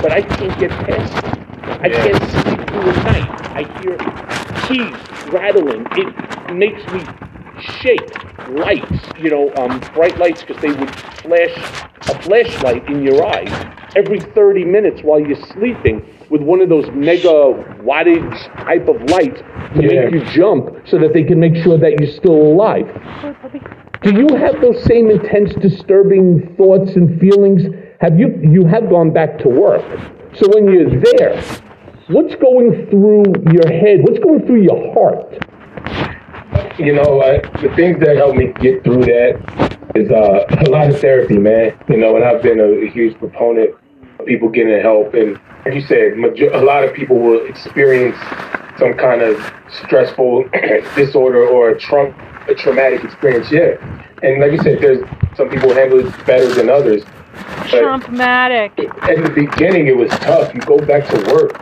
but 0.00 0.12
I 0.12 0.22
can't 0.22 0.58
get 0.58 0.70
past 0.70 1.24
it. 1.26 1.42
I 1.82 1.88
can't 1.90 2.30
sleep 2.30 2.68
through 2.68 2.84
the 2.84 3.02
night. 3.04 3.30
I 3.54 3.62
hear 3.80 3.96
keys 4.66 5.32
rattling. 5.32 5.86
It 5.92 6.54
makes 6.54 6.86
me 6.92 7.04
shake. 7.80 8.10
Lights, 8.48 9.08
you 9.18 9.30
know, 9.30 9.52
um, 9.56 9.80
bright 9.94 10.18
lights 10.18 10.42
because 10.42 10.60
they 10.60 10.72
would 10.72 10.94
flash 10.94 11.56
a 12.08 12.22
flashlight 12.22 12.88
in 12.88 13.02
your 13.02 13.24
eyes 13.24 13.72
every 13.94 14.20
30 14.20 14.64
minutes 14.64 15.02
while 15.02 15.20
you're 15.20 15.40
sleeping 15.52 16.04
with 16.30 16.42
one 16.42 16.60
of 16.60 16.68
those 16.68 16.90
mega 16.92 17.28
wattage 17.82 18.64
type 18.64 18.88
of 18.88 19.00
lights 19.10 19.40
to 19.74 19.82
yeah. 19.82 20.04
make 20.04 20.12
you 20.12 20.24
jump 20.32 20.74
so 20.86 20.98
that 20.98 21.12
they 21.12 21.22
can 21.22 21.38
make 21.38 21.54
sure 21.62 21.78
that 21.78 22.00
you're 22.00 22.10
still 22.10 22.34
alive. 22.34 22.88
Do 24.02 24.10
you 24.12 24.34
have 24.34 24.60
those 24.60 24.82
same 24.82 25.10
intense, 25.10 25.54
disturbing 25.54 26.56
thoughts 26.56 26.96
and 26.96 27.20
feelings? 27.20 27.62
Have 28.00 28.18
you 28.18 28.36
you 28.42 28.66
have 28.66 28.90
gone 28.90 29.12
back 29.12 29.38
to 29.38 29.48
work? 29.48 29.84
So 30.34 30.48
when 30.52 30.66
you're 30.66 30.90
there, 30.90 31.40
what's 32.08 32.34
going 32.34 32.88
through 32.90 33.22
your 33.52 33.68
head? 33.68 34.00
What's 34.02 34.18
going 34.18 34.44
through 34.44 34.62
your 34.62 34.92
heart? 34.92 35.38
You 36.80 36.94
know, 36.94 37.20
uh, 37.20 37.40
the 37.60 37.72
things 37.76 38.00
that 38.00 38.16
help 38.16 38.34
me 38.34 38.52
get 38.60 38.82
through 38.82 39.04
that 39.04 39.80
is 39.94 40.10
uh, 40.10 40.46
a 40.66 40.68
lot 40.68 40.90
of 40.90 40.98
therapy, 40.98 41.38
man. 41.38 41.78
You 41.88 41.98
know, 41.98 42.16
and 42.16 42.24
I've 42.24 42.42
been 42.42 42.58
a, 42.58 42.64
a 42.64 42.90
huge 42.90 43.16
proponent 43.18 43.70
of 44.18 44.26
people 44.26 44.48
getting 44.48 44.80
help. 44.82 45.14
And 45.14 45.38
like 45.64 45.74
you 45.74 45.82
said, 45.82 46.14
a 46.14 46.64
lot 46.64 46.82
of 46.82 46.92
people 46.92 47.20
will 47.20 47.46
experience 47.46 48.16
some 48.80 48.94
kind 48.94 49.22
of 49.22 49.38
stressful 49.70 50.48
disorder 50.96 51.46
or 51.46 51.70
a, 51.70 51.78
tra- 51.78 52.12
a 52.48 52.54
traumatic 52.54 53.04
experience. 53.04 53.50
Yeah, 53.50 53.76
and 54.22 54.40
like 54.40 54.52
you 54.52 54.58
said, 54.58 54.80
there's 54.80 55.06
some 55.36 55.48
people 55.48 55.74
handle 55.74 56.06
it 56.06 56.26
better 56.26 56.52
than 56.52 56.68
others. 56.68 57.04
Traumatic. 57.66 58.78
At 59.02 59.22
the 59.22 59.30
beginning, 59.34 59.86
it 59.86 59.96
was 59.96 60.10
tough. 60.10 60.54
You 60.54 60.60
go 60.60 60.78
back 60.78 61.08
to 61.08 61.16
work, 61.32 61.52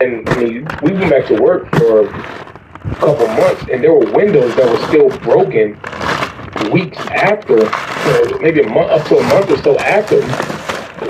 and 0.00 0.28
I 0.28 0.36
mean, 0.36 0.68
we 0.82 0.92
went 0.92 1.10
back 1.10 1.26
to 1.26 1.40
work 1.40 1.68
for 1.76 2.08
a 2.08 2.94
couple 2.96 3.26
months, 3.26 3.62
and 3.70 3.82
there 3.82 3.92
were 3.92 4.10
windows 4.12 4.54
that 4.56 4.66
were 4.68 4.86
still 4.88 5.08
broken 5.20 5.78
weeks 6.70 6.98
after, 6.98 7.56
you 7.56 8.30
know, 8.30 8.38
maybe 8.40 8.60
a 8.60 8.68
month 8.68 8.90
up 8.90 9.06
to 9.08 9.16
a 9.16 9.22
month 9.22 9.50
or 9.50 9.56
so 9.62 9.78
after. 9.78 10.20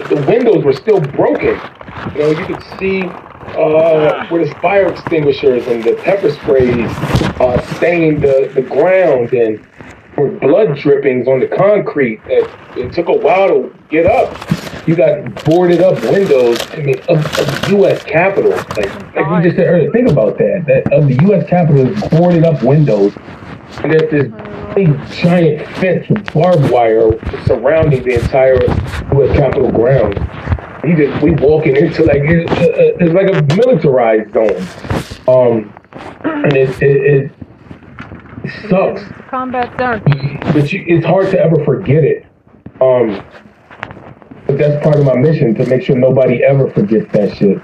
The 0.09 0.25
windows 0.27 0.65
were 0.65 0.73
still 0.73 1.01
broken. 1.01 1.61
You 2.15 2.21
know, 2.21 2.31
you 2.31 2.47
could 2.47 2.63
see 2.79 3.03
uh, 3.57 4.27
where 4.29 4.45
the 4.45 4.55
fire 4.57 4.93
extinguishers 4.93 5.67
and 5.67 5.83
the 5.85 5.95
pepper 5.95 6.31
sprays 6.31 6.91
uh, 7.41 7.61
stained 7.77 8.23
the, 8.23 8.51
the 8.55 8.63
ground 8.63 9.33
and 9.33 9.65
were 10.17 10.31
blood 10.31 10.77
drippings 10.77 11.27
on 11.27 11.41
the 11.41 11.47
concrete. 11.47 12.21
It, 12.27 12.51
it 12.77 12.93
took 12.93 13.09
a 13.09 13.13
while 13.13 13.49
to 13.49 13.75
get 13.89 14.07
up. 14.07 14.37
You 14.87 14.97
got 14.97 15.45
boarded 15.45 15.83
up 15.83 16.03
windows. 16.05 16.59
I 16.73 16.77
mean, 16.77 16.99
of, 17.09 17.19
of 17.19 17.47
the 17.47 17.67
U.S. 17.79 18.03
Capitol. 18.05 18.51
Like, 18.51 19.15
like 19.15 19.31
we 19.31 19.43
just 19.43 19.57
said 19.57 19.67
earlier, 19.67 19.91
think 19.93 20.09
about 20.09 20.39
that. 20.39 20.65
That 20.67 20.93
of 20.93 21.07
the 21.09 21.19
U.S. 21.27 21.49
Capitol, 21.49 21.87
is 21.87 22.09
boarded 22.09 22.45
up 22.45 22.63
windows. 22.63 23.15
And 23.83 23.93
there's 23.93 24.11
this 24.11 24.75
big 24.75 24.97
giant 25.13 25.67
fence 25.77 26.09
with 26.09 26.33
barbed 26.33 26.71
wire 26.71 27.11
surrounding 27.45 28.03
the 28.05 28.21
entire 28.21 28.63
U.S. 28.65 29.37
Capitol 29.37 29.71
grounds. 29.71 30.19
He 30.85 30.95
just 30.95 31.23
we 31.23 31.33
walking 31.33 31.77
into 31.77 32.05
like 32.05 32.23
it's, 32.23 32.53
it's 33.01 33.13
like 33.13 33.29
a 33.29 33.43
militarized 33.55 34.33
zone, 34.33 34.57
um, 35.29 35.75
and 36.25 36.57
it 36.57 36.83
it, 36.83 37.33
it 38.45 38.71
sucks. 38.71 39.03
Combat 39.29 39.69
zone. 39.79 40.03
But 40.53 40.73
you, 40.73 40.83
it's 40.87 41.05
hard 41.05 41.31
to 41.31 41.39
ever 41.39 41.63
forget 41.65 42.03
it. 42.05 42.27
Um, 42.81 43.23
but 44.47 44.57
that's 44.59 44.83
part 44.83 44.97
of 44.97 45.05
my 45.05 45.17
mission 45.17 45.55
to 45.57 45.67
make 45.67 45.83
sure 45.83 45.97
nobody 45.97 46.43
ever 46.43 46.71
forgets 46.71 47.13
that 47.13 47.37
shit. 47.37 47.59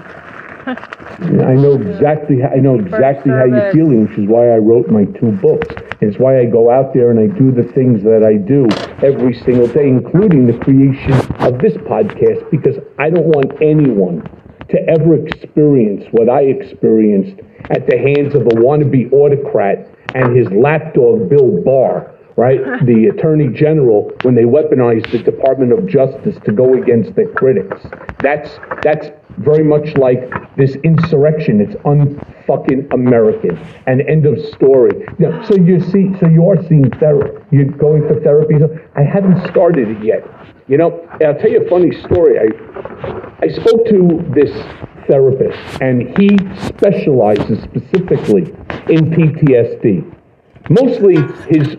I 0.67 1.53
know 1.55 1.73
exactly. 1.73 2.43
I 2.43 2.57
know 2.57 2.77
exactly 2.77 3.31
how 3.31 3.45
you're 3.45 3.71
feeling, 3.71 4.07
which 4.07 4.17
is 4.19 4.27
why 4.27 4.51
I 4.51 4.57
wrote 4.57 4.89
my 4.89 5.05
two 5.05 5.31
books. 5.31 5.73
It's 5.99 6.17
why 6.17 6.39
I 6.39 6.45
go 6.45 6.69
out 6.69 6.93
there 6.93 7.09
and 7.09 7.19
I 7.19 7.27
do 7.37 7.51
the 7.51 7.63
things 7.73 8.03
that 8.03 8.23
I 8.23 8.37
do 8.37 8.67
every 9.05 9.33
single 9.33 9.67
day, 9.67 9.87
including 9.87 10.45
the 10.45 10.57
creation 10.59 11.13
of 11.41 11.59
this 11.59 11.73
podcast, 11.89 12.49
because 12.51 12.77
I 12.99 13.09
don't 13.09 13.25
want 13.25 13.53
anyone 13.61 14.21
to 14.69 14.77
ever 14.89 15.15
experience 15.15 16.05
what 16.11 16.29
I 16.29 16.41
experienced 16.41 17.41
at 17.71 17.87
the 17.87 17.97
hands 17.97 18.35
of 18.35 18.43
a 18.45 18.55
wannabe 18.61 19.11
autocrat 19.11 19.87
and 20.13 20.37
his 20.37 20.47
lapdog 20.51 21.29
Bill 21.29 21.61
Barr 21.63 22.13
right? 22.37 22.59
The 22.85 23.07
attorney 23.07 23.49
general 23.49 24.11
when 24.21 24.35
they 24.35 24.43
weaponized 24.43 25.11
the 25.11 25.17
Department 25.19 25.73
of 25.73 25.87
Justice 25.87 26.37
to 26.45 26.51
go 26.53 26.75
against 26.75 27.15
their 27.15 27.27
critics. 27.33 27.81
That's 28.19 28.49
that's 28.83 29.09
very 29.37 29.63
much 29.63 29.95
like 29.97 30.29
this 30.55 30.75
insurrection. 30.83 31.61
It's 31.61 31.75
unfucking 31.83 32.93
American. 32.93 33.57
And 33.85 34.01
end 34.01 34.25
of 34.25 34.39
story. 34.55 35.05
Yeah, 35.19 35.43
so 35.47 35.55
you 35.55 35.79
see, 35.79 36.17
so 36.19 36.27
you 36.27 36.49
are 36.49 36.61
seeing 36.67 36.89
therapy. 36.91 37.43
You're 37.51 37.65
going 37.65 38.07
for 38.07 38.19
therapy. 38.21 38.55
I 38.95 39.03
haven't 39.03 39.47
started 39.49 39.89
it 39.89 40.03
yet. 40.03 40.25
You 40.67 40.77
know, 40.77 41.07
I'll 41.25 41.35
tell 41.35 41.49
you 41.49 41.65
a 41.65 41.69
funny 41.69 41.91
story. 42.01 42.39
I 42.39 42.47
I 43.39 43.49
spoke 43.49 43.85
to 43.85 44.25
this 44.33 44.51
therapist, 45.07 45.81
and 45.81 46.17
he 46.17 46.37
specializes 46.67 47.61
specifically 47.63 48.51
in 48.89 49.11
PTSD. 49.11 50.13
Mostly 50.69 51.15
his 51.47 51.77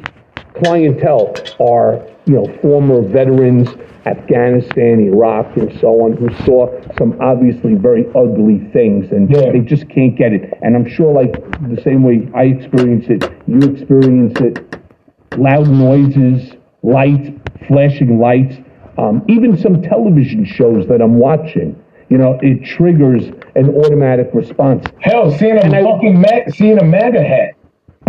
clientele 0.62 1.35
are, 1.61 2.07
you 2.27 2.35
know, 2.35 2.47
former 2.61 3.03
veterans, 3.03 3.68
Afghanistan, 4.07 5.01
Iraq, 5.01 5.57
and 5.57 5.71
so 5.81 5.88
on, 6.03 6.16
who 6.16 6.29
saw 6.44 6.68
some 6.97 7.18
obviously 7.21 7.75
very 7.75 8.07
ugly 8.14 8.59
things, 8.73 9.11
and 9.12 9.29
yeah. 9.29 9.53
they 9.53 9.61
just 9.61 9.88
can't 9.88 10.16
get 10.16 10.33
it. 10.33 10.53
And 10.62 10.77
I'm 10.77 10.88
sure, 10.88 11.12
like 11.12 11.33
the 11.68 11.81
same 11.83 12.03
way 12.03 12.29
I 12.35 12.44
experience 12.44 13.07
it, 13.09 13.31
you 13.47 13.59
experience 13.59 14.38
it. 14.40 14.64
Loud 15.37 15.68
noises, 15.68 16.55
lights, 16.83 17.29
flashing 17.66 18.18
lights, 18.18 18.57
um, 18.97 19.23
even 19.29 19.57
some 19.57 19.83
television 19.83 20.44
shows 20.44 20.87
that 20.88 21.01
I'm 21.03 21.18
watching. 21.18 21.77
you 22.09 22.16
know, 22.16 22.38
it 22.42 22.64
triggers 22.64 23.25
an 23.55 23.68
automatic 23.77 24.31
response. 24.33 24.87
Hell, 25.01 25.31
seeing 25.37 25.59
a 25.59 25.61
I- 25.61 25.83
fucking 25.83 26.21
mag, 26.21 26.55
seeing 26.55 26.79
a 26.79 26.85
MAGA 26.85 27.23
hat, 27.23 27.55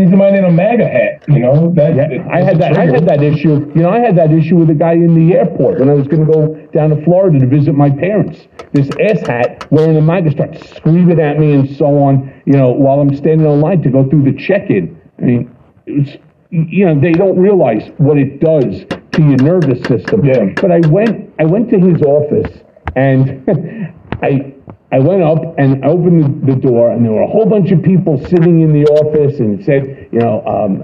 somebody 0.07 0.37
in 0.37 0.45
a 0.45 0.51
MAGA 0.51 0.87
hat, 0.87 1.23
you 1.27 1.39
know 1.39 1.73
that. 1.75 1.95
Yeah, 1.95 2.27
I 2.31 2.41
had 2.41 2.59
that. 2.61 2.77
I 2.77 2.85
had 2.85 3.07
that 3.07 3.23
issue. 3.23 3.71
You 3.75 3.81
know, 3.81 3.89
I 3.89 3.99
had 3.99 4.15
that 4.17 4.31
issue 4.31 4.55
with 4.55 4.69
a 4.69 4.75
guy 4.75 4.93
in 4.93 5.15
the 5.15 5.35
airport 5.35 5.79
when 5.79 5.89
I 5.89 5.93
was 5.93 6.07
going 6.07 6.25
to 6.25 6.31
go 6.31 6.55
down 6.73 6.91
to 6.91 7.03
Florida 7.03 7.39
to 7.39 7.47
visit 7.47 7.73
my 7.73 7.89
parents. 7.89 8.47
This 8.71 8.87
asshat 8.89 9.69
wearing 9.71 9.97
a 9.97 10.01
MAGA 10.01 10.31
starts 10.31 10.69
screaming 10.77 11.19
at 11.19 11.39
me 11.39 11.53
and 11.53 11.75
so 11.75 11.85
on. 11.85 12.41
You 12.45 12.53
know, 12.53 12.69
while 12.69 12.99
I'm 12.99 13.15
standing 13.15 13.45
in 13.45 13.61
line 13.61 13.81
to 13.81 13.89
go 13.89 14.07
through 14.09 14.23
the 14.31 14.37
check-in. 14.37 15.01
I 15.17 15.21
mean, 15.21 15.55
it 15.85 15.99
was. 15.99 16.17
You 16.51 16.87
know, 16.87 16.99
they 16.99 17.11
don't 17.11 17.37
realize 17.37 17.91
what 17.97 18.17
it 18.17 18.39
does 18.39 18.83
to 19.11 19.21
your 19.21 19.37
nervous 19.37 19.79
system. 19.87 20.25
Yeah. 20.25 20.45
But 20.55 20.71
I 20.71 20.79
went. 20.87 21.33
I 21.39 21.45
went 21.45 21.69
to 21.71 21.79
his 21.79 22.01
office 22.01 22.63
and 22.95 23.45
I. 24.21 24.55
I 24.91 24.99
went 24.99 25.21
up 25.21 25.55
and 25.57 25.85
opened 25.85 26.47
the 26.47 26.55
door, 26.55 26.91
and 26.91 27.05
there 27.05 27.11
were 27.11 27.21
a 27.21 27.27
whole 27.27 27.45
bunch 27.45 27.71
of 27.71 27.83
people 27.83 28.17
sitting 28.25 28.61
in 28.61 28.73
the 28.73 28.85
office, 28.85 29.39
and 29.39 29.59
it 29.59 29.65
said, 29.65 30.09
you 30.11 30.19
know, 30.19 30.43
um, 30.45 30.83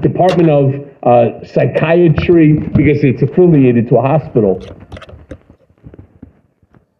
Department 0.00 0.50
of 0.50 0.74
uh, 1.02 1.44
Psychiatry 1.44 2.54
because 2.54 3.04
it's 3.04 3.22
affiliated 3.22 3.88
to 3.88 3.96
a 3.96 4.02
hospital. 4.02 4.60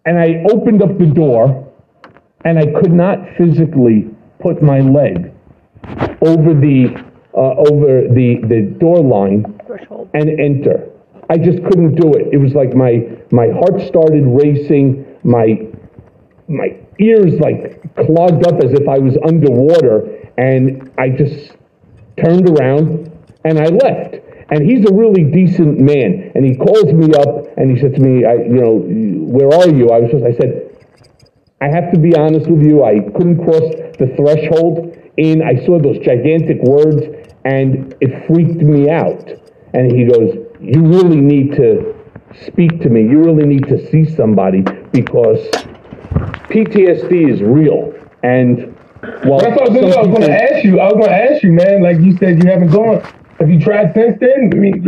And 0.04 0.18
I 0.18 0.44
opened 0.52 0.82
up 0.82 0.98
the 0.98 1.06
door 1.06 1.72
and 2.44 2.58
I 2.58 2.66
could 2.80 2.92
not 2.92 3.18
physically 3.36 4.08
put 4.40 4.62
my 4.62 4.80
leg 4.80 5.32
over 6.20 6.54
the 6.54 7.04
uh, 7.34 7.54
over 7.70 8.08
the, 8.08 8.40
the 8.48 8.74
door 8.78 8.98
line 9.00 9.58
Threshold. 9.66 10.08
and 10.14 10.28
enter. 10.40 10.88
I 11.28 11.38
just 11.38 11.62
couldn't 11.64 11.96
do 11.96 12.12
it. 12.12 12.32
It 12.32 12.38
was 12.38 12.54
like 12.54 12.74
my 12.74 13.02
my 13.32 13.48
heart 13.48 13.80
started 13.88 14.24
racing, 14.26 15.04
my 15.24 15.65
my 16.48 16.76
ears 16.98 17.38
like 17.40 17.82
clogged 17.94 18.46
up 18.46 18.62
as 18.62 18.72
if 18.72 18.88
I 18.88 18.98
was 18.98 19.16
underwater, 19.26 20.30
and 20.38 20.90
I 20.98 21.10
just 21.10 21.56
turned 22.22 22.48
around 22.48 23.12
and 23.44 23.58
I 23.58 23.66
left. 23.66 24.16
And 24.48 24.64
he's 24.64 24.88
a 24.88 24.94
really 24.94 25.24
decent 25.24 25.78
man, 25.78 26.30
and 26.34 26.44
he 26.44 26.54
calls 26.56 26.92
me 26.92 27.12
up 27.14 27.46
and 27.56 27.70
he 27.70 27.80
said 27.80 27.94
to 27.94 28.00
me, 28.00 28.24
I, 28.24 28.34
you 28.34 28.60
know, 28.60 28.78
where 28.78 29.52
are 29.52 29.68
you? 29.68 29.90
I 29.90 30.00
was 30.00 30.10
just, 30.12 30.24
I 30.24 30.32
said, 30.32 30.66
I 31.60 31.66
have 31.66 31.90
to 31.92 31.98
be 31.98 32.14
honest 32.14 32.48
with 32.48 32.62
you, 32.62 32.84
I 32.84 33.00
couldn't 33.16 33.42
cross 33.42 33.74
the 33.98 34.12
threshold 34.16 34.96
in, 35.16 35.42
I 35.42 35.64
saw 35.64 35.80
those 35.80 35.98
gigantic 35.98 36.62
words 36.62 37.02
and 37.44 37.94
it 38.00 38.26
freaked 38.26 38.60
me 38.60 38.90
out. 38.90 39.24
And 39.72 39.90
he 39.90 40.04
goes, 40.04 40.36
you 40.60 40.82
really 40.82 41.20
need 41.20 41.56
to 41.56 41.94
speak 42.46 42.80
to 42.82 42.88
me. 42.88 43.02
You 43.02 43.22
really 43.22 43.46
need 43.46 43.66
to 43.68 43.84
see 43.90 44.04
somebody 44.04 44.62
because 44.92 45.48
PTSD 46.50 47.30
is 47.30 47.42
real. 47.42 47.92
And 48.22 48.74
well, 49.24 49.38
That's 49.38 49.52
what 49.60 49.68
I 49.68 49.72
was, 49.72 49.80
gonna- 49.80 49.94
I 49.96 50.00
was 50.00 50.08
going 50.08 50.22
to 50.22 50.42
ask 50.52 50.64
you. 50.64 50.80
I 50.80 50.84
was 50.86 50.94
going 50.94 51.08
to 51.08 51.32
ask 51.32 51.42
you, 51.42 51.52
man. 51.52 51.82
Like 51.82 51.98
you 52.00 52.16
said, 52.18 52.42
you 52.42 52.50
haven't 52.50 52.70
gone. 52.70 53.00
Have 53.38 53.50
you 53.50 53.60
tried 53.60 53.92
since 53.94 54.18
then? 54.18 54.50
I 54.52 54.56
mean, 54.56 54.82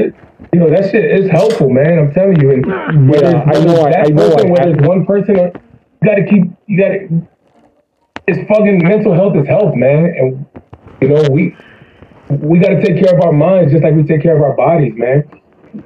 you 0.52 0.58
know 0.60 0.70
that 0.70 0.90
shit 0.90 1.04
is 1.04 1.30
helpful, 1.30 1.68
man. 1.70 1.98
I'm 1.98 2.12
telling 2.12 2.40
you. 2.40 2.50
And 2.52 3.08
whether 3.10 3.30
Yeah, 3.30 3.42
it's, 3.46 3.58
I 3.58 3.64
know, 3.64 3.80
I- 3.82 4.00
I 4.02 4.08
know 4.08 4.30
person, 4.30 4.48
I 4.48 4.50
whether 4.50 4.70
it's 4.74 4.86
one 4.88 5.04
person, 5.06 5.36
or, 5.38 5.46
you 6.02 6.08
got 6.08 6.14
to 6.14 6.24
keep. 6.26 6.44
You 6.66 6.78
got 6.78 6.88
to. 6.88 7.28
It's 8.26 8.48
fucking 8.48 8.78
mental 8.82 9.14
health 9.14 9.36
is 9.36 9.46
health, 9.46 9.74
man. 9.74 10.04
And 10.16 10.46
you 11.00 11.08
know 11.08 11.22
we 11.30 11.54
we 12.30 12.58
got 12.58 12.70
to 12.70 12.82
take 12.82 13.02
care 13.02 13.14
of 13.16 13.24
our 13.24 13.32
minds 13.32 13.72
just 13.72 13.82
like 13.84 13.94
we 13.94 14.02
take 14.02 14.22
care 14.22 14.36
of 14.36 14.42
our 14.42 14.54
bodies, 14.54 14.92
man. 14.96 15.24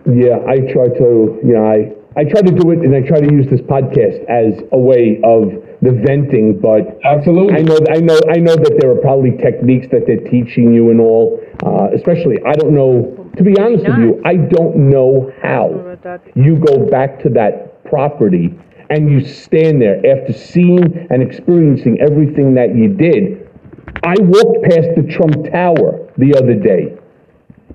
Yeah, 0.07 0.38
I 0.46 0.59
try 0.72 0.88
to, 0.88 1.40
you 1.44 1.52
know, 1.55 1.66
I, 1.66 1.92
I 2.16 2.25
try 2.25 2.42
to 2.42 2.53
do 2.53 2.70
it 2.72 2.81
and 2.81 2.94
I 2.94 3.01
try 3.01 3.20
to 3.20 3.33
use 3.33 3.48
this 3.48 3.61
podcast 3.62 4.29
as 4.29 4.61
a 4.72 4.79
way 4.79 5.20
of 5.25 5.48
the 5.81 5.92
venting, 6.05 6.59
but 6.61 6.98
Absolutely. 7.05 7.55
I 7.55 7.62
know, 7.62 7.79
I 7.90 8.01
know, 8.01 8.20
I 8.31 8.37
know 8.37 8.55
that 8.55 8.79
there 8.81 8.90
are 8.90 9.01
probably 9.01 9.37
techniques 9.38 9.88
that 9.92 10.07
they're 10.07 10.29
teaching 10.29 10.75
you 10.75 10.90
and 10.90 11.01
all, 11.01 11.40
uh, 11.64 11.88
especially, 11.94 12.37
I 12.44 12.53
don't 12.53 12.75
know, 12.75 13.31
to 13.37 13.42
be 13.42 13.57
honest 13.59 13.87
with 13.87 13.98
you, 13.98 14.20
I 14.25 14.37
don't 14.37 14.90
know 14.90 15.33
how 15.42 15.96
you 16.35 16.57
go 16.57 16.85
back 16.87 17.22
to 17.22 17.31
that 17.31 17.83
property 17.85 18.59
and 18.90 19.11
you 19.11 19.25
stand 19.25 19.81
there 19.81 19.96
after 20.05 20.35
seeing 20.35 21.07
and 21.09 21.22
experiencing 21.22 21.98
everything 22.01 22.55
that 22.55 22.77
you 22.77 22.88
did. 22.88 23.48
I 24.05 24.16
walked 24.20 24.64
past 24.64 24.88
the 24.96 25.09
Trump 25.09 25.51
Tower 25.51 26.12
the 26.18 26.35
other 26.37 26.55
day. 26.55 26.98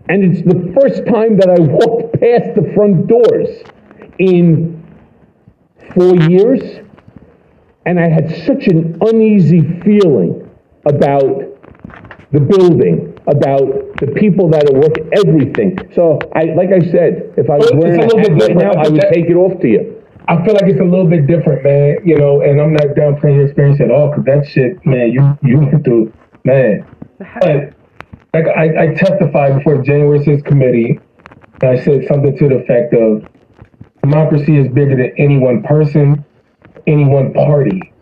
And 0.10 0.24
it's 0.24 0.46
the 0.46 0.74
first 0.80 1.06
time 1.08 1.38
that 1.38 1.50
I 1.50 1.60
walked 1.60 2.14
past 2.22 2.56
the 2.56 2.72
front 2.76 3.08
doors 3.08 3.64
in 4.20 4.84
four 5.94 6.16
years. 6.16 6.84
And 7.86 8.00
I 8.00 8.10
had 8.10 8.30
such 8.46 8.68
an 8.68 8.98
uneasy 9.02 9.62
feeling 9.82 10.50
about 10.86 11.44
the 12.32 12.40
building, 12.42 13.18
about 13.28 13.64
the 14.02 14.08
people 14.16 14.50
that 14.50 14.70
are 14.70 14.74
working, 14.78 15.10
everything. 15.14 15.78
So 15.96 16.20
I, 16.36 16.46
like 16.56 16.70
I 16.74 16.80
said, 16.92 17.34
if 17.38 17.50
I 17.50 17.56
was 17.56 17.68
it's 17.72 17.76
wearing 17.78 18.04
a 18.04 18.06
little 18.08 18.36
bit 18.38 18.48
right 18.48 18.58
now, 18.58 18.72
I 18.72 18.86
I 18.86 18.90
would 18.90 19.02
that- 19.02 19.14
take 19.14 19.26
it 19.30 19.36
off 19.36 19.60
to 19.62 19.68
you. 19.68 19.94
I 20.30 20.44
feel 20.44 20.56
like 20.56 20.64
it's 20.66 20.82
a 20.82 20.84
little 20.84 21.08
bit 21.08 21.26
different, 21.26 21.64
man. 21.64 22.00
You 22.04 22.18
know, 22.18 22.42
and 22.42 22.60
I'm 22.60 22.74
not 22.74 22.88
downplaying 22.98 23.36
your 23.38 23.46
experience 23.46 23.80
at 23.80 23.90
all, 23.90 24.10
because 24.10 24.26
that 24.26 24.46
shit, 24.46 24.86
man, 24.86 25.12
you 25.12 25.38
you 25.42 25.58
went 25.60 25.86
through, 25.86 26.12
man. 26.44 26.86
But 27.40 27.74
like 28.34 28.46
I, 28.48 28.92
I 28.92 28.94
testified 28.96 29.56
before 29.60 29.78
the 29.78 29.84
January 29.84 30.20
6th 30.20 30.44
committee, 30.44 31.00
and 31.62 31.70
I 31.80 31.82
said 31.82 32.06
something 32.10 32.38
to 32.38 32.50
the 32.50 32.56
effect 32.56 32.94
of 32.94 33.24
democracy 34.02 34.58
is 34.58 34.68
bigger 34.74 34.96
than 34.96 35.14
any 35.18 35.38
one 35.38 35.64
person, 35.64 36.24
any 36.88 37.06
one 37.06 37.34
party. 37.34 37.94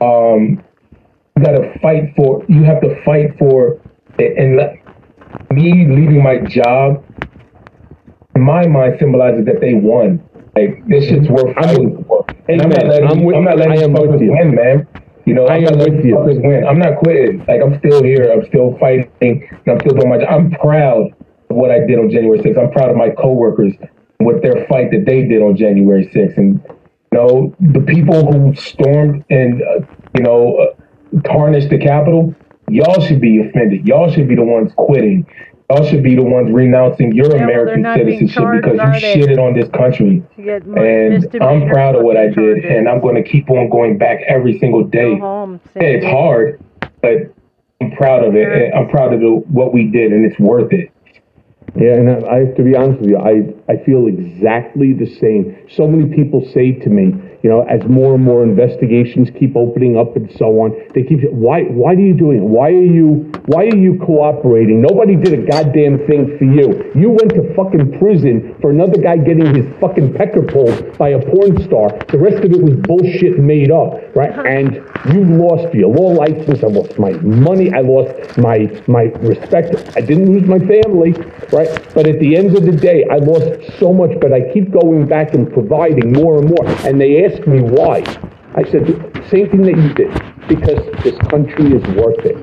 Um, 0.00 0.62
you 1.36 1.44
got 1.44 1.52
to 1.52 1.78
fight 1.80 2.14
for. 2.16 2.44
You 2.48 2.64
have 2.64 2.80
to 2.82 3.02
fight 3.04 3.38
for, 3.38 3.80
and 4.18 4.56
let, 4.56 4.74
me 5.50 5.86
leaving 5.88 6.22
my 6.22 6.38
job. 6.38 7.04
In 8.34 8.42
my 8.42 8.66
mind, 8.66 8.96
symbolizes 8.98 9.44
that 9.46 9.60
they 9.60 9.74
won. 9.74 10.22
Like 10.56 10.86
this 10.86 11.04
shit's 11.06 11.28
worth 11.28 11.54
fighting 11.54 12.04
for. 12.06 12.26
And 12.48 12.60
I'm 12.62 12.68
not 12.68 12.86
letting. 12.86 13.08
I'm 13.08 13.26
I'm, 13.34 13.44
not 13.44 13.56
letting 13.56 13.72
I 13.78 13.82
am 13.84 13.92
with 13.92 14.02
fuckers 14.10 14.20
you. 14.20 14.32
win, 14.32 14.54
man. 14.54 14.86
You 15.24 15.34
know, 15.34 15.46
I 15.46 15.56
I'm 15.56 15.66
am 15.66 15.78
not 15.78 15.90
with 15.90 16.04
you. 16.04 16.14
fuckers 16.16 16.42
win. 16.42 16.66
I'm 16.66 16.78
not 16.78 16.98
quitting. 16.98 17.38
Like 17.46 17.60
I'm 17.62 17.78
still 17.78 18.02
here. 18.02 18.30
I'm 18.32 18.44
still 18.46 18.76
fighting. 18.78 19.10
And 19.20 19.68
I'm 19.68 19.80
still 19.80 19.94
doing 19.96 20.08
my 20.10 20.18
job. 20.18 20.28
I'm 20.30 20.50
proud 20.50 21.06
of 21.50 21.56
what 21.56 21.70
I 21.70 21.80
did 21.86 21.98
on 21.98 22.10
January 22.10 22.38
6th. 22.40 22.58
I'm 22.58 22.70
proud 22.72 22.90
of 22.90 22.96
my 22.96 23.10
coworkers 23.10 23.74
and 24.22 24.26
what 24.26 24.42
their 24.42 24.66
fight 24.66 24.90
that 24.92 25.04
they 25.06 25.22
did 25.22 25.42
on 25.42 25.56
January 25.56 26.06
6th. 26.14 26.36
And 26.38 26.60
you 26.68 27.18
know, 27.18 27.54
the 27.60 27.80
people 27.80 28.30
who 28.32 28.54
stormed 28.54 29.24
and 29.30 29.62
uh, 29.62 29.86
you 30.14 30.22
know 30.22 30.56
uh, 30.56 31.20
tarnished 31.22 31.68
the 31.70 31.78
Capitol. 31.78 32.34
Y'all 32.68 33.00
should 33.00 33.20
be 33.20 33.40
offended. 33.46 33.86
Y'all 33.86 34.10
should 34.10 34.28
be 34.28 34.36
the 34.36 34.44
ones 34.44 34.72
quitting. 34.76 35.26
Y'all 35.68 35.84
should 35.84 36.02
be 36.02 36.14
the 36.14 36.22
ones 36.22 36.50
renouncing 36.50 37.12
your 37.12 37.28
well, 37.28 37.38
they're 37.38 37.48
American 37.48 37.82
not 37.82 37.96
being 37.96 38.28
citizenship 38.28 38.34
charged, 38.36 38.62
because 38.64 38.94
you 38.94 39.00
they? 39.00 39.20
shitted 39.20 39.38
on 39.38 39.58
this 39.58 39.68
country. 39.70 40.22
To 40.36 40.42
get 40.42 40.66
mo- 40.66 40.82
And 40.82 41.42
I'm 41.42 41.68
proud 41.68 41.96
of 41.96 42.02
what 42.02 42.16
I 42.16 42.26
did, 42.26 42.34
charges. 42.34 42.64
and 42.66 42.88
I'm 42.88 43.00
going 43.00 43.16
to 43.16 43.22
keep 43.22 43.50
on 43.50 43.68
going 43.68 43.98
back 43.98 44.20
every 44.28 44.58
single 44.58 44.84
day. 44.84 45.18
Home. 45.18 45.60
Yeah, 45.76 45.82
it's 45.82 46.06
hard, 46.06 46.62
but 47.02 47.34
I'm 47.80 47.90
proud 47.92 48.24
of 48.24 48.36
it. 48.36 48.48
and 48.48 48.74
I'm 48.74 48.88
proud 48.88 49.12
of 49.12 49.20
the, 49.20 49.30
what 49.48 49.74
we 49.74 49.88
did, 49.88 50.12
and 50.12 50.24
it's 50.24 50.38
worth 50.38 50.72
it. 50.72 50.90
Yeah, 51.74 51.94
and 51.94 52.10
I, 52.10 52.28
I 52.28 52.38
have 52.46 52.54
to 52.56 52.62
be 52.62 52.76
honest 52.76 53.00
with 53.00 53.10
you, 53.10 53.18
I, 53.18 53.52
I 53.68 53.76
feel 53.84 54.06
exactly 54.08 54.92
the 54.92 55.06
same. 55.06 55.56
So 55.70 55.86
many 55.86 56.14
people 56.14 56.42
say 56.52 56.72
to 56.72 56.90
me, 56.90 57.14
you 57.42 57.50
know, 57.50 57.62
as 57.62 57.82
more 57.88 58.14
and 58.14 58.22
more 58.24 58.42
investigations 58.42 59.28
keep 59.38 59.56
opening 59.56 59.98
up 59.98 60.14
and 60.16 60.30
so 60.38 60.46
on, 60.62 60.74
they 60.94 61.02
keep 61.02 61.20
why 61.32 61.62
why 61.62 61.92
are 61.92 61.98
you 61.98 62.14
doing 62.14 62.38
it? 62.38 62.46
Why 62.46 62.68
are 62.68 62.90
you 62.98 63.30
why 63.46 63.64
are 63.64 63.76
you 63.76 63.98
cooperating? 63.98 64.80
Nobody 64.80 65.16
did 65.16 65.34
a 65.34 65.42
goddamn 65.50 66.06
thing 66.06 66.38
for 66.38 66.44
you. 66.44 66.90
You 66.94 67.10
went 67.10 67.34
to 67.34 67.52
fucking 67.54 67.98
prison 67.98 68.54
for 68.60 68.70
another 68.70 69.00
guy 69.00 69.16
getting 69.16 69.54
his 69.54 69.66
fucking 69.80 70.14
pecker 70.14 70.42
pulled 70.42 70.96
by 70.98 71.10
a 71.10 71.18
porn 71.18 71.58
star. 71.66 71.90
The 72.10 72.18
rest 72.18 72.44
of 72.44 72.52
it 72.52 72.62
was 72.62 72.74
bullshit 72.86 73.38
made 73.38 73.70
up, 73.70 73.98
right? 74.14 74.30
Uh-huh. 74.30 74.42
And 74.46 74.74
you 75.10 75.24
lost 75.24 75.74
your 75.74 75.90
law 75.90 76.14
license, 76.14 76.62
I 76.62 76.68
lost 76.68 76.98
my 76.98 77.10
money, 77.22 77.72
I 77.74 77.80
lost 77.80 78.38
my 78.38 78.70
my 78.86 79.10
respect. 79.18 79.74
I 79.96 80.00
didn't 80.00 80.30
lose 80.30 80.46
my 80.46 80.60
family, 80.60 81.12
right? 81.50 81.70
But 81.94 82.06
at 82.06 82.20
the 82.20 82.36
end 82.36 82.56
of 82.56 82.64
the 82.64 82.72
day, 82.72 83.04
I 83.10 83.16
lost 83.16 83.51
so 83.78 83.92
much, 83.92 84.18
but 84.20 84.32
I 84.32 84.52
keep 84.52 84.70
going 84.70 85.06
back 85.06 85.34
and 85.34 85.52
providing 85.52 86.12
more 86.12 86.38
and 86.38 86.48
more. 86.48 86.66
And 86.86 87.00
they 87.00 87.24
ask 87.24 87.46
me 87.46 87.60
why. 87.60 88.04
I 88.54 88.64
said, 88.64 88.86
same 89.30 89.48
thing 89.50 89.62
that 89.62 89.76
you 89.76 89.94
did, 89.94 90.12
because 90.46 90.84
this 91.02 91.16
country 91.28 91.72
is 91.72 91.82
worth 91.96 92.24
it. 92.24 92.36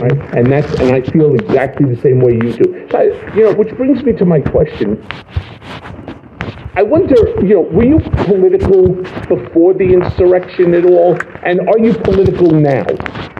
Right? 0.00 0.36
And 0.36 0.50
that's 0.50 0.72
and 0.80 0.92
I 0.92 1.00
feel 1.00 1.34
exactly 1.34 1.92
the 1.92 2.00
same 2.00 2.20
way 2.20 2.34
you 2.34 2.52
do. 2.52 2.88
So 2.90 2.98
I, 2.98 3.34
you 3.34 3.44
know, 3.44 3.54
which 3.54 3.74
brings 3.76 4.02
me 4.04 4.12
to 4.12 4.24
my 4.24 4.40
question. 4.40 5.04
I 6.76 6.82
wonder, 6.82 7.14
you 7.40 7.54
know, 7.54 7.60
were 7.60 7.84
you 7.84 8.00
political 8.00 8.94
before 9.28 9.74
the 9.74 9.92
insurrection 9.92 10.74
at 10.74 10.84
all? 10.84 11.16
And 11.44 11.60
are 11.68 11.78
you 11.78 11.94
political 11.94 12.50
now? 12.50 12.84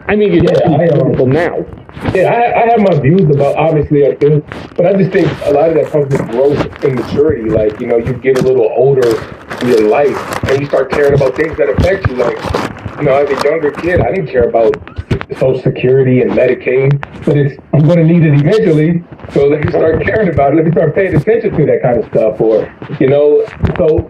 I 0.07 0.15
mean, 0.15 0.33
you're 0.33 0.43
Yeah, 0.43 0.69
I 0.69 0.83
am. 0.93 1.29
now. 1.31 1.65
Yeah, 2.13 2.31
I, 2.33 2.63
I 2.63 2.69
have 2.69 2.79
my 2.79 2.99
views 2.99 3.23
about 3.33 3.55
obviously 3.55 4.05
I 4.05 4.11
do, 4.15 4.43
but 4.75 4.85
I 4.85 4.93
just 4.93 5.11
think 5.11 5.27
a 5.45 5.51
lot 5.51 5.69
of 5.69 5.75
that 5.75 5.87
comes 5.91 6.11
with 6.11 6.29
growth 6.29 6.83
and 6.83 6.95
maturity. 6.95 7.49
Like 7.49 7.79
you 7.79 7.87
know, 7.87 7.97
you 7.97 8.13
get 8.13 8.37
a 8.37 8.41
little 8.41 8.69
older 8.75 9.07
in 9.61 9.67
your 9.67 9.89
life 9.89 10.17
and 10.49 10.59
you 10.59 10.67
start 10.67 10.91
caring 10.91 11.13
about 11.13 11.35
things 11.35 11.57
that 11.57 11.69
affect 11.69 12.07
you. 12.07 12.15
Like 12.17 12.37
you 12.97 13.03
know, 13.03 13.15
as 13.15 13.29
a 13.29 13.49
younger 13.49 13.71
kid, 13.71 14.01
I 14.01 14.11
didn't 14.13 14.27
care 14.27 14.47
about 14.47 14.75
Social 15.39 15.59
Security 15.61 16.21
and 16.21 16.31
Medicaid, 16.31 17.01
but 17.25 17.35
it's 17.37 17.59
I'm 17.73 17.85
going 17.85 17.97
to 17.97 18.05
need 18.05 18.23
it 18.23 18.33
eventually. 18.39 19.03
So 19.33 19.47
let 19.47 19.63
me 19.65 19.71
start 19.71 20.03
caring 20.03 20.29
about 20.29 20.53
it. 20.53 20.57
Let 20.57 20.65
me 20.65 20.71
start 20.71 20.93
paying 20.93 21.15
attention 21.15 21.51
to 21.57 21.65
that 21.65 21.81
kind 21.81 21.97
of 22.03 22.05
stuff. 22.11 22.39
Or 22.39 22.71
you 22.99 23.07
know, 23.07 23.43
so 23.77 24.09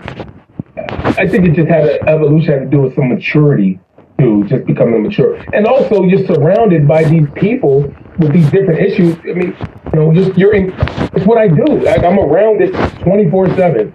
I 0.77 1.27
think 1.27 1.45
it 1.45 1.53
just 1.53 1.69
had 1.69 1.88
an 1.88 2.10
evolution 2.10 2.51
had 2.53 2.60
to 2.60 2.65
do 2.69 2.81
with 2.81 2.95
some 2.95 3.10
maturity 3.10 3.79
to 4.19 4.43
just 4.45 4.65
becoming 4.65 5.04
mature. 5.04 5.36
And 5.54 5.65
also 5.65 6.04
you're 6.04 6.25
surrounded 6.25 6.88
by 6.88 7.04
these 7.04 7.28
people 7.36 7.82
with 8.19 8.34
these 8.34 8.49
different 8.51 8.80
issues. 8.80 9.15
I 9.19 9.34
mean, 9.34 9.56
you 9.93 9.99
know, 9.99 10.13
just 10.13 10.38
you're 10.38 10.54
in 10.54 10.73
it's 11.13 11.25
what 11.25 11.38
I 11.38 11.47
do. 11.47 11.88
I'm 11.88 12.19
around 12.19 12.62
it 12.62 12.73
twenty 13.01 13.30
four 13.30 13.47
seven. 13.56 13.93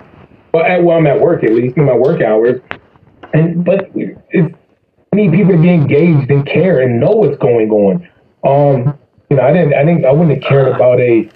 But 0.52 0.66
at 0.66 0.83
well 0.83 0.98
I'm 0.98 1.06
at 1.06 1.20
work 1.20 1.44
at 1.44 1.52
least 1.52 1.76
in 1.76 1.85
my 1.85 1.94
work 1.94 2.20
hours. 2.22 2.61
And 3.33 3.64
but 3.64 3.90
it's 3.94 4.54
I 5.12 5.16
need 5.16 5.33
people 5.33 5.52
to 5.52 5.59
be 5.61 5.70
engaged 5.70 6.30
and 6.30 6.46
care 6.46 6.80
and 6.80 7.00
know 7.00 7.11
what's 7.11 7.38
going 7.38 7.70
on. 7.70 8.09
Um, 8.44 8.98
you 9.28 9.37
know, 9.37 9.42
I 9.42 9.52
didn't 9.52 9.74
I 9.74 9.85
didn't 9.85 10.04
I 10.04 10.12
wouldn't 10.12 10.42
have 10.42 10.48
cared 10.48 10.68
about 10.68 11.00
a 11.00 11.28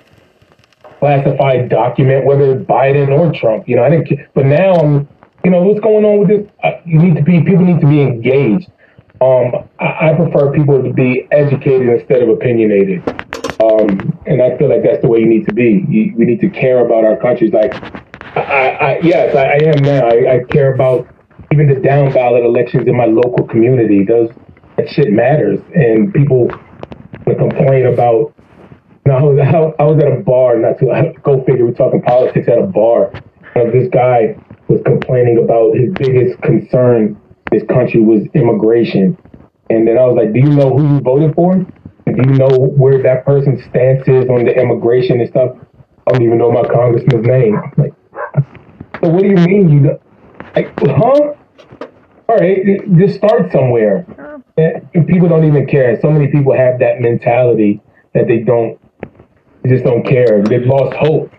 classified 1.05 1.69
document, 1.69 2.25
whether 2.25 2.53
it's 2.53 2.65
Biden 2.67 3.11
or 3.11 3.33
Trump. 3.33 3.69
You 3.69 3.77
know, 3.77 3.85
I 3.85 3.91
didn't. 3.91 4.21
But 4.35 4.47
now 4.47 4.75
I'm, 4.75 5.09
you 5.45 5.51
know, 5.51 5.63
what's 5.63 5.81
going 5.81 6.05
on 6.05 6.21
with 6.21 6.29
this? 6.29 6.51
Uh, 6.63 6.81
you 6.87 6.99
need 6.99 7.17
to 7.17 7.23
be 7.23 7.43
people 7.43 7.65
need 7.65 7.81
to 7.81 7.87
be 7.87 8.01
engaged. 8.01 8.71
Um, 9.21 9.53
I, 9.79 10.13
prefer 10.15 10.53
people 10.53 10.83
to 10.83 10.93
be 10.93 11.29
educated 11.31 11.89
instead 11.89 12.23
of 12.23 12.29
opinionated. 12.29 13.01
Um, 13.63 14.19
and 14.27 14.43
I 14.43 14.59
feel 14.59 14.69
like 14.69 14.83
that's 14.83 15.01
the 15.03 15.09
way 15.09 15.21
you 15.21 15.27
need 15.27 15.47
to 15.47 15.55
be. 15.55 15.85
You, 15.89 16.15
we 16.17 16.25
need 16.25 16.41
to 16.41 16.51
care 16.51 16.85
about 16.85 17.05
our 17.05 17.17
countries. 17.17 17.53
Like, 17.53 17.75
I, 18.37 18.71
I 18.71 18.99
yes, 19.03 19.37
I, 19.37 19.45
I, 19.45 19.59
am 19.71 19.83
now. 19.85 20.09
I, 20.09 20.35
I, 20.35 20.45
care 20.51 20.75
about 20.75 21.07
even 21.53 21.69
the 21.69 21.77
down 21.77 22.13
ballot 22.13 22.45
elections 22.45 22.89
in 22.89 22.97
my 22.97 23.07
local 23.07 23.47
community. 23.47 24.05
Those 24.05 24.31
that 24.77 24.89
shit 24.89 25.13
matters, 25.13 25.61
and 25.75 26.13
people 26.13 26.51
complain 27.25 27.87
about. 27.87 28.35
You 29.07 29.13
know, 29.13 29.19
I 29.19 29.23
was, 29.23 29.75
I 29.79 29.85
was 29.85 30.03
at 30.03 30.13
a 30.13 30.23
bar 30.23 30.59
not 30.59 30.81
too. 30.81 30.91
Go 31.23 31.45
figure. 31.45 31.65
We're 31.65 31.75
talking 31.75 32.03
politics 32.03 32.49
at 32.49 32.59
a 32.59 32.67
bar. 32.67 33.13
This 33.55 33.89
guy 33.93 34.37
was 34.67 34.81
complaining 34.85 35.39
about 35.39 35.77
his 35.77 35.93
biggest 35.95 36.41
concern 36.43 37.21
this 37.55 37.67
country 37.69 38.01
was 38.01 38.27
immigration. 38.35 39.17
And 39.71 39.87
then 39.87 39.97
I 39.97 40.05
was 40.05 40.17
like, 40.17 40.33
Do 40.33 40.41
you 40.41 40.51
know 40.51 40.77
who 40.77 40.95
you 40.95 41.01
voted 41.01 41.35
for? 41.35 41.55
Do 41.55 42.23
you 42.31 42.37
know 42.37 42.51
where 42.77 43.03
that 43.03 43.25
person's 43.25 43.65
stance 43.65 44.07
is 44.07 44.29
on 44.29 44.45
the 44.45 44.55
immigration 44.55 45.21
and 45.21 45.29
stuff? 45.29 45.57
I 46.07 46.13
don't 46.13 46.23
even 46.23 46.37
know 46.37 46.53
my 46.53 46.69
congressman's 46.69 47.27
name. 47.27 47.59
Like, 47.79 47.95
so 49.03 49.09
what 49.09 49.23
do 49.23 49.29
you 49.29 49.37
mean 49.37 49.71
you? 49.71 49.99
Like, 50.55 50.73
huh? 50.81 51.35
All 52.27 52.37
right, 52.37 52.59
just 52.99 53.17
start 53.17 53.51
somewhere. 53.53 54.07
And 54.57 55.07
people 55.09 55.29
don't 55.29 55.45
even 55.45 55.67
care. 55.67 55.99
So 56.01 56.11
many 56.11 56.29
people 56.29 56.55
have 56.55 56.79
that 56.81 57.01
mentality 57.01 57.81
that 58.13 58.27
they 58.29 58.39
don't, 58.39 58.79
they 59.63 59.71
just 59.71 59.85
don't 59.85 60.05
care. 60.07 60.43
They've 60.43 60.67
lost 60.67 60.95
hope. 60.97 61.33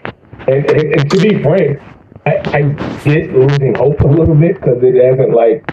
And, 0.47 0.69
and, 0.69 0.93
and 0.95 1.11
to 1.11 1.17
be 1.21 1.41
frank, 1.41 1.79
I, 2.25 2.37
I 2.45 2.61
get 3.03 3.33
losing 3.33 3.75
hope 3.75 4.01
a 4.01 4.07
little 4.07 4.35
bit 4.35 4.55
because 4.55 4.81
it 4.81 4.95
hasn't 4.95 5.33
like 5.33 5.63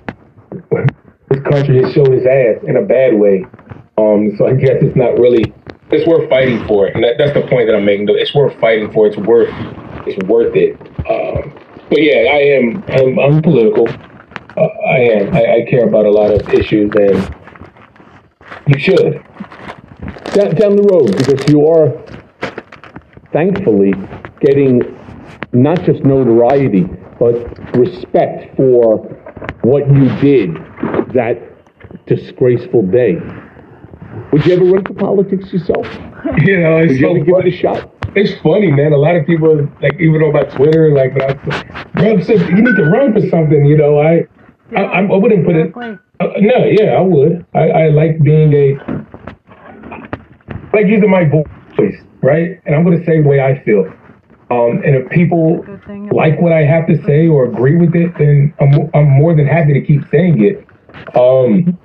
this 1.31 1.43
country 1.45 1.83
has 1.83 1.93
showed 1.93 2.13
its 2.13 2.27
ass 2.27 2.65
in 2.69 2.77
a 2.77 2.83
bad 2.83 3.15
way. 3.15 3.45
Um, 3.99 4.35
so 4.37 4.47
I 4.47 4.55
guess 4.55 4.83
it's 4.83 4.97
not 4.97 5.19
really. 5.19 5.53
It's 5.91 6.07
worth 6.07 6.29
fighting 6.31 6.67
for 6.67 6.87
and 6.87 7.05
that, 7.05 7.19
that's 7.19 7.35
the 7.35 7.43
point 7.43 7.69
that 7.69 7.77
I'm 7.77 7.85
making. 7.85 8.07
Though 8.07 8.15
it's 8.15 8.35
worth 8.35 8.59
fighting 8.61 8.91
for. 8.93 9.07
It's 9.07 9.17
worth. 9.17 9.51
It's 10.07 10.19
worth 10.27 10.57
it. 10.57 10.81
Um, 11.09 11.53
but 11.89 12.01
yeah, 12.03 12.31
I 12.33 12.41
am. 12.57 12.85
I'm, 12.89 13.19
I'm 13.19 13.43
political. 13.43 13.89
Uh, 13.89 14.69
I 14.89 14.99
am. 14.99 15.35
I, 15.35 15.55
I, 15.55 15.67
care 15.71 15.87
about 15.87 16.07
a 16.07 16.11
lot 16.11 16.31
of 16.31 16.49
issues, 16.53 16.91
and 16.95 17.35
you 18.67 18.79
should. 18.79 19.23
Down, 20.33 20.55
down 20.55 20.77
the 20.77 20.89
road, 20.91 21.17
because 21.17 21.47
you 21.49 21.67
are, 21.67 21.93
thankfully, 23.33 23.93
getting 24.41 24.81
not 25.53 25.83
just 25.85 26.03
notoriety, 26.05 26.85
but 27.19 27.77
respect 27.77 28.57
for 28.57 29.22
what 29.63 29.87
you 29.89 30.09
did 30.21 30.55
that 31.15 31.39
disgraceful 32.07 32.83
day. 32.83 33.17
Would 34.33 34.47
you 34.47 34.55
ever 34.55 34.65
run 34.65 34.85
for 34.85 34.95
politics 34.95 35.53
yourself? 35.53 35.87
You 36.47 36.61
know, 36.61 36.79
it's 36.79 36.93
Would 36.93 37.01
you 37.01 37.07
so 37.07 37.17
ever 37.17 37.25
give 37.25 37.47
it 37.47 37.55
a 37.55 37.57
shot? 37.57 37.91
It's 38.15 38.41
funny, 38.43 38.71
man. 38.71 38.93
A 38.93 38.97
lot 38.97 39.17
of 39.17 39.27
people, 39.27 39.69
like, 39.83 39.95
even 39.99 40.23
on 40.23 40.33
my 40.33 40.45
Twitter, 40.45 40.95
like, 40.95 41.21
I, 41.21 41.33
bro, 41.95 42.21
said, 42.21 42.49
you 42.49 42.63
need 42.63 42.77
to 42.77 42.85
run 42.85 43.13
for 43.13 43.29
something. 43.29 43.67
You 43.67 43.77
know, 43.77 43.99
I, 43.99 44.29
I, 44.77 45.03
I 45.03 45.17
wouldn't 45.17 45.45
put 45.45 45.57
it. 45.57 45.75
Uh, 45.77 46.27
no, 46.39 46.65
yeah, 46.65 46.93
I 46.95 47.01
would. 47.01 47.45
I, 47.55 47.71
I 47.71 47.89
like 47.89 48.23
being 48.23 48.53
a, 48.53 48.79
like 50.73 50.87
using 50.87 51.11
my 51.11 51.25
voice, 51.25 51.97
right? 52.23 52.61
And 52.65 52.75
I'm 52.77 52.85
gonna 52.85 53.05
say 53.05 53.21
the 53.21 53.29
way 53.29 53.41
I 53.41 53.61
feel. 53.65 53.93
Um, 54.53 54.83
and 54.85 54.95
if 54.97 55.09
people 55.11 55.65
like 56.13 56.39
what 56.41 56.53
I 56.53 56.63
have 56.65 56.87
to 56.89 57.03
say 57.05 57.27
or 57.27 57.47
agree 57.47 57.77
with 57.77 57.95
it, 57.95 58.13
then 58.19 58.53
I'm, 58.61 58.91
I'm 58.93 59.09
more 59.09 59.35
than 59.35 59.47
happy 59.47 59.73
to 59.73 59.81
keep 59.81 60.03
saying 60.11 60.45
it. 60.45 60.67
Um, 61.17 61.79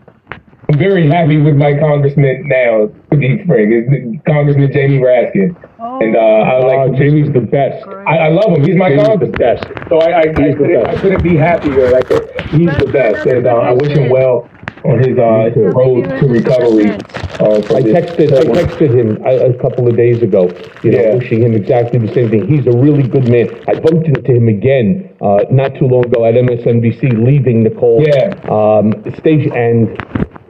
I'm 0.70 0.78
very 0.78 1.08
happy 1.08 1.38
with 1.38 1.56
my 1.56 1.80
congressman 1.80 2.44
now, 2.50 2.92
to 3.12 3.18
be 3.18 3.42
frank, 3.46 3.72
is 3.72 4.20
Congressman 4.28 4.70
Jamie 4.74 5.00
Raskin. 5.00 5.56
Oh. 5.80 6.00
And 6.02 6.18
uh, 6.18 6.20
I 6.20 6.60
like 6.60 6.90
uh, 6.90 6.98
Jamie's 6.98 7.32
the 7.32 7.40
best. 7.40 7.88
I, 7.88 8.18
I, 8.18 8.28
love 8.28 8.52
him. 8.52 8.66
He's 8.66 8.76
my 8.76 8.90
Jamie's 8.90 9.08
congressman. 9.08 9.32
the 9.32 9.38
best. 9.38 9.64
So 9.88 10.00
I, 10.00 10.10
I, 10.12 10.20
I, 10.20 10.34
couldn't, 10.34 10.86
I, 10.86 10.96
couldn't, 11.00 11.24
be 11.24 11.38
happier. 11.38 11.90
Like 11.92 12.10
he's 12.50 12.76
the 12.84 12.90
best, 12.92 13.26
and 13.28 13.48
uh, 13.48 13.56
I 13.56 13.72
wish 13.72 13.96
him 13.96 14.10
well 14.10 14.50
on 14.88 15.00
his 15.00 15.18
uh, 15.18 15.52
road 15.76 16.04
to 16.20 16.28
recovery. 16.28 16.92
Uh, 17.40 17.60
I 17.76 17.82
texted 17.84 18.34
I 18.34 18.46
texted 18.46 18.96
him 18.98 19.24
a, 19.26 19.52
a, 19.52 19.62
couple 19.62 19.88
of 19.88 19.96
days 19.96 20.24
ago, 20.24 20.50
you 20.82 20.92
know, 20.92 21.02
yeah. 21.02 21.16
wishing 21.16 21.44
him 21.44 21.54
exactly 21.54 22.00
the 22.00 22.12
same 22.14 22.30
thing. 22.30 22.48
He's 22.48 22.66
a 22.66 22.76
really 22.76 23.04
good 23.04 23.30
man. 23.30 23.48
I 23.68 23.80
bumped 23.80 24.08
into 24.08 24.34
him 24.34 24.48
again 24.48 25.14
uh, 25.22 25.44
not 25.52 25.76
too 25.76 25.86
long 25.86 26.06
ago 26.06 26.26
at 26.26 26.34
MSNBC, 26.34 27.24
leaving 27.24 27.64
Nicole 27.64 28.04
yeah. 28.08 28.34
um, 28.50 28.92
station, 29.18 29.56
and 29.56 29.98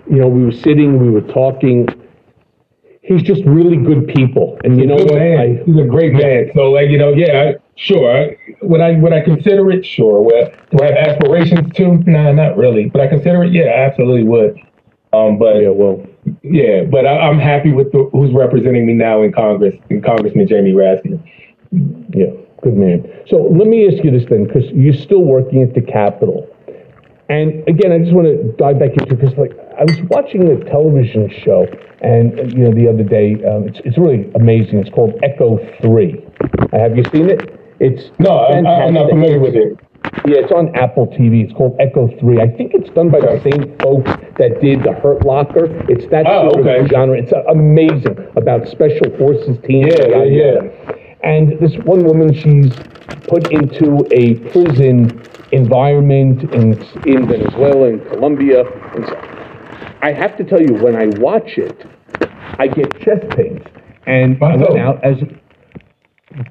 you 0.10 0.17
know, 0.17 0.28
we 0.28 0.45
were 0.45 0.52
sitting, 0.52 1.00
we 1.00 1.10
were 1.10 1.28
talking. 1.34 1.88
He's 3.02 3.23
just 3.23 3.43
really 3.45 3.78
good 3.78 4.08
people, 4.08 4.58
and 4.63 4.80
you 4.80 4.86
know 4.86 4.95
what? 4.95 5.21
I, 5.21 5.62
He's 5.65 5.78
a 5.78 5.88
great 5.88 6.13
man. 6.13 6.52
So, 6.54 6.71
like, 6.71 6.89
you 6.89 6.97
know, 6.97 7.13
yeah, 7.13 7.54
sure. 7.78 8.36
Would 8.62 8.82
I 8.82 8.94
would 8.94 9.13
I 9.13 9.22
consider 9.22 9.72
it? 9.72 9.86
Sure. 9.86 10.22
Well, 10.22 10.52
do 10.72 10.84
I 10.84 10.88
have 10.88 10.98
aspirations 10.98 11.74
too? 11.74 12.04
Nah, 12.06 12.32
not 12.34 12.58
really. 12.58 12.90
But 12.90 13.02
I 13.02 13.08
consider 13.08 13.44
it. 13.44 13.54
Yeah, 13.54 13.66
I 13.66 13.86
absolutely 13.86 14.24
would. 14.24 14.60
Um, 15.13 15.40
but 15.40 15.56
yeah, 15.56 15.70
well, 15.70 16.06
yeah, 16.44 16.84
but 16.84 17.06
I, 17.06 17.30
am 17.30 17.40
happy 17.40 17.72
with 17.72 17.92
the, 17.92 18.10
who's 18.12 18.34
representing 18.34 18.86
me 18.86 18.94
now 18.94 19.22
in 19.24 19.32
Congress, 19.32 19.76
in 19.90 20.02
Congressman 20.02 20.48
Jamie 20.48 20.74
Raskin. 20.74 21.24
Yeah, 22.13 22.32
good 22.62 22.76
man. 22.76 23.10
So 23.28 23.38
let 23.38 23.68
me 23.68 23.88
ask 23.88 24.04
you 24.04 24.12
this 24.12 24.26
then, 24.30 24.46
because 24.46 24.66
you're 24.72 24.94
still 24.94 25.24
working 25.24 25.63
at 25.63 25.74
the 25.74 25.82
Capitol. 25.82 26.48
And 27.30 27.68
again, 27.68 27.92
I 27.92 28.00
just 28.00 28.13
want 28.13 28.28
to 28.28 28.52
dive 28.58 28.80
back 28.80 28.92
into 28.92 29.16
because, 29.16 29.38
like, 29.38 29.52
I 29.78 29.84
was 29.84 30.00
watching 30.10 30.50
a 30.50 30.63
television 30.66 31.30
show, 31.30 31.68
and 32.02 32.54
you 32.54 32.60
know, 32.60 32.74
the 32.74 32.88
other 32.88 33.04
day, 33.04 33.34
um, 33.46 33.68
it's 33.68 33.80
it's 33.84 33.98
really 33.98 34.32
amazing. 34.36 34.80
It's 34.80 34.90
called 34.90 35.13
Echo 35.24 35.58
Three. 35.82 36.24
Have 36.72 36.96
you 36.96 37.04
seen 37.12 37.30
it? 37.30 37.60
It's 37.80 38.12
no, 38.20 38.46
I'm, 38.46 38.66
I'm 38.66 38.94
not 38.94 39.10
familiar 39.10 39.40
with 39.40 39.56
it. 39.56 39.78
Yeah, 40.26 40.40
it's 40.40 40.52
on 40.52 40.76
Apple 40.76 41.08
TV. 41.08 41.44
It's 41.44 41.54
called 41.54 41.76
Echo 41.80 42.08
Three. 42.20 42.42
I 42.42 42.48
think 42.48 42.74
it's 42.74 42.90
done 42.92 43.10
by 43.10 43.20
the 43.20 43.40
same 43.44 43.78
folks 43.80 44.10
that 44.38 44.60
did 44.62 44.84
the 44.84 44.94
Hurt 44.94 45.26
Locker. 45.26 45.66
It's 45.90 46.10
that 46.12 46.26
oh, 46.28 46.50
sort 46.52 46.66
okay. 46.66 46.80
of 46.80 46.88
genre. 46.90 47.18
It's 47.18 47.32
uh, 47.34 47.44
amazing 47.50 48.18
about 48.36 48.68
special 48.68 49.16
forces 49.18 49.58
teams. 49.66 49.94
Yeah, 49.94 50.24
yeah, 50.24 50.24
yeah. 50.24 50.96
And 51.24 51.60
this 51.60 51.74
one 51.84 52.04
woman, 52.06 52.34
she's 52.34 52.74
put 53.28 53.52
into 53.52 54.08
a 54.12 54.36
prison 54.52 55.22
environment 55.52 56.44
in, 56.54 56.74
in 57.06 57.28
Venezuela 57.28 57.90
and 57.90 58.06
Colombia. 58.08 58.63
And 58.96 59.06
so 59.06 59.16
I 60.02 60.13
have 60.13 60.38
to 60.38 60.44
tell 60.44 60.62
you, 60.62 60.76
when 60.76 60.96
I 60.96 61.08
watch 61.20 61.58
it, 61.58 61.86
I 62.60 62.68
get 62.68 63.00
chest 63.02 63.30
pains. 63.36 63.62
And 64.06 64.42
I 64.42 64.56
went 64.56 64.80
out 64.80 65.04
as 65.04 65.18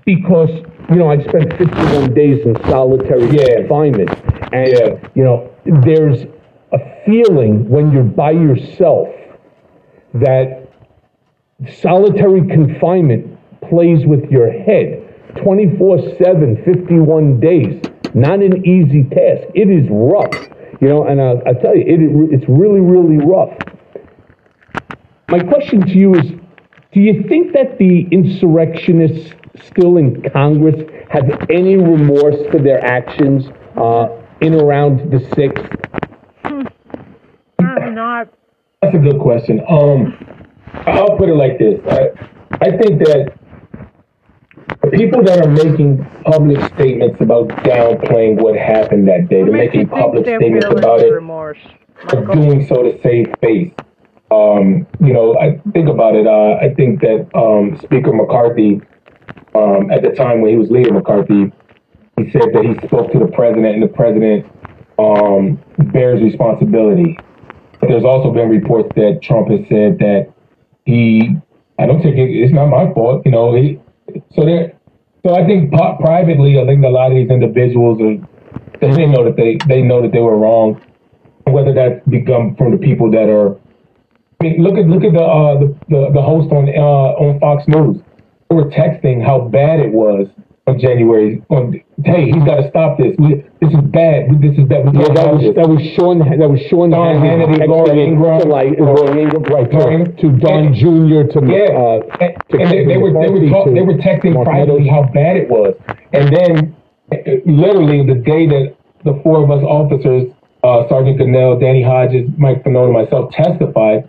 because 0.04 0.50
you 0.90 0.96
know 0.96 1.10
I 1.10 1.22
spent 1.22 1.56
51 1.56 2.14
days 2.14 2.44
in 2.44 2.54
solitary 2.64 3.28
yeah. 3.36 3.60
confinement, 3.60 4.10
and 4.52 4.68
yeah. 4.68 5.08
you 5.14 5.24
know 5.24 5.52
there's 5.64 6.24
a 6.72 6.78
feeling 7.04 7.68
when 7.68 7.92
you're 7.92 8.02
by 8.02 8.32
yourself 8.32 9.08
that 10.14 10.68
solitary 11.80 12.46
confinement 12.46 13.38
plays 13.68 14.06
with 14.06 14.30
your 14.30 14.50
head 14.50 15.02
24 15.42 16.16
7, 16.18 16.62
51 16.64 17.40
days 17.40 17.82
not 18.16 18.40
an 18.40 18.66
easy 18.66 19.04
task. 19.04 19.46
It 19.54 19.68
is 19.68 19.86
rough, 19.90 20.48
you 20.80 20.88
know, 20.88 21.04
and 21.06 21.20
I, 21.20 21.52
tell 21.52 21.76
you, 21.76 21.84
it, 21.86 22.34
it's 22.34 22.48
really, 22.48 22.80
really 22.80 23.18
rough. 23.18 23.54
My 25.28 25.40
question 25.40 25.82
to 25.82 25.92
you 25.92 26.14
is 26.14 26.30
Do 26.92 27.00
you 27.00 27.24
think 27.28 27.52
that 27.52 27.76
the 27.78 28.06
insurrectionists 28.10 29.34
still 29.64 29.96
in 29.96 30.22
Congress 30.30 30.76
have 31.10 31.24
any 31.50 31.76
remorse 31.76 32.36
for 32.50 32.58
their 32.58 32.84
actions 32.84 33.46
uh, 33.76 34.08
in 34.40 34.54
around 34.54 35.10
the 35.10 35.18
6th? 35.18 35.72
Apparently 37.58 37.94
not. 37.94 38.28
That's 38.82 38.94
a 38.94 38.98
good 38.98 39.20
question. 39.20 39.60
Um, 39.68 40.16
I'll 40.86 41.16
put 41.16 41.28
it 41.28 41.34
like 41.34 41.58
this. 41.58 41.80
I, 41.88 42.10
I 42.60 42.76
think 42.76 43.02
that 43.04 43.38
the 44.82 44.90
people 44.90 45.22
that 45.24 45.44
are 45.44 45.50
making 45.50 46.04
public 46.24 46.58
statements 46.74 47.20
about 47.20 47.48
downplaying 47.48 48.40
what 48.40 48.56
happened 48.56 49.08
that 49.08 49.28
day, 49.28 49.42
they're 49.42 49.52
making 49.52 49.88
public 49.88 50.26
statements 50.26 50.66
about 50.66 51.00
it, 51.00 51.10
remorse? 51.10 51.58
are 52.12 52.24
doing 52.26 52.66
so 52.66 52.82
to 52.82 53.00
save 53.02 53.32
face. 53.40 53.72
Um, 54.30 54.86
you 55.00 55.12
know, 55.12 55.38
I 55.38 55.58
think 55.72 55.88
about 55.88 56.14
it. 56.14 56.26
Uh, 56.26 56.58
I 56.60 56.74
think 56.74 57.00
that 57.00 57.28
um, 57.34 57.78
Speaker 57.82 58.12
McCarthy, 58.12 58.80
um, 59.56 59.90
at 59.90 60.02
the 60.02 60.10
time 60.10 60.40
when 60.40 60.50
he 60.50 60.56
was 60.56 60.70
leader 60.70 60.92
McCarthy, 60.92 61.52
he 62.16 62.30
said 62.30 62.52
that 62.52 62.64
he 62.64 62.86
spoke 62.86 63.12
to 63.12 63.18
the 63.18 63.26
president, 63.26 63.74
and 63.74 63.82
the 63.82 63.88
president 63.88 64.46
um, 64.98 65.58
bears 65.92 66.22
responsibility. 66.22 67.18
But 67.80 67.88
there's 67.88 68.04
also 68.04 68.32
been 68.32 68.48
reports 68.48 68.90
that 68.96 69.20
Trump 69.22 69.48
has 69.50 69.60
said 69.68 69.98
that 69.98 70.32
he, 70.84 71.36
I 71.78 71.86
don't 71.86 72.02
take 72.02 72.14
it. 72.16 72.30
It's 72.30 72.52
not 72.52 72.66
my 72.66 72.92
fault. 72.94 73.22
You 73.24 73.32
know, 73.32 73.54
he, 73.54 73.80
so 74.34 74.44
there. 74.44 74.72
So 75.24 75.34
I 75.34 75.44
think 75.44 75.72
privately, 75.72 76.60
I 76.60 76.66
think 76.66 76.84
a 76.84 76.88
lot 76.88 77.10
of 77.10 77.16
these 77.16 77.30
individuals 77.30 78.00
are 78.00 78.16
they 78.80 79.06
know 79.06 79.24
that 79.24 79.36
they 79.36 79.58
they 79.66 79.82
know 79.82 80.00
that 80.02 80.12
they 80.12 80.20
were 80.20 80.36
wrong 80.38 80.80
whether 81.50 81.72
that's 81.72 82.04
become 82.08 82.54
from 82.56 82.72
the 82.72 82.78
people 82.78 83.10
that 83.10 83.28
are. 83.28 83.56
I 84.40 84.44
mean, 84.44 84.62
look 84.62 84.76
at 84.76 84.86
look 84.86 85.04
at 85.04 85.12
the 85.12 85.22
uh, 85.22 85.58
the, 85.58 85.68
the 85.88 86.10
the 86.14 86.22
host 86.22 86.52
on 86.52 86.68
uh, 86.68 87.22
on 87.22 87.40
Fox 87.40 87.64
News. 87.68 88.02
Were 88.50 88.70
texting 88.70 89.24
how 89.24 89.40
bad 89.48 89.80
it 89.80 89.92
was 89.92 90.28
on 90.68 90.78
January. 90.78 91.42
On, 91.50 91.72
hey, 92.04 92.26
he's 92.26 92.44
got 92.44 92.56
to 92.62 92.68
stop 92.70 92.96
this. 92.98 93.14
We, 93.18 93.42
this 93.60 93.70
is 93.74 93.82
bad. 93.90 94.30
We, 94.30 94.48
this 94.48 94.56
is 94.58 94.64
bad. 94.68 94.86
We 94.86 94.98
Yeah, 95.02 95.12
that 95.14 95.28
was 95.34 95.42
that 95.54 95.68
was 95.68 95.82
Sean 95.98 96.18
that 96.22 96.48
was 96.48 96.60
Sean 96.70 96.90
Sean 96.94 97.18
Hannity, 97.18 97.66
Laura 97.66 97.88
texting 97.90 97.98
it 97.98 98.08
Ingraham. 98.08 98.40
to 98.42 98.48
like 98.48 98.78
Laura 98.78 99.16
Ingraham, 99.18 99.42
right 99.50 99.70
to, 99.70 100.12
to 100.22 100.26
Don 100.38 100.66
And- 100.66 100.74
Jr. 100.78 101.26
to 101.34 101.38
Yeah, 101.42 101.74
uh, 101.74 102.22
and, 102.22 102.32
to 102.50 102.54
and 102.62 102.70
they, 102.70 102.86
they 102.86 102.96
were 102.98 103.10
they 103.12 103.30
were 103.30 103.50
talk, 103.50 103.66
they 103.74 103.82
were 103.82 103.98
texting 103.98 104.34
Mark 104.34 104.46
privately 104.46 104.86
how 104.86 105.02
bad 105.12 105.36
it 105.36 105.50
was, 105.50 105.74
and 106.12 106.30
then 106.34 106.76
literally 107.46 108.06
the 108.06 108.14
day 108.22 108.46
that 108.46 108.76
the 109.04 109.18
four 109.22 109.42
of 109.42 109.50
us 109.50 109.62
officers, 109.62 110.30
uh, 110.62 110.88
Sergeant 110.88 111.18
Gonell, 111.20 111.58
Danny 111.60 111.82
Hodges, 111.82 112.30
Mike 112.38 112.62
Fanone, 112.64 112.90
and 112.90 112.92
myself 112.94 113.30
testified, 113.32 114.08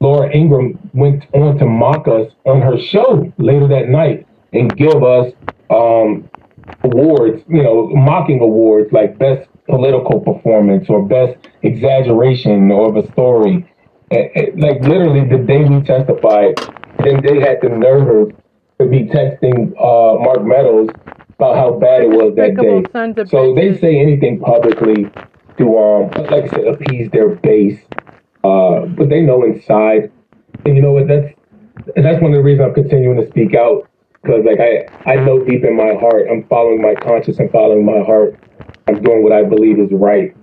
Laura 0.00 0.30
Ingraham 0.34 0.78
went 0.92 1.24
on 1.32 1.58
to 1.58 1.64
mock 1.66 2.06
us 2.08 2.30
on 2.44 2.60
her 2.60 2.78
show 2.78 3.32
later 3.38 3.66
that 3.68 3.88
night 3.88 4.26
and 4.52 4.74
give 4.76 5.02
us 5.02 5.32
um, 5.70 6.28
awards, 6.84 7.42
you 7.48 7.62
know, 7.62 7.88
mocking 7.88 8.40
awards 8.40 8.92
like 8.92 9.18
best 9.18 9.48
political 9.68 10.20
performance 10.20 10.88
or 10.88 11.04
best 11.06 11.48
exaggeration 11.62 12.70
of 12.70 12.96
a 12.96 13.10
story. 13.12 13.66
Like 14.10 14.80
literally 14.82 15.28
the 15.28 15.42
day 15.44 15.64
we 15.64 15.82
testified, 15.82 16.56
then 17.02 17.22
they 17.22 17.40
had 17.40 17.58
the 17.62 17.70
nerve 17.70 18.32
to 18.78 18.86
be 18.86 19.04
texting 19.04 19.72
uh, 19.78 20.18
Mark 20.22 20.44
Meadows 20.44 20.90
about 21.38 21.56
how 21.56 21.72
bad 21.78 22.02
it 22.02 22.10
was 22.10 22.34
that 22.36 22.56
day. 22.56 23.24
So 23.28 23.54
they 23.54 23.76
say 23.78 23.98
anything 23.98 24.40
publicly 24.40 25.10
to, 25.58 25.78
um, 25.78 26.10
like 26.10 26.44
I 26.44 26.48
said, 26.48 26.66
appease 26.68 27.10
their 27.10 27.30
base. 27.30 27.80
Uh, 28.46 28.86
but 28.86 29.08
they 29.08 29.20
know 29.22 29.42
inside, 29.44 30.12
and 30.64 30.76
you 30.76 30.82
know 30.82 30.92
what? 30.92 31.08
That's 31.08 31.32
that's 31.96 32.22
one 32.22 32.32
of 32.32 32.38
the 32.38 32.42
reasons 32.42 32.68
I'm 32.68 32.74
continuing 32.74 33.20
to 33.20 33.28
speak 33.28 33.54
out 33.54 33.88
because, 34.22 34.44
like, 34.44 34.60
I 34.60 34.86
I 35.10 35.16
know 35.16 35.42
deep 35.44 35.64
in 35.64 35.76
my 35.76 35.94
heart, 35.94 36.26
I'm 36.30 36.44
following 36.48 36.80
my 36.80 36.94
conscience 36.94 37.38
and 37.38 37.50
following 37.50 37.84
my 37.84 38.00
heart. 38.04 38.38
I'm 38.88 39.02
doing 39.02 39.22
what 39.22 39.32
I 39.32 39.42
believe 39.42 39.78
is 39.80 39.90
right. 39.92 40.36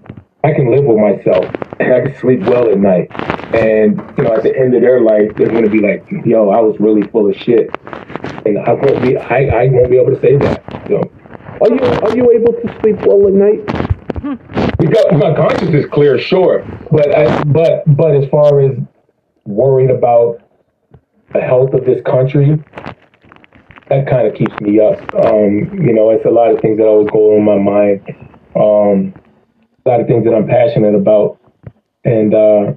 I 0.43 0.51
can 0.51 0.69
live 0.69 0.83
with 0.83 0.97
myself 0.97 1.45
and 1.79 1.93
I 1.93 2.01
can 2.01 2.19
sleep 2.19 2.41
well 2.41 2.69
at 2.69 2.77
night. 2.77 3.07
And 3.55 3.97
you 4.17 4.23
know, 4.25 4.33
at 4.33 4.43
the 4.43 4.53
end 4.57 4.75
of 4.75 4.81
their 4.81 4.99
life, 4.99 5.31
they're 5.37 5.47
going 5.47 5.63
to 5.63 5.69
be 5.69 5.79
like, 5.79 6.03
"Yo, 6.25 6.49
I 6.49 6.59
was 6.59 6.75
really 6.79 7.03
full 7.09 7.29
of 7.29 7.35
shit," 7.37 7.69
and 8.45 8.59
I 8.59 8.73
won't 8.73 9.01
be 9.01 9.17
I, 9.17 9.63
I 9.63 9.67
won't 9.69 9.89
be 9.89 9.97
able 9.97 10.13
to 10.13 10.21
say 10.21 10.35
that. 10.37 10.63
So, 10.87 10.99
Are 11.61 11.71
you 11.71 11.83
are 12.03 12.15
you 12.17 12.31
able 12.31 12.53
to 12.53 12.81
sleep 12.81 12.97
well 13.05 13.27
at 13.27 13.33
night? 13.33 13.82
Because 14.13 15.05
my 15.13 15.35
conscience 15.35 15.73
is 15.73 15.85
clear, 15.87 16.19
sure, 16.19 16.65
but 16.91 17.13
I, 17.15 17.43
but 17.45 17.83
but 17.95 18.15
as 18.15 18.29
far 18.29 18.61
as 18.61 18.77
worried 19.45 19.89
about 19.89 20.41
the 21.33 21.41
health 21.41 21.73
of 21.73 21.85
this 21.85 22.01
country, 22.05 22.63
that 23.89 24.07
kind 24.07 24.27
of 24.27 24.35
keeps 24.35 24.53
me 24.61 24.79
up. 24.79 24.97
Um, 25.25 25.69
you 25.73 25.93
know, 25.93 26.11
it's 26.11 26.25
a 26.25 26.29
lot 26.29 26.51
of 26.51 26.61
things 26.61 26.77
that 26.77 26.85
always 26.85 27.09
go 27.09 27.35
on 27.35 27.43
my 27.43 27.57
mind. 27.57 28.01
Um, 28.55 29.13
a 29.85 29.89
lot 29.89 30.01
of 30.01 30.07
things 30.07 30.23
that 30.25 30.33
I'm 30.33 30.47
passionate 30.47 30.95
about, 30.95 31.39
and 32.05 32.33
uh, 32.33 32.73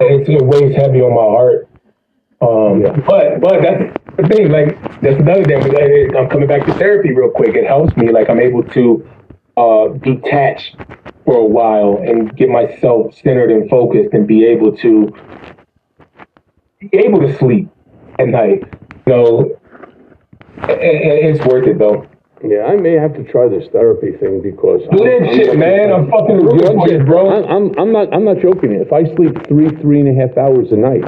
it's, 0.00 0.28
it 0.28 0.42
weighs 0.42 0.76
heavy 0.76 1.00
on 1.00 1.14
my 1.14 1.22
heart. 1.22 1.68
Um, 2.40 2.82
but 3.06 3.40
but 3.40 3.62
that's 3.62 4.16
the 4.16 4.28
thing. 4.28 4.50
Like 4.50 5.00
that's 5.00 5.18
another 5.18 5.44
thing. 5.44 6.16
I'm 6.16 6.28
coming 6.28 6.46
back 6.46 6.66
to 6.66 6.74
therapy 6.74 7.12
real 7.14 7.30
quick. 7.30 7.54
It 7.54 7.66
helps 7.66 7.96
me. 7.96 8.12
Like 8.12 8.28
I'm 8.28 8.40
able 8.40 8.62
to 8.62 9.08
uh, 9.56 9.88
detach 10.02 10.74
for 11.24 11.36
a 11.36 11.44
while 11.44 11.98
and 12.04 12.34
get 12.36 12.48
myself 12.48 13.14
centered 13.14 13.50
and 13.50 13.68
focused, 13.70 14.12
and 14.12 14.26
be 14.26 14.44
able 14.44 14.76
to 14.78 15.12
be 16.80 16.90
able 16.98 17.20
to 17.20 17.36
sleep 17.38 17.68
at 18.18 18.28
night. 18.28 18.62
You 19.06 19.12
know, 19.12 19.56
i- 20.62 20.72
i- 20.72 21.20
it's 21.28 21.44
worth 21.46 21.66
it 21.66 21.78
though. 21.78 22.06
Yeah, 22.46 22.64
I 22.66 22.76
may 22.76 22.92
have 22.92 23.14
to 23.14 23.24
try 23.24 23.48
this 23.48 23.68
therapy 23.68 24.12
thing 24.12 24.42
because 24.42 24.82
Do 24.92 24.98
that 24.98 25.32
shit, 25.34 25.56
man. 25.56 25.90
I'm 25.90 26.10
fucking 26.10 26.36
rooting 26.44 26.76
for 26.78 26.88
you, 26.90 26.98
bro. 27.02 27.30
I'm, 27.30 27.44
I'm, 27.44 27.78
I'm 27.78 27.92
not 27.92 28.12
I'm 28.12 28.24
not 28.24 28.38
joking. 28.40 28.72
If 28.72 28.92
I 28.92 29.04
sleep 29.14 29.46
three 29.46 29.70
three 29.80 30.00
and 30.00 30.08
a 30.10 30.14
half 30.20 30.36
hours 30.36 30.70
a 30.72 30.76
night, 30.76 31.04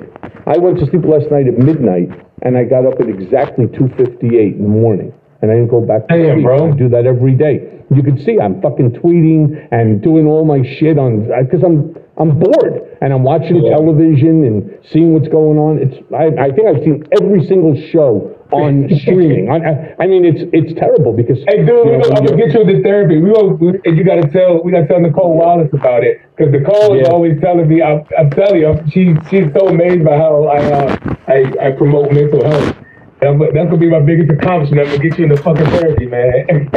I 0.47 0.57
went 0.57 0.79
to 0.79 0.87
sleep 0.87 1.05
last 1.05 1.31
night 1.31 1.47
at 1.47 1.59
midnight 1.59 2.09
and 2.43 2.57
I 2.57 2.65
got 2.65 2.87
up 2.87 3.01
at 3.01 3.09
exactly 3.09 3.67
two 3.67 3.89
fifty 3.99 4.39
eight 4.39 4.55
in 4.57 4.63
the 4.63 4.69
morning, 4.69 5.13
and 5.43 5.51
I 5.51 5.55
didn't 5.55 5.69
go 5.71 5.81
back 5.81 6.09
to 6.09 6.17
Damn, 6.17 6.43
bro. 6.43 6.73
I 6.73 6.77
do 6.77 6.89
that 6.91 7.07
every 7.07 7.35
day. 7.35 7.83
You 7.95 8.03
can 8.03 8.19
see 8.25 8.39
I'm 8.41 8.61
fucking 8.61 8.93
tweeting 8.93 9.69
and 9.71 10.03
doing 10.03 10.27
all 10.27 10.45
my 10.45 10.63
shit 10.79 10.99
on 10.99 11.29
because 11.45 11.63
I'm 11.63 11.95
I'm 12.19 12.39
bored 12.39 12.97
and 13.03 13.13
I'm 13.13 13.23
watching 13.23 13.57
Yeah. 13.63 13.77
television 13.77 14.45
and 14.45 14.79
seeing 14.91 15.13
what's 15.15 15.29
going 15.29 15.59
on. 15.59 15.79
It's 15.79 15.97
I, 16.13 16.47
I 16.47 16.51
think 16.51 16.67
I've 16.67 16.83
seen 16.83 17.05
every 17.21 17.45
single 17.47 17.77
show 17.93 18.33
on 18.51 18.89
streaming. 19.03 19.51
I, 19.51 19.57
I, 19.59 19.95
I 20.01 20.07
mean, 20.09 20.25
it's 20.25 20.43
it's 20.53 20.73
terrible 20.81 21.13
because 21.13 21.39
Hey, 21.47 21.59
dude, 21.59 21.69
you 21.69 21.99
know, 21.99 22.11
I'm 22.17 22.25
gonna 22.25 22.37
get 22.37 22.55
you 22.55 22.63
into 22.63 22.83
therapy. 22.83 23.19
We 23.21 23.31
gonna, 23.33 23.55
we, 23.55 23.69
and 23.85 23.97
you 23.99 24.03
gotta 24.03 24.27
tell, 24.29 24.63
we 24.65 24.73
gotta 24.73 24.87
tell 24.89 24.99
Nicolle 25.01 25.35
Wallace 25.37 25.71
about 25.73 26.03
it 26.03 26.23
because 26.35 26.53
Nicolle 26.53 26.99
is 27.01 27.09
always 27.09 27.39
telling 27.41 27.69
me. 27.69 27.83
I'm, 27.83 28.03
I'm 28.19 28.31
telling 28.31 28.61
you, 28.63 28.75
she 28.91 29.15
she's 29.31 29.53
so 29.53 29.69
amazed 29.69 30.05
by 30.05 30.17
how 30.17 30.45
I 30.47 30.59
uh, 30.73 30.97
I, 31.29 31.69
I 31.69 31.71
promote 31.73 32.11
mental 32.13 32.43
health. 32.45 32.77
That- 33.21 33.39
That's 33.55 33.67
gonna 33.71 33.77
be 33.79 33.91
my 33.91 34.01
biggest 34.01 34.31
accomplishment. 34.31 34.89
I'm 34.89 34.97
gonna 34.97 35.09
get 35.09 35.19
you 35.19 35.25
in 35.25 35.31
the 35.31 35.37
fucking 35.39 35.67
therapy, 35.67 36.07
man. 36.07 36.69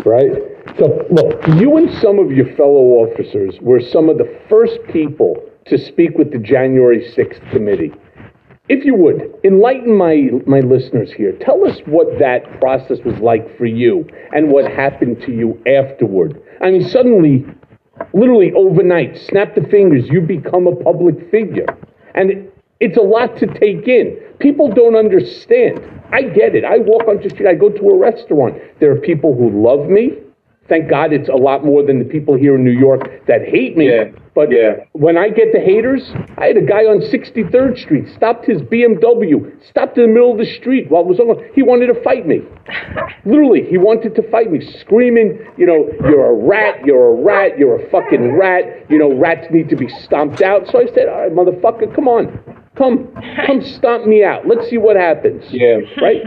right? 0.04 0.32
So, 0.78 1.04
look, 1.10 1.46
you 1.60 1.76
and 1.76 1.90
some 1.94 2.18
of 2.18 2.30
your 2.32 2.46
fellow 2.56 3.02
officers 3.04 3.58
were 3.60 3.80
some 3.80 4.08
of 4.08 4.18
the 4.18 4.28
first 4.48 4.78
people 4.92 5.36
to 5.66 5.76
speak 5.78 6.16
with 6.16 6.32
the 6.32 6.38
January 6.38 7.04
6th 7.16 7.40
committee. 7.50 7.92
If 8.68 8.84
you 8.84 8.94
would, 8.96 9.34
enlighten 9.44 9.94
my, 9.96 10.28
my 10.46 10.60
listeners 10.60 11.10
here. 11.12 11.32
Tell 11.40 11.66
us 11.66 11.78
what 11.86 12.18
that 12.18 12.60
process 12.60 12.98
was 13.04 13.18
like 13.18 13.56
for 13.56 13.64
you 13.66 14.06
and 14.34 14.50
what 14.50 14.70
happened 14.70 15.22
to 15.22 15.32
you 15.32 15.60
afterward. 15.66 16.40
I 16.60 16.70
mean, 16.70 16.86
suddenly, 16.88 17.46
literally 18.12 18.52
overnight, 18.52 19.16
snap 19.18 19.54
the 19.54 19.62
fingers, 19.62 20.06
you 20.08 20.20
become 20.20 20.66
a 20.66 20.76
public 20.76 21.30
figure. 21.30 21.66
And 22.14 22.50
it's 22.80 22.96
a 22.96 23.02
lot 23.02 23.36
to 23.38 23.46
take 23.46 23.88
in. 23.88 24.16
People 24.38 24.72
don't 24.72 24.96
understand. 24.96 25.80
I 26.12 26.22
get 26.22 26.54
it. 26.54 26.64
I 26.64 26.78
walk 26.78 27.08
onto 27.08 27.28
the 27.28 27.30
street, 27.30 27.48
I 27.48 27.54
go 27.54 27.70
to 27.70 27.88
a 27.88 27.98
restaurant. 27.98 28.56
There 28.80 28.90
are 28.92 29.00
people 29.00 29.34
who 29.34 29.50
love 29.62 29.88
me. 29.88 30.12
Thank 30.68 30.90
God 30.90 31.12
it's 31.14 31.28
a 31.30 31.34
lot 31.34 31.64
more 31.64 31.82
than 31.82 31.98
the 31.98 32.04
people 32.04 32.34
here 32.36 32.54
in 32.56 32.62
New 32.64 32.78
York 32.78 33.26
that 33.26 33.42
hate 33.42 33.76
me. 33.76 33.88
Yeah, 33.88 34.10
But 34.34 34.52
yeah. 34.52 34.84
when 34.92 35.16
I 35.16 35.30
get 35.30 35.52
the 35.52 35.60
haters, 35.60 36.02
I 36.36 36.46
had 36.46 36.58
a 36.58 36.62
guy 36.62 36.84
on 36.84 37.00
63rd 37.00 37.78
Street 37.78 38.04
stopped 38.14 38.44
his 38.44 38.60
BMW, 38.60 39.50
stopped 39.66 39.96
in 39.96 40.02
the 40.04 40.08
middle 40.12 40.32
of 40.32 40.38
the 40.38 40.44
street 40.56 40.90
while 40.90 41.02
it 41.02 41.08
was 41.08 41.20
on. 41.20 41.42
He 41.54 41.62
wanted 41.62 41.86
to 41.86 42.02
fight 42.02 42.26
me. 42.26 42.42
Literally, 43.24 43.64
he 43.64 43.78
wanted 43.78 44.14
to 44.16 44.22
fight 44.30 44.50
me, 44.52 44.60
screaming, 44.80 45.38
you 45.56 45.64
know, 45.66 45.88
you're 46.02 46.26
a 46.30 46.34
rat, 46.34 46.84
you're 46.84 47.08
a 47.18 47.22
rat, 47.22 47.58
you're 47.58 47.76
a 47.76 47.90
fucking 47.90 48.32
rat, 48.36 48.64
you 48.90 48.98
know, 48.98 49.12
rats 49.14 49.46
need 49.50 49.68
to 49.70 49.76
be 49.76 49.88
stomped 49.88 50.42
out. 50.42 50.66
So 50.68 50.80
I 50.80 50.86
said, 50.94 51.08
all 51.08 51.20
right, 51.22 51.32
motherfucker, 51.32 51.94
come 51.94 52.08
on. 52.08 52.38
Come, 52.76 53.08
come 53.46 53.62
stomp 53.64 54.06
me 54.06 54.22
out. 54.22 54.46
Let's 54.46 54.68
see 54.68 54.78
what 54.78 54.96
happens. 54.96 55.44
yeah, 55.50 55.78
Right? 56.00 56.22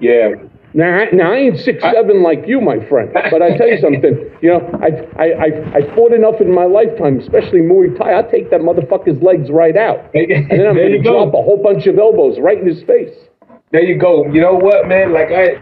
yeah. 0.00 0.30
Now, 0.74 1.04
now 1.12 1.32
I 1.32 1.36
ain't 1.36 1.58
six 1.58 1.82
seven 1.82 2.22
like 2.22 2.44
you, 2.46 2.60
my 2.60 2.84
friend. 2.88 3.10
But 3.12 3.42
I 3.42 3.56
tell 3.56 3.68
you 3.68 3.78
something. 3.78 4.30
You 4.40 4.48
know, 4.48 4.78
I 4.80 4.88
I 5.22 5.26
I 5.32 5.46
I 5.76 5.94
fought 5.94 6.12
enough 6.12 6.40
in 6.40 6.54
my 6.54 6.64
lifetime, 6.64 7.20
especially 7.20 7.60
Muay 7.60 7.96
Thai. 7.96 8.12
I'll 8.12 8.30
take 8.30 8.50
that 8.50 8.60
motherfucker's 8.60 9.22
legs 9.22 9.50
right 9.50 9.76
out, 9.76 10.00
and 10.14 10.50
then 10.50 10.66
I'm 10.66 10.74
going 10.76 10.92
to 10.92 11.02
drop 11.02 11.34
a 11.34 11.42
whole 11.42 11.62
bunch 11.62 11.86
of 11.86 11.98
elbows 11.98 12.38
right 12.40 12.58
in 12.58 12.66
his 12.66 12.82
face. 12.84 13.14
There 13.72 13.82
you 13.82 13.98
go. 13.98 14.26
You 14.26 14.40
know 14.40 14.54
what, 14.54 14.88
man? 14.88 15.12
Like 15.12 15.28
I, 15.30 15.60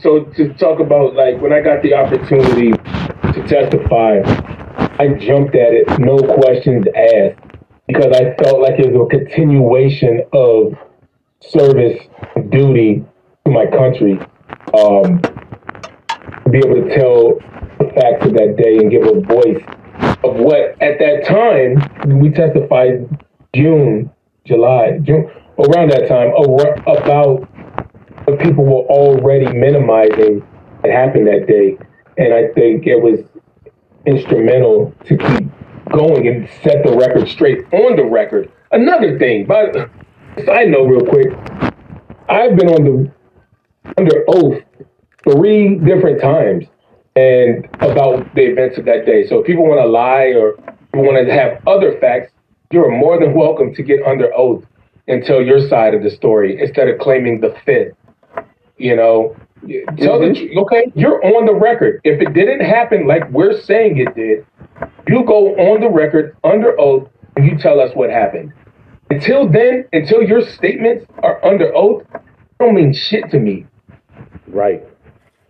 so 0.00 0.24
to 0.36 0.52
talk 0.54 0.80
about 0.80 1.14
like 1.14 1.40
when 1.40 1.52
I 1.52 1.60
got 1.60 1.82
the 1.82 1.94
opportunity 1.94 2.70
to 2.70 3.46
testify, 3.48 4.22
I 4.98 5.08
jumped 5.18 5.54
at 5.56 5.72
it, 5.74 5.98
no 5.98 6.18
questions 6.18 6.86
asked, 6.94 7.40
because 7.88 8.14
I 8.14 8.34
felt 8.42 8.60
like 8.60 8.78
it 8.78 8.92
was 8.92 9.06
a 9.06 9.18
continuation 9.18 10.22
of 10.32 10.74
service 11.40 11.98
duty 12.50 13.04
my 13.46 13.66
country. 13.66 14.18
Um, 14.74 15.20
be 16.50 16.58
able 16.58 16.82
to 16.82 16.94
tell 16.94 17.38
the 17.78 17.92
facts 17.94 18.26
of 18.26 18.34
that 18.34 18.56
day 18.56 18.78
and 18.78 18.90
give 18.90 19.06
a 19.06 19.20
voice 19.20 19.62
of 20.24 20.36
what 20.36 20.80
at 20.82 20.98
that 20.98 21.24
time 21.26 22.20
we 22.20 22.30
testified 22.30 23.08
June, 23.54 24.10
July, 24.44 24.98
June 25.02 25.30
around 25.58 25.90
that 25.90 26.08
time 26.08 26.32
about 26.86 27.48
what 28.26 28.38
people 28.40 28.64
were 28.64 28.86
already 28.88 29.46
minimizing 29.52 30.46
that 30.82 30.90
happened 30.90 31.26
that 31.26 31.46
day, 31.46 31.76
and 32.16 32.32
I 32.32 32.48
think 32.54 32.86
it 32.86 32.96
was 32.96 33.20
instrumental 34.06 34.94
to 35.04 35.16
keep 35.16 35.48
going 35.90 36.28
and 36.28 36.48
set 36.62 36.84
the 36.84 36.96
record 36.96 37.28
straight 37.28 37.60
on 37.72 37.96
the 37.96 38.04
record. 38.04 38.50
Another 38.72 39.18
thing, 39.18 39.46
but 39.46 39.74
side 40.44 40.68
note, 40.68 40.86
real 40.86 41.06
quick, 41.06 41.28
I've 42.28 42.56
been 42.56 42.68
on 42.68 42.84
the 42.84 43.12
under 43.96 44.24
oath 44.28 44.62
three 45.24 45.76
different 45.76 46.20
times 46.20 46.66
and 47.16 47.66
about 47.80 48.34
the 48.34 48.42
events 48.42 48.78
of 48.78 48.84
that 48.86 49.04
day. 49.04 49.26
So 49.26 49.38
if 49.38 49.46
people 49.46 49.66
want 49.66 49.80
to 49.80 49.86
lie 49.86 50.32
or 50.34 50.56
want 50.94 51.26
to 51.26 51.32
have 51.32 51.66
other 51.66 51.98
facts, 52.00 52.32
you're 52.72 52.90
more 52.90 53.18
than 53.18 53.34
welcome 53.34 53.74
to 53.74 53.82
get 53.82 54.00
under 54.06 54.32
oath 54.34 54.64
and 55.08 55.24
tell 55.24 55.42
your 55.42 55.66
side 55.68 55.94
of 55.94 56.02
the 56.02 56.10
story 56.10 56.60
instead 56.60 56.88
of 56.88 56.98
claiming 56.98 57.40
the 57.40 57.54
fifth. 57.64 57.96
You 58.78 58.96
know, 58.96 59.36
tell 59.98 60.18
the 60.18 60.26
mm-hmm. 60.26 60.34
truth. 60.34 60.56
Okay, 60.58 60.92
you're 60.94 61.22
on 61.36 61.46
the 61.46 61.54
record. 61.54 62.00
If 62.04 62.20
it 62.20 62.32
didn't 62.32 62.60
happen 62.60 63.06
like 63.06 63.28
we're 63.30 63.60
saying 63.60 63.98
it 63.98 64.14
did, 64.14 64.46
you 65.08 65.24
go 65.24 65.54
on 65.56 65.80
the 65.80 65.90
record 65.90 66.36
under 66.44 66.78
oath 66.80 67.08
and 67.36 67.44
you 67.44 67.58
tell 67.58 67.80
us 67.80 67.90
what 67.94 68.10
happened. 68.10 68.52
Until 69.10 69.48
then, 69.48 69.86
until 69.92 70.22
your 70.22 70.40
statements 70.40 71.04
are 71.22 71.44
under 71.44 71.74
oath, 71.74 72.06
don't 72.60 72.74
mean 72.74 72.92
shit 72.92 73.30
to 73.30 73.38
me. 73.38 73.66
Right, 74.48 74.86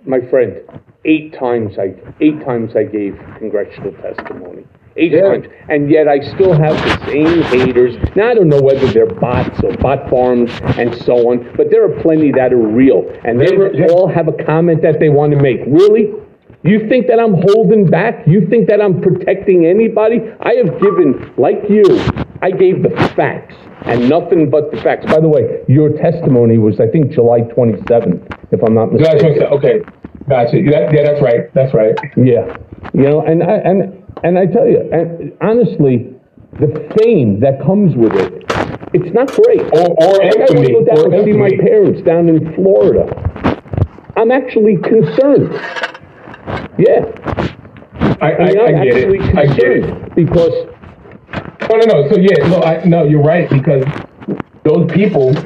my 0.06 0.20
friend. 0.30 0.62
Eight 1.06 1.32
times 1.32 1.78
I 1.78 1.94
eight 2.20 2.44
times 2.44 2.76
I 2.76 2.84
gave 2.84 3.18
congressional 3.38 3.92
testimony. 3.92 4.64
Eight 4.96 5.12
Yeah. 5.12 5.28
times, 5.28 5.46
and 5.68 5.90
yet 5.90 6.08
I 6.08 6.20
still 6.20 6.52
have 6.52 6.74
the 6.74 7.06
same 7.06 7.42
haters. 7.42 7.96
Now 8.16 8.30
I 8.30 8.34
don't 8.34 8.48
know 8.48 8.60
whether 8.60 8.86
they're 8.88 9.06
bots 9.06 9.62
or 9.64 9.72
bot 9.78 10.10
farms 10.10 10.50
and 10.76 10.94
so 10.94 11.30
on, 11.30 11.52
but 11.56 11.70
there 11.70 11.84
are 11.84 12.00
plenty 12.02 12.32
that 12.32 12.52
are 12.52 12.56
real, 12.58 13.10
and 13.24 13.40
they 13.40 13.56
yeah. 13.78 13.86
all 13.86 14.08
have 14.08 14.28
a 14.28 14.32
comment 14.44 14.82
that 14.82 15.00
they 15.00 15.08
want 15.08 15.32
to 15.32 15.40
make. 15.40 15.60
Really? 15.66 16.12
You 16.62 16.86
think 16.90 17.06
that 17.06 17.18
I'm 17.18 17.34
holding 17.48 17.86
back? 17.86 18.26
You 18.26 18.46
think 18.48 18.68
that 18.68 18.82
I'm 18.82 19.00
protecting 19.00 19.64
anybody? 19.64 20.20
I 20.40 20.54
have 20.56 20.78
given, 20.80 21.32
like 21.38 21.62
you, 21.70 21.84
I 22.42 22.50
gave 22.50 22.82
the 22.82 22.90
facts 23.16 23.54
and 23.86 24.08
nothing 24.08 24.50
but 24.50 24.70
the 24.70 24.80
facts. 24.82 25.06
By 25.06 25.20
the 25.20 25.28
way, 25.28 25.64
your 25.68 25.90
testimony 25.96 26.58
was, 26.58 26.80
I 26.80 26.86
think, 26.88 27.12
July 27.12 27.40
27th, 27.40 28.52
if 28.52 28.62
I'm 28.62 28.74
not 28.74 28.90
That's 28.92 29.02
what 29.02 29.10
I 29.10 29.14
mistaken. 29.14 29.38
said. 29.40 29.52
Okay, 29.52 29.80
gotcha. 30.28 30.58
Yeah, 30.60 30.90
yeah, 30.92 31.02
that's 31.04 31.22
right. 31.22 31.52
That's 31.54 31.74
right. 31.74 31.96
Yeah, 32.16 32.56
you 32.92 33.02
know, 33.02 33.20
and 33.22 33.42
I 33.42 33.54
and 33.64 34.04
and 34.24 34.38
I 34.38 34.46
tell 34.46 34.66
you, 34.68 34.88
and 34.92 35.32
honestly, 35.40 36.14
the 36.58 36.68
fame 36.98 37.40
that 37.40 37.60
comes 37.62 37.96
with 37.96 38.12
it, 38.16 38.44
it's 38.92 39.14
not 39.14 39.28
great. 39.32 39.62
Or, 39.72 39.88
or 39.88 40.22
I 40.22 40.30
want 40.36 40.48
to 40.66 40.72
go 40.72 40.84
down 40.84 41.12
Or 41.12 41.14
and 41.14 41.24
see 41.24 41.32
my 41.32 41.50
parents 41.56 42.02
down 42.02 42.28
in 42.28 42.54
Florida. 42.54 43.06
I'm 44.16 44.30
actually 44.30 44.76
concerned. 44.76 45.52
Yeah, 46.78 47.04
I, 48.20 48.26
I, 48.26 48.28
I 48.28 48.32
I 48.32 48.66
I'm 48.66 48.84
get 48.84 48.94
actually 48.96 49.18
it. 49.18 49.38
I 49.38 49.46
get 49.46 49.58
it. 49.58 49.82
concerned 49.84 50.14
because 50.14 50.52
No, 51.70 51.76
no, 51.76 52.02
no. 52.02 52.10
So 52.10 52.18
yeah, 52.18 52.48
no, 52.48 52.60
I, 52.62 52.84
no, 52.84 53.04
you're 53.04 53.22
right 53.22 53.48
because 53.48 53.84
those 54.64 54.90
people 54.90 55.36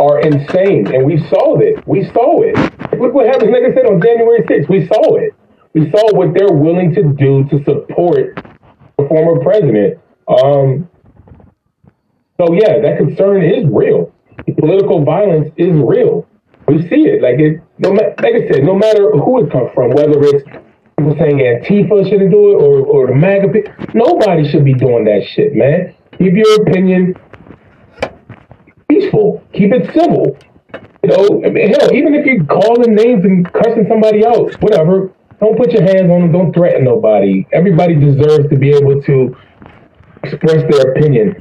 are 0.00 0.20
insane, 0.20 0.86
and 0.94 1.04
we 1.04 1.18
saw 1.28 1.58
it. 1.58 1.86
We 1.86 2.04
saw 2.12 2.40
it. 2.40 2.56
Look 2.98 3.12
what 3.12 3.26
happened. 3.26 3.52
Like 3.52 3.64
I 3.64 3.74
said 3.74 3.84
on 3.84 4.00
January 4.00 4.40
6th, 4.42 4.68
we 4.70 4.86
saw 4.86 5.16
it. 5.16 5.34
We 5.74 5.90
saw 5.90 6.16
what 6.16 6.32
they're 6.34 6.56
willing 6.56 6.94
to 6.94 7.02
do 7.02 7.44
to 7.50 7.62
support 7.64 8.36
the 8.96 9.06
former 9.08 9.42
president. 9.42 9.98
Um, 10.26 10.88
so 12.38 12.54
yeah, 12.54 12.80
that 12.80 12.96
concern 12.98 13.42
is 13.42 13.66
real. 13.70 14.12
Political 14.58 15.04
violence 15.04 15.52
is 15.58 15.74
real. 15.74 16.26
We 16.66 16.80
see 16.88 17.08
it. 17.08 17.20
Like 17.20 17.38
it. 17.38 17.60
No, 17.78 17.90
like 17.90 18.20
I 18.20 18.48
said, 18.50 18.64
no 18.64 18.74
matter 18.74 19.10
who 19.10 19.44
it 19.44 19.52
comes 19.52 19.70
from, 19.74 19.90
whether 19.90 20.22
it's 20.22 20.44
people 20.98 21.16
saying 21.18 21.38
Antifa 21.38 22.08
shouldn't 22.08 22.30
do 22.30 22.52
it 22.52 22.54
or 22.54 22.80
or 22.80 23.06
the 23.08 23.14
MAGA, 23.14 23.92
nobody 23.94 24.48
should 24.50 24.64
be 24.64 24.74
doing 24.74 25.04
that 25.04 25.22
shit, 25.34 25.54
man. 25.54 25.94
Give 26.18 26.34
your 26.34 26.62
opinion 26.62 27.14
peaceful. 28.88 29.42
Keep 29.52 29.72
it 29.72 29.92
civil. 29.94 30.36
You 31.02 31.10
know, 31.10 31.42
I 31.44 31.50
mean, 31.50 31.68
hell, 31.74 31.92
even 31.92 32.14
if 32.14 32.24
you're 32.24 32.44
calling 32.44 32.94
names 32.94 33.24
and 33.24 33.50
cursing 33.52 33.86
somebody 33.88 34.24
out, 34.24 34.54
whatever. 34.62 35.12
Don't 35.40 35.56
put 35.56 35.72
your 35.72 35.82
hands 35.82 36.08
on 36.08 36.20
them. 36.20 36.30
Don't 36.32 36.52
threaten 36.54 36.84
nobody. 36.84 37.44
Everybody 37.52 37.96
deserves 37.96 38.48
to 38.48 38.56
be 38.56 38.70
able 38.70 39.02
to 39.02 39.36
express 40.22 40.62
their 40.70 40.92
opinion, 40.92 41.34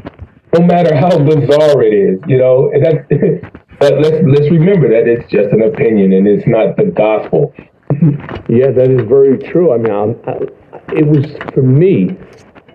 no 0.58 0.66
matter 0.66 0.96
how 0.96 1.20
bizarre 1.20 1.84
it 1.84 1.94
is. 1.94 2.20
You 2.28 2.38
know, 2.38 2.72
and 2.74 2.84
that's. 2.84 3.52
Let's 3.82 4.22
let's 4.28 4.52
remember 4.52 4.90
that 4.90 5.08
it's 5.08 5.28
just 5.32 5.52
an 5.52 5.64
opinion 5.64 6.14
and 6.14 6.28
it's 6.28 6.46
not 6.46 6.78
the 6.78 6.92
gospel. 6.92 7.52
Yeah, 8.50 8.72
that 8.72 8.90
is 8.90 9.08
very 9.08 9.38
true. 9.38 9.74
I 9.74 9.78
mean, 9.78 9.92
I'm, 9.94 10.10
it 10.98 11.06
was 11.08 11.26
for 11.54 11.62
me. 11.64 12.16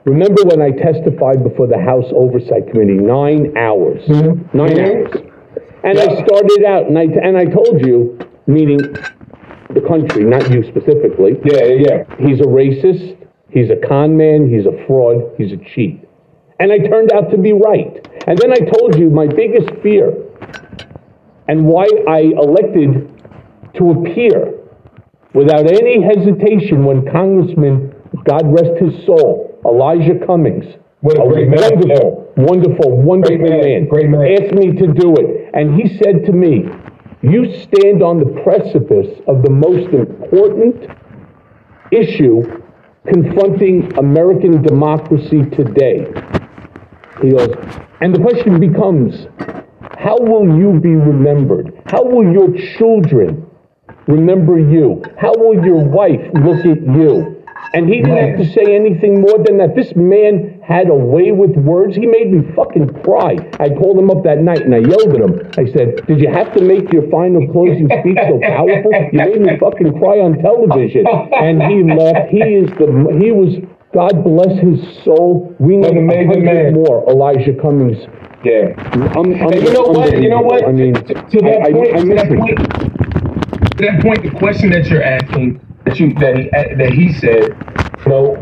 Remember 0.04 0.42
when 0.44 0.62
I 0.62 0.70
testified 0.70 1.42
before 1.42 1.66
the 1.66 1.78
House 1.78 2.06
Oversight 2.14 2.68
Committee? 2.70 2.94
Nine 2.98 3.56
hours. 3.56 4.06
Nine 4.08 4.46
Mhm. 4.52 4.78
hours. 4.78 5.22
And 5.82 5.98
I 5.98 6.06
started 6.24 6.64
out, 6.64 6.86
and 6.86 6.98
I 6.98 7.02
and 7.02 7.36
I 7.36 7.44
told 7.44 7.84
you, 7.86 8.18
meaning 8.46 8.78
the 9.70 9.80
country, 9.86 10.24
not 10.24 10.50
you 10.50 10.62
specifically. 10.64 11.38
Yeah, 11.44 11.64
yeah. 11.64 12.04
He's 12.18 12.40
a 12.40 12.44
racist. 12.44 13.16
He's 13.50 13.70
a 13.70 13.76
con 13.76 14.16
man. 14.16 14.48
He's 14.48 14.66
a 14.66 14.72
fraud. 14.86 15.32
He's 15.38 15.52
a 15.52 15.56
cheat. 15.56 16.02
And 16.60 16.72
I 16.72 16.78
turned 16.78 17.12
out 17.12 17.30
to 17.30 17.38
be 17.38 17.52
right. 17.52 18.06
And 18.26 18.38
then 18.38 18.52
I 18.52 18.56
told 18.74 18.98
you 18.98 19.10
my 19.10 19.26
biggest 19.26 19.70
fear 19.82 20.12
and 21.48 21.66
why 21.66 21.86
I 22.08 22.20
elected 22.40 23.08
to 23.74 23.90
appear 23.90 24.54
without 25.36 25.70
any 25.70 26.02
hesitation 26.02 26.84
when 26.84 27.04
Congressman, 27.12 27.92
God 28.24 28.42
rest 28.46 28.80
his 28.80 29.04
soul, 29.04 29.60
Elijah 29.64 30.18
Cummings, 30.26 30.64
What 31.02 31.18
a 31.18 31.22
a 31.22 31.28
great 31.28 31.48
man. 31.48 31.60
wonderful, 31.60 32.32
wonderful, 32.36 32.90
wonderful 33.02 33.36
Great 33.38 33.50
man, 33.50 33.60
man, 33.60 33.88
great 33.88 34.08
man. 34.08 34.26
asked 34.42 34.54
me 34.54 34.72
to 34.72 34.86
do 34.94 35.14
it. 35.20 35.50
And 35.54 35.74
he 35.80 35.96
said 35.98 36.24
to 36.26 36.32
me, 36.32 36.64
You 37.22 37.52
stand 37.62 38.02
on 38.02 38.18
the 38.18 38.40
precipice 38.42 39.20
of 39.28 39.42
the 39.42 39.50
most 39.50 39.92
important 39.92 40.90
issue 41.92 42.42
confronting 43.06 43.96
American 43.98 44.62
democracy 44.62 45.42
today. 45.50 46.06
He 47.22 47.30
goes, 47.30 47.54
and 48.00 48.14
the 48.14 48.18
question 48.18 48.58
becomes, 48.58 49.26
how 49.96 50.18
will 50.18 50.58
you 50.58 50.78
be 50.80 50.94
remembered? 50.94 51.72
How 51.86 52.02
will 52.04 52.30
your 52.32 52.48
children 52.76 53.45
remember 54.06 54.58
you? 54.58 55.02
How 55.18 55.32
will 55.36 55.64
your 55.64 55.82
wife 55.84 56.20
look 56.34 56.60
at 56.66 56.82
you? 56.82 57.36
And 57.74 57.88
he 57.88 57.96
didn't 58.00 58.16
have 58.16 58.38
to 58.38 58.52
say 58.52 58.74
anything 58.76 59.20
more 59.20 59.38
than 59.44 59.58
that. 59.58 59.74
This 59.74 59.94
man 59.96 60.60
had 60.62 60.88
a 60.88 60.94
way 60.94 61.32
with 61.32 61.56
words. 61.56 61.96
He 61.96 62.06
made 62.06 62.30
me 62.32 62.40
fucking 62.54 63.02
cry. 63.02 63.36
I 63.58 63.68
called 63.70 63.98
him 63.98 64.10
up 64.10 64.22
that 64.24 64.38
night 64.38 64.62
and 64.62 64.74
I 64.74 64.78
yelled 64.78 65.08
at 65.14 65.20
him. 65.20 65.50
I 65.58 65.70
said, 65.72 66.06
Did 66.06 66.20
you 66.20 66.28
have 66.32 66.54
to 66.54 66.62
make 66.62 66.92
your 66.92 67.10
final 67.10 67.46
closing 67.52 67.88
speech 68.00 68.18
so 68.28 68.38
powerful? 68.40 68.92
You 69.12 69.18
made 69.18 69.40
me 69.40 69.58
fucking 69.58 69.98
cry 69.98 70.20
on 70.20 70.38
television. 70.38 71.06
And 71.34 71.62
he 71.62 71.82
laughed. 71.82 72.30
He 72.30 72.40
is 72.40 72.70
the, 72.78 72.86
he 73.20 73.32
was, 73.32 73.56
God 73.92 74.22
bless 74.22 74.58
his 74.60 74.80
soul. 75.04 75.54
We 75.58 75.76
need 75.76 75.90
an 75.90 75.98
amazing 75.98 76.44
man. 76.44 76.74
more 76.74 77.08
Elijah 77.10 77.54
Cummings. 77.60 77.98
Yeah. 78.44 78.74
Um, 79.16 79.32
And 79.32 79.54
you 79.54 79.72
know 79.72 79.82
what? 79.90 80.12
You 80.22 80.28
know 80.30 80.40
what? 80.42 80.64
I 80.64 80.70
mean, 80.72 80.94
to, 80.94 81.14
to 81.14 81.38
that 81.42 81.62
I, 81.66 81.72
point, 81.72 81.94
I, 81.94 81.98
I 81.98 82.02
to 82.02 82.14
that 82.14 82.28
point, 82.28 82.95
to 83.76 83.84
that 83.84 84.02
point, 84.02 84.22
the 84.22 84.30
question 84.30 84.70
that 84.70 84.86
you're 84.86 85.02
asking, 85.02 85.60
that 85.84 85.98
you 86.00 86.14
that 86.14 86.36
he 86.36 86.48
that 86.50 86.92
he 86.92 87.12
said, 87.12 87.56
you 88.04 88.10
know, 88.10 88.36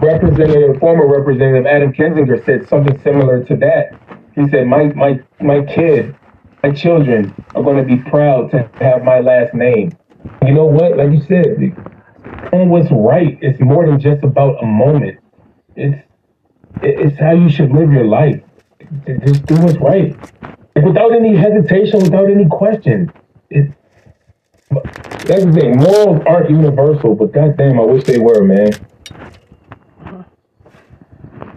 Representative, 0.00 0.78
former 0.78 1.06
Representative 1.06 1.66
Adam 1.66 1.92
Kinzinger 1.92 2.44
said 2.44 2.68
something 2.68 3.00
similar 3.02 3.42
to 3.44 3.56
that. 3.56 3.98
He 4.34 4.48
said, 4.48 4.66
"My 4.66 4.84
my 4.92 5.20
my 5.40 5.64
kid 5.64 6.14
my 6.62 6.72
children 6.72 7.32
are 7.54 7.62
going 7.62 7.76
to 7.76 7.84
be 7.84 8.02
proud 8.10 8.50
to 8.50 8.68
have 8.80 9.04
my 9.04 9.20
last 9.20 9.54
name. 9.54 9.96
You 10.44 10.54
know 10.54 10.66
what? 10.66 10.96
Like 10.96 11.10
you 11.12 11.22
said, 11.22 11.58
doing 12.50 12.68
what's 12.68 12.90
right 12.90 13.38
is 13.42 13.58
more 13.60 13.86
than 13.86 14.00
just 14.00 14.24
about 14.24 14.62
a 14.62 14.66
moment. 14.66 15.18
It's 15.76 16.02
it's 16.82 17.18
how 17.18 17.32
you 17.32 17.48
should 17.48 17.72
live 17.72 17.90
your 17.92 18.04
life. 18.04 18.42
Just 19.24 19.46
do 19.46 19.54
what's 19.56 19.78
right, 19.78 20.14
without 20.84 21.12
any 21.12 21.34
hesitation, 21.34 22.00
without 22.02 22.30
any 22.30 22.46
question. 22.46 23.12
That's 24.70 25.44
the 25.44 25.52
thing. 25.52 25.76
Morals 25.76 26.22
aren't 26.26 26.50
universal, 26.50 27.14
but 27.14 27.32
goddamn, 27.32 27.78
I 27.80 27.84
wish 27.84 28.04
they 28.04 28.18
were, 28.18 28.42
man. 28.44 28.70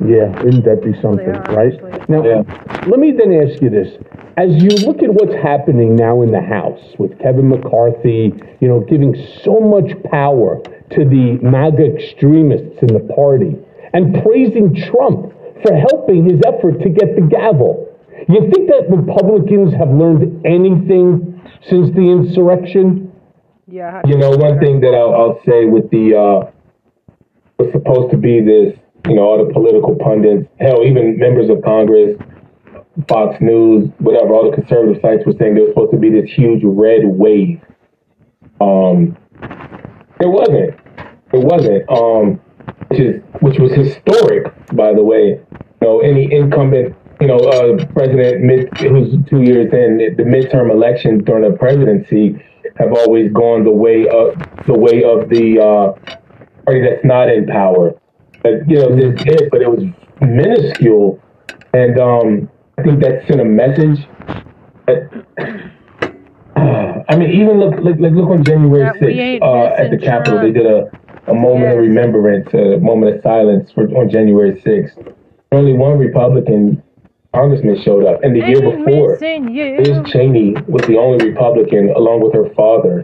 Yeah, 0.06 0.30
wouldn't 0.42 0.64
that 0.64 0.82
be 0.84 0.94
something, 1.02 1.28
are, 1.28 1.44
right? 1.54 1.74
actually. 1.74 1.92
Now, 2.08 2.24
Yeah. 2.24 2.44
let 2.88 3.00
me 3.00 3.12
then 3.12 3.34
ask 3.34 3.62
you 3.62 3.70
this. 3.70 3.98
As 4.38 4.64
you 4.64 4.70
look 4.88 5.04
at 5.04 5.14
what's 5.14 5.36
happening 5.36 5.96
now 5.96 6.22
in 6.22 6.32
the 6.32 6.40
House 6.40 6.80
with 6.98 7.20
Kevin 7.20 7.50
McCarthy, 7.50 8.34
you 8.62 8.68
know, 8.70 8.80
giving 8.80 9.14
so 9.44 9.60
much 9.60 9.92
power 10.04 10.62
to 10.92 11.04
the 11.06 11.38
MAGA 11.42 11.86
extremists 11.94 12.82
in 12.82 12.88
the 12.88 13.02
party 13.14 13.58
and 13.94 14.24
praising 14.24 14.74
Trump 14.74 15.34
for 15.62 15.76
helping 15.76 16.24
his 16.30 16.40
effort 16.48 16.80
to 16.82 16.90
get 16.90 17.16
the 17.16 17.22
gavel, 17.22 17.86
you 18.30 18.50
think 18.54 18.70
that 18.70 18.86
Republicans 18.90 19.74
have 19.74 19.90
learned 19.90 20.46
anything 20.46 21.29
since 21.68 21.90
the 21.96 22.02
insurrection? 22.02 23.12
Yeah. 23.68 24.02
You 24.06 24.18
know, 24.18 24.32
one 24.32 24.60
thing 24.60 24.82
that 24.82 24.94
I'll, 24.96 25.14
I'll 25.14 25.42
say 25.46 25.66
with 25.66 25.90
the 25.92 26.16
uh, 26.16 26.52
was 27.58 27.72
supposed 27.72 28.12
to 28.12 28.18
be 28.18 28.42
this, 28.42 28.78
you 29.08 29.16
know, 29.16 29.24
all 29.24 29.46
the 29.46 29.54
political 29.54 29.96
pundits, 29.96 30.48
hell, 30.60 30.84
even 30.84 31.18
members 31.20 31.50
of 31.50 31.62
Congress, 31.64 32.18
Fox 33.08 33.38
News, 33.42 33.90
whatever, 34.00 34.34
all 34.34 34.50
the 34.50 34.56
conservative 34.56 35.02
sites 35.02 35.26
were 35.26 35.34
saying 35.40 35.54
there 35.54 35.64
was 35.64 35.72
supposed 35.72 35.92
to 35.92 35.98
be 35.98 36.10
this 36.10 36.30
huge 36.32 36.62
red 36.64 37.02
wave. 37.06 37.62
Um, 38.60 39.18
it 40.20 40.28
wasn't. 40.28 40.76
It 41.32 41.44
wasn't. 41.44 41.90
Um, 41.90 42.42
which 42.90 43.00
is 43.00 43.22
which 43.42 43.60
was 43.60 43.72
historic, 43.72 44.52
by 44.74 44.94
the 44.94 45.04
way. 45.04 45.40
You 45.82 45.88
know, 45.88 46.00
any 46.02 46.32
incumbent, 46.32 46.96
you 47.20 47.28
know, 47.28 47.38
uh, 47.38 47.86
president 47.88 48.44
mid, 48.44 48.70
who's 48.78 49.14
two 49.30 49.42
years 49.42 49.72
in, 49.74 50.16
the 50.16 50.24
midterm 50.24 50.72
elections 50.72 51.24
during 51.26 51.50
the 51.50 51.58
presidency 51.58 52.44
have 52.78 52.94
always 52.94 53.32
gone 53.34 53.64
the 53.64 53.72
way 53.72 54.08
of 54.08 54.36
the 54.66 54.74
way 54.74 55.04
of 55.04 55.28
the 55.30 55.60
uh, 55.60 56.16
party 56.66 56.82
that's 56.82 57.04
not 57.04 57.30
in 57.30 57.46
power. 57.46 58.00
But 58.42 58.70
you 58.70 58.78
know, 58.78 58.96
this 58.96 59.22
is, 59.26 59.50
but 59.52 59.62
it 59.62 59.70
was 59.70 59.84
minuscule, 60.22 61.22
and 61.74 62.00
um, 62.00 62.50
I 62.78 62.84
think 62.84 63.02
that 63.04 63.28
sent 63.28 63.42
a 63.42 63.46
message. 63.46 64.08
That, 64.88 65.26
I 67.10 67.16
mean, 67.16 67.32
even 67.32 67.60
look, 67.60 67.76
look, 67.82 67.98
like 68.00 68.14
look 68.14 68.30
on 68.30 68.44
January 68.44 68.88
sixth 69.00 69.42
uh, 69.42 69.74
at 69.78 69.92
the 69.92 69.98
Capitol. 69.98 70.40
They 70.40 70.52
did 70.52 70.66
a, 70.66 70.90
a 71.28 71.34
moment 71.34 71.72
of 71.72 71.78
remembrance, 71.80 72.48
a 72.54 72.78
moment 72.78 73.18
of 73.18 73.24
silence 73.24 73.72
for 73.72 73.88
on 73.98 74.10
January 74.10 74.62
sixth. 74.62 74.98
Only 75.52 75.74
one 75.74 75.98
Republican 75.98 76.82
congressman 77.34 77.82
showed 77.82 78.06
up, 78.06 78.24
and 78.24 78.36
the 78.36 78.48
year 78.48 78.62
before. 78.62 79.18
Liz 79.20 80.12
Cheney 80.12 80.56
was 80.68 80.86
the 80.88 80.98
only 80.98 81.30
Republican, 81.30 81.90
along 81.96 82.22
with 82.22 82.34
her 82.34 82.54
father. 82.56 83.04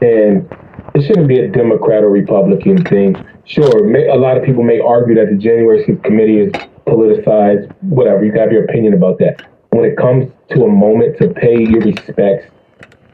And 0.00 0.48
it 0.94 1.06
shouldn't 1.06 1.28
be 1.28 1.40
a 1.40 1.48
Democrat 1.48 2.02
or 2.02 2.10
Republican 2.10 2.84
thing. 2.84 3.16
Sure, 3.44 3.84
may, 3.84 4.08
a 4.08 4.14
lot 4.14 4.36
of 4.36 4.44
people 4.44 4.62
may 4.62 4.80
argue 4.80 5.14
that 5.14 5.30
the 5.30 5.36
January 5.36 5.84
6th 5.84 6.02
committee 6.04 6.40
is 6.40 6.52
politicized, 6.86 7.72
whatever. 7.82 8.24
You 8.24 8.32
have 8.32 8.52
your 8.52 8.64
opinion 8.64 8.94
about 8.94 9.18
that. 9.18 9.42
When 9.70 9.84
it 9.84 9.96
comes 9.96 10.30
to 10.50 10.64
a 10.64 10.68
moment 10.68 11.18
to 11.18 11.28
pay 11.28 11.58
your 11.58 11.80
respects 11.80 12.50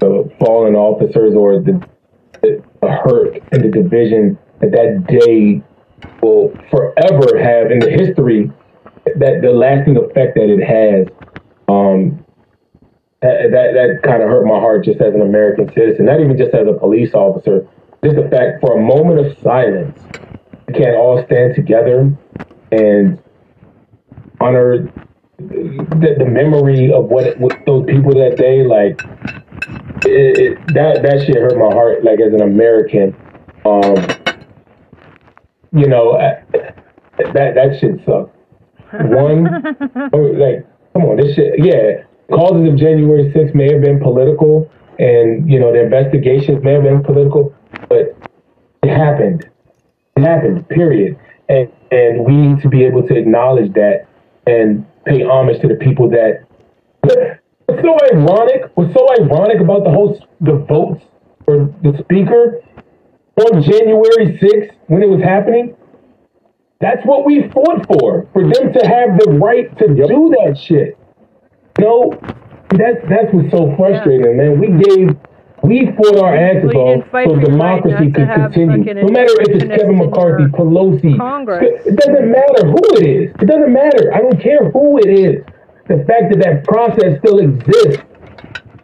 to 0.00 0.30
fallen 0.38 0.74
officers 0.74 1.34
or 1.34 1.60
the, 1.60 1.86
the, 2.40 2.62
the 2.80 2.88
hurt 2.88 3.42
and 3.52 3.64
the 3.64 3.68
division 3.68 4.38
that 4.60 4.70
that 4.72 5.06
day 5.08 5.62
will 6.22 6.50
forever 6.70 7.38
have 7.38 7.70
in 7.70 7.78
the 7.78 7.90
history, 7.90 8.50
that 9.04 9.40
the 9.42 9.50
lasting 9.50 9.96
effect 9.96 10.34
that 10.36 10.48
it 10.48 10.62
has. 10.62 11.06
Um, 11.68 12.24
that 13.22 13.52
that, 13.52 14.00
kind 14.02 14.22
of 14.22 14.28
hurt 14.28 14.44
my 14.44 14.58
heart 14.58 14.84
just 14.84 15.00
as 15.00 15.14
an 15.14 15.22
American 15.22 15.72
citizen, 15.72 16.06
not 16.06 16.20
even 16.20 16.36
just 16.36 16.52
as 16.54 16.66
a 16.66 16.72
police 16.72 17.14
officer. 17.14 17.66
Just 18.04 18.16
the 18.16 18.28
fact 18.28 18.60
for 18.60 18.76
a 18.76 18.82
moment 18.82 19.24
of 19.24 19.38
silence, 19.38 19.96
we 20.66 20.74
can't 20.74 20.96
all 20.96 21.24
stand 21.24 21.54
together 21.54 22.12
and 22.72 23.22
honor 24.40 24.92
the, 25.38 26.16
the 26.18 26.24
memory 26.24 26.92
of 26.92 27.04
what, 27.04 27.38
what 27.38 27.56
those 27.64 27.86
people 27.86 28.12
that 28.14 28.36
day. 28.36 28.64
Like 28.66 29.00
it, 30.04 30.38
it, 30.38 30.74
that 30.74 31.02
that 31.02 31.24
shit 31.24 31.36
hurt 31.36 31.56
my 31.56 31.72
heart. 31.72 32.02
Like 32.02 32.18
as 32.20 32.34
an 32.34 32.42
American, 32.42 33.14
um, 33.64 33.94
you 35.72 35.86
know, 35.86 36.18
I, 36.18 36.42
that 37.32 37.54
that 37.54 37.78
shit 37.80 38.04
sucked. 38.04 38.31
One, 38.92 39.48
oh, 40.12 40.18
like, 40.18 40.66
come 40.92 41.04
on, 41.04 41.16
this 41.16 41.34
shit, 41.34 41.54
yeah. 41.58 42.04
Causes 42.30 42.72
of 42.72 42.78
January 42.78 43.30
6th 43.32 43.54
may 43.54 43.72
have 43.72 43.82
been 43.82 44.00
political, 44.00 44.70
and 44.98 45.50
you 45.50 45.58
know 45.58 45.72
the 45.72 45.82
investigations 45.82 46.62
may 46.62 46.72
have 46.74 46.82
been 46.82 47.02
political, 47.02 47.54
but 47.88 48.16
it 48.82 48.88
happened. 48.88 49.48
It 50.16 50.22
happened. 50.22 50.68
Period. 50.68 51.18
And 51.48 51.70
and 51.90 52.24
we 52.24 52.36
need 52.36 52.62
to 52.62 52.68
be 52.68 52.84
able 52.84 53.06
to 53.06 53.14
acknowledge 53.14 53.72
that 53.74 54.06
and 54.46 54.86
pay 55.04 55.22
homage 55.22 55.60
to 55.62 55.68
the 55.68 55.74
people 55.74 56.08
that. 56.10 56.44
What's 57.02 57.82
so 57.82 57.96
ironic? 58.12 58.70
What's 58.74 58.94
so 58.94 59.08
ironic 59.20 59.60
about 59.60 59.84
the 59.84 59.90
whole 59.90 60.18
the 60.40 60.64
votes 60.68 61.04
for 61.44 61.72
the 61.82 61.96
speaker 62.02 62.60
on 63.36 63.62
January 63.62 64.38
6th 64.38 64.70
when 64.86 65.02
it 65.02 65.08
was 65.08 65.22
happening? 65.22 65.76
That's 66.82 67.06
what 67.06 67.24
we 67.24 67.48
fought 67.54 67.86
for, 67.86 68.26
for 68.32 68.42
them 68.42 68.72
to 68.72 68.82
have 68.84 69.16
the 69.22 69.38
right 69.40 69.70
to 69.78 69.86
do 69.86 70.34
that 70.42 70.58
shit. 70.58 70.98
No, 71.78 72.10
that's 72.74 72.98
that's 73.08 73.32
what's 73.32 73.52
so 73.52 73.72
frustrating, 73.76 74.36
man. 74.36 74.58
We 74.58 74.66
gave, 74.82 75.16
we 75.62 75.94
fought 75.94 76.18
our 76.18 76.34
asses 76.34 76.74
off 76.74 77.04
so 77.06 77.10
for 77.30 77.38
the 77.38 77.54
right 77.54 77.80
democracy 77.82 78.10
could 78.10 78.26
continue. 78.28 78.94
No 78.94 79.08
matter 79.14 79.30
if 79.42 79.62
it's 79.62 79.64
Kevin 79.64 79.96
McCarthy, 79.98 80.44
Pelosi, 80.50 81.16
Congress. 81.16 81.86
it 81.86 81.94
doesn't 81.94 82.28
matter 82.28 82.66
who 82.66 82.82
it 82.98 83.06
is. 83.06 83.30
It 83.40 83.46
doesn't 83.46 83.72
matter. 83.72 84.12
I 84.12 84.18
don't 84.18 84.40
care 84.42 84.68
who 84.72 84.98
it 84.98 85.06
is. 85.08 85.44
The 85.86 86.04
fact 86.04 86.34
that 86.34 86.40
that 86.42 86.64
process 86.64 87.18
still 87.20 87.38
exists 87.38 88.02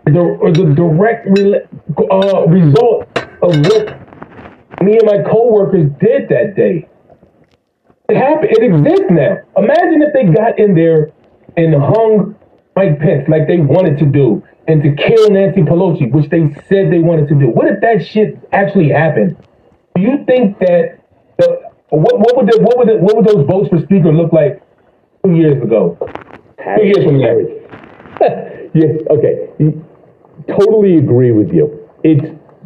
is 0.06 0.14
the, 0.14 0.20
or 0.20 0.52
the 0.52 0.72
direct 0.74 1.26
rela- 1.34 1.66
uh, 1.98 2.46
result 2.46 3.08
of 3.42 3.58
what 3.66 4.82
me 4.86 4.98
and 4.98 5.06
my 5.06 5.28
coworkers 5.28 5.90
did 6.00 6.28
that 6.28 6.54
day. 6.54 6.88
It 8.08 8.16
happened. 8.16 8.50
It 8.52 8.62
exists 8.62 9.10
now. 9.10 9.36
Imagine 9.56 10.00
if 10.00 10.14
they 10.14 10.32
got 10.32 10.58
in 10.58 10.74
there 10.74 11.12
and 11.58 11.74
hung 11.74 12.34
Mike 12.74 12.98
Pence 13.00 13.28
like 13.28 13.46
they 13.46 13.58
wanted 13.58 13.98
to 13.98 14.06
do, 14.06 14.42
and 14.66 14.82
to 14.82 14.94
kill 14.94 15.30
Nancy 15.30 15.60
Pelosi, 15.60 16.10
which 16.12 16.30
they 16.30 16.48
said 16.68 16.92
they 16.92 17.00
wanted 17.00 17.28
to 17.28 17.34
do. 17.34 17.48
What 17.48 17.68
if 17.68 17.80
that 17.80 18.06
shit 18.06 18.38
actually 18.52 18.88
happened? 18.88 19.36
Do 19.94 20.00
you 20.00 20.24
think 20.26 20.58
that 20.60 21.00
the 21.38 21.68
what, 21.90 22.18
what 22.18 22.36
would 22.36 22.46
the, 22.46 22.60
what 22.62 22.78
would 22.78 22.88
the, 22.88 22.96
what 22.96 23.16
would 23.16 23.26
those 23.26 23.46
votes 23.46 23.68
for 23.68 23.80
speaker 23.84 24.12
look 24.12 24.32
like 24.32 24.62
two 25.24 25.34
years 25.34 25.60
ago? 25.62 25.98
Two 26.76 26.84
years 26.84 27.04
from 27.04 27.18
now. 27.18 27.36
yeah, 28.72 29.04
okay. 29.10 29.48
Totally 30.48 30.98
agree 30.98 31.32
with 31.32 31.52
you. 31.52 31.88
It's 32.04 32.24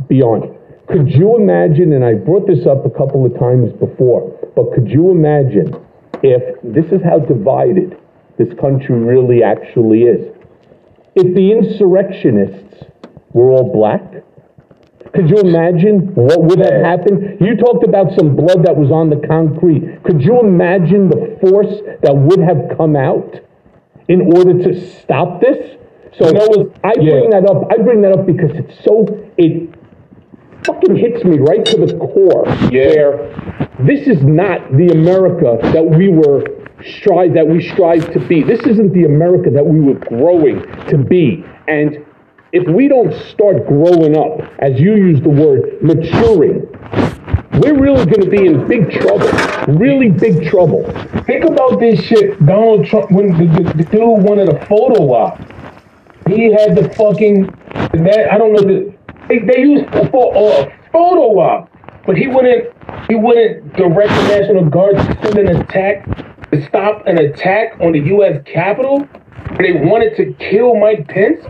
beyond. 0.09 0.55
Could 0.89 1.11
you 1.11 1.37
imagine, 1.37 1.95
and 1.95 2.05
I 2.05 2.15
brought 2.15 2.47
this 2.47 2.67
up 2.67 2.85
a 2.85 2.91
couple 2.91 3.25
of 3.25 3.39
times 3.39 3.73
before, 3.73 4.42
but 4.55 4.73
could 4.75 4.89
you 4.89 5.11
imagine 5.11 5.75
if 6.23 6.61
this 6.63 6.87
is 6.93 7.03
how 7.05 7.19
divided 7.19 7.99
this 8.39 8.53
country 8.61 8.97
really 8.97 9.43
actually 9.43 10.03
is? 10.03 10.35
If 11.15 11.35
the 11.35 11.53
insurrectionists 11.53 12.85
were 13.33 13.51
all 13.51 13.73
black, 13.73 14.03
could 15.15 15.29
you 15.29 15.37
imagine 15.39 16.15
what 16.15 16.43
would 16.43 16.59
have 16.59 16.81
happened? 16.83 17.39
You 17.41 17.57
talked 17.57 17.85
about 17.85 18.17
some 18.19 18.35
blood 18.35 18.65
that 18.65 18.75
was 18.75 18.91
on 18.91 19.11
the 19.11 19.21
concrete. 19.27 20.03
Could 20.05 20.23
you 20.23 20.41
imagine 20.41 21.11
the 21.11 21.37
force 21.41 21.81
that 22.03 22.17
would 22.17 22.41
have 22.41 22.77
come 22.79 22.97
out 22.97 23.41
in 24.09 24.33
order 24.35 24.57
to 24.63 24.91
stop 25.01 25.41
this? 25.41 25.77
So 26.19 26.27
You 26.27 26.33
know 26.33 26.73
I 26.83 26.95
bring 26.95 27.31
yeah. 27.31 27.41
that 27.41 27.51
up. 27.51 27.71
I 27.71 27.83
bring 27.83 28.01
that 28.03 28.13
up 28.13 28.27
because 28.27 28.51
it's 28.53 28.85
so 28.85 29.05
it 29.37 29.75
fucking 30.65 30.97
hits 30.97 31.25
me 31.25 31.39
right 31.39 31.65
to 31.67 31.77
the 31.85 31.97
core. 31.99 32.45
Yeah. 32.71 32.89
Where 32.97 33.69
this 33.87 34.07
is 34.07 34.23
not 34.23 34.73
the 34.73 34.89
America 34.89 35.59
that 35.73 35.85
we 35.85 36.09
were 36.09 36.45
strive 36.99 37.35
that 37.35 37.47
we 37.47 37.67
strive 37.71 38.13
to 38.13 38.21
be. 38.21 38.43
This 38.43 38.61
isn't 38.61 38.93
the 38.93 39.05
America 39.05 39.51
that 39.51 39.65
we 39.65 39.81
were 39.81 39.95
growing 39.95 40.63
to 40.89 40.99
be. 40.99 41.45
And 41.69 42.05
if 42.53 42.67
we 42.69 42.89
don't 42.89 43.15
start 43.29 43.67
growing 43.67 44.17
up, 44.17 44.41
as 44.59 44.81
you 44.81 44.97
use 44.97 45.21
the 45.21 45.29
word, 45.29 45.83
maturing, 45.83 46.69
we're 47.61 47.79
really 47.79 48.05
going 48.05 48.23
to 48.23 48.31
be 48.31 48.47
in 48.47 48.67
big 48.67 48.91
trouble. 48.91 49.29
Really 49.79 50.11
big 50.11 50.49
trouble. 50.49 50.85
Think 51.25 51.45
about 51.45 51.79
this 51.79 52.03
shit. 52.03 52.45
Donald 52.45 52.87
Trump, 52.87 53.11
when 53.11 53.29
the, 53.39 53.63
the, 53.63 53.75
the 53.75 53.85
dude 53.85 54.23
wanted 54.25 54.49
a 54.49 54.67
photo 54.67 55.13
op, 55.13 55.39
he 56.27 56.53
had 56.53 56.77
the 56.77 56.89
fucking 56.97 57.47
that 58.05 58.29
I 58.33 58.39
don't 58.39 58.53
know 58.53 58.63
the 58.63 58.95
they, 59.29 59.39
they 59.39 59.61
used 59.61 59.91
for 59.91 60.01
a 60.01 60.91
photo 60.91 61.39
op, 61.39 61.71
but 62.07 62.17
he 62.17 62.27
wouldn't 62.27 62.72
he 63.13 63.17
wouldn't 63.17 63.75
direct 63.75 64.09
the 64.09 64.41
National 64.41 64.65
Guard 64.71 64.97
to 64.97 65.19
send 65.23 65.37
an 65.37 65.57
attack 65.61 66.07
to 66.51 66.67
stop 66.67 67.07
an 67.07 67.19
attack 67.19 67.79
on 67.79 67.93
the 67.93 67.99
U.S. 67.99 68.41
Capitol. 68.47 69.07
They 69.59 69.73
wanted 69.73 70.17
to 70.17 70.33
kill 70.39 70.75
Mike 70.77 71.09
Pence, 71.09 71.45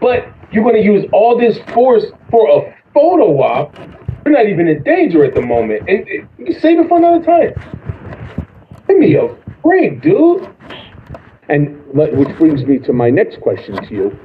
but 0.00 0.26
you're 0.50 0.64
going 0.64 0.74
to 0.74 0.82
use 0.82 1.04
all 1.12 1.38
this 1.38 1.56
force 1.72 2.06
for 2.32 2.48
a 2.50 2.76
photo 2.92 3.40
op. 3.42 3.78
You're 4.24 4.34
not 4.34 4.48
even 4.48 4.66
in 4.66 4.82
danger 4.82 5.24
at 5.24 5.36
the 5.36 5.40
moment, 5.40 5.88
and 5.88 6.00
eh, 6.00 6.26
you 6.36 6.46
can 6.46 6.60
save 6.60 6.80
it 6.80 6.88
for 6.88 6.98
another 6.98 7.24
time. 7.24 7.52
Give 8.88 8.98
me 8.98 9.14
a 9.14 9.28
break, 9.62 10.02
dude. 10.02 10.52
And 11.48 11.80
which 11.92 12.36
brings 12.38 12.64
me 12.64 12.78
to 12.80 12.92
my 12.92 13.08
next 13.08 13.40
question 13.40 13.76
to 13.86 13.94
you. 13.94 14.18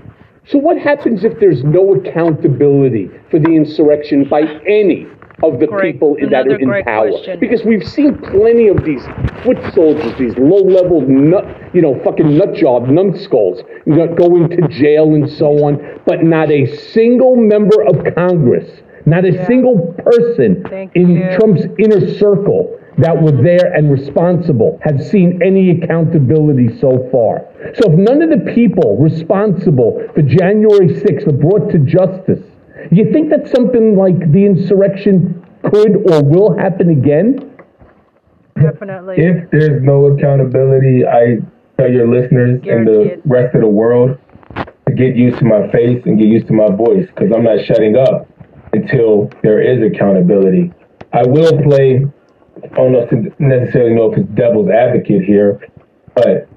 So, 0.47 0.57
what 0.57 0.79
happens 0.79 1.23
if 1.23 1.39
there's 1.39 1.63
no 1.63 1.93
accountability 1.93 3.11
for 3.29 3.39
the 3.39 3.51
insurrection 3.51 4.27
by 4.27 4.41
any 4.65 5.05
of 5.43 5.59
the 5.59 5.67
people 5.81 6.15
that 6.29 6.47
are 6.47 6.59
in 6.59 6.83
power? 6.83 7.09
Question. 7.09 7.39
Because 7.39 7.63
we've 7.63 7.87
seen 7.87 8.17
plenty 8.17 8.67
of 8.67 8.83
these 8.83 9.03
foot 9.43 9.57
soldiers, 9.73 10.17
these 10.17 10.37
low-level 10.37 11.01
nut, 11.07 11.45
you 11.73 11.81
know, 11.81 11.99
fucking 12.03 12.37
nut 12.37 12.53
job 12.53 12.87
numbskulls, 12.87 13.61
you 13.85 13.95
know, 13.95 14.13
going 14.13 14.49
to 14.49 14.67
jail 14.67 15.13
and 15.15 15.29
so 15.29 15.65
on, 15.65 16.01
but 16.05 16.23
not 16.23 16.51
a 16.51 16.65
single 16.91 17.35
member 17.35 17.83
of 17.83 18.13
Congress, 18.15 18.81
not 19.05 19.25
a 19.25 19.33
yeah. 19.33 19.47
single 19.47 19.95
person 20.03 20.63
Thank 20.69 20.95
in 20.95 21.15
you. 21.15 21.37
Trump's 21.37 21.65
inner 21.77 22.15
circle 22.17 22.79
that 22.99 23.21
were 23.21 23.31
there 23.31 23.73
and 23.73 23.89
responsible 23.89 24.77
have 24.83 25.01
seen 25.01 25.39
any 25.41 25.71
accountability 25.71 26.77
so 26.79 27.07
far. 27.11 27.45
So 27.75 27.93
if 27.93 27.97
none 27.97 28.21
of 28.21 28.29
the 28.29 28.51
people 28.53 28.97
responsible 28.97 30.03
for 30.13 30.21
January 30.21 30.89
6th 30.89 31.27
are 31.27 31.31
brought 31.31 31.71
to 31.71 31.79
justice, 31.79 32.43
you 32.91 33.11
think 33.11 33.29
that 33.29 33.47
something 33.49 33.95
like 33.97 34.31
the 34.31 34.45
insurrection 34.45 35.45
could 35.63 35.97
or 36.11 36.23
will 36.23 36.57
happen 36.57 36.89
again? 36.89 37.57
Definitely. 38.55 39.15
If 39.17 39.49
there's 39.51 39.81
no 39.83 40.07
accountability, 40.07 41.05
I 41.05 41.37
tell 41.77 41.91
your 41.91 42.07
listeners 42.07 42.61
and 42.67 42.87
the 42.87 43.21
rest 43.25 43.55
of 43.55 43.61
the 43.61 43.67
world 43.67 44.17
to 44.55 44.93
get 44.95 45.15
used 45.15 45.39
to 45.39 45.45
my 45.45 45.71
face 45.71 46.01
and 46.05 46.17
get 46.17 46.27
used 46.27 46.47
to 46.47 46.53
my 46.53 46.67
voice 46.67 47.07
because 47.07 47.31
I'm 47.33 47.43
not 47.43 47.65
shutting 47.65 47.95
up 47.95 48.27
until 48.73 49.29
there 49.43 49.61
is 49.61 49.81
accountability. 49.81 50.73
I 51.13 51.23
will 51.25 51.61
play 51.63 52.05
I 52.63 52.67
don't 52.67 53.39
necessarily 53.39 53.93
know 53.95 54.11
if 54.11 54.19
it's 54.19 54.29
devil's 54.31 54.69
advocate 54.69 55.23
here, 55.23 55.61
but 56.15 56.47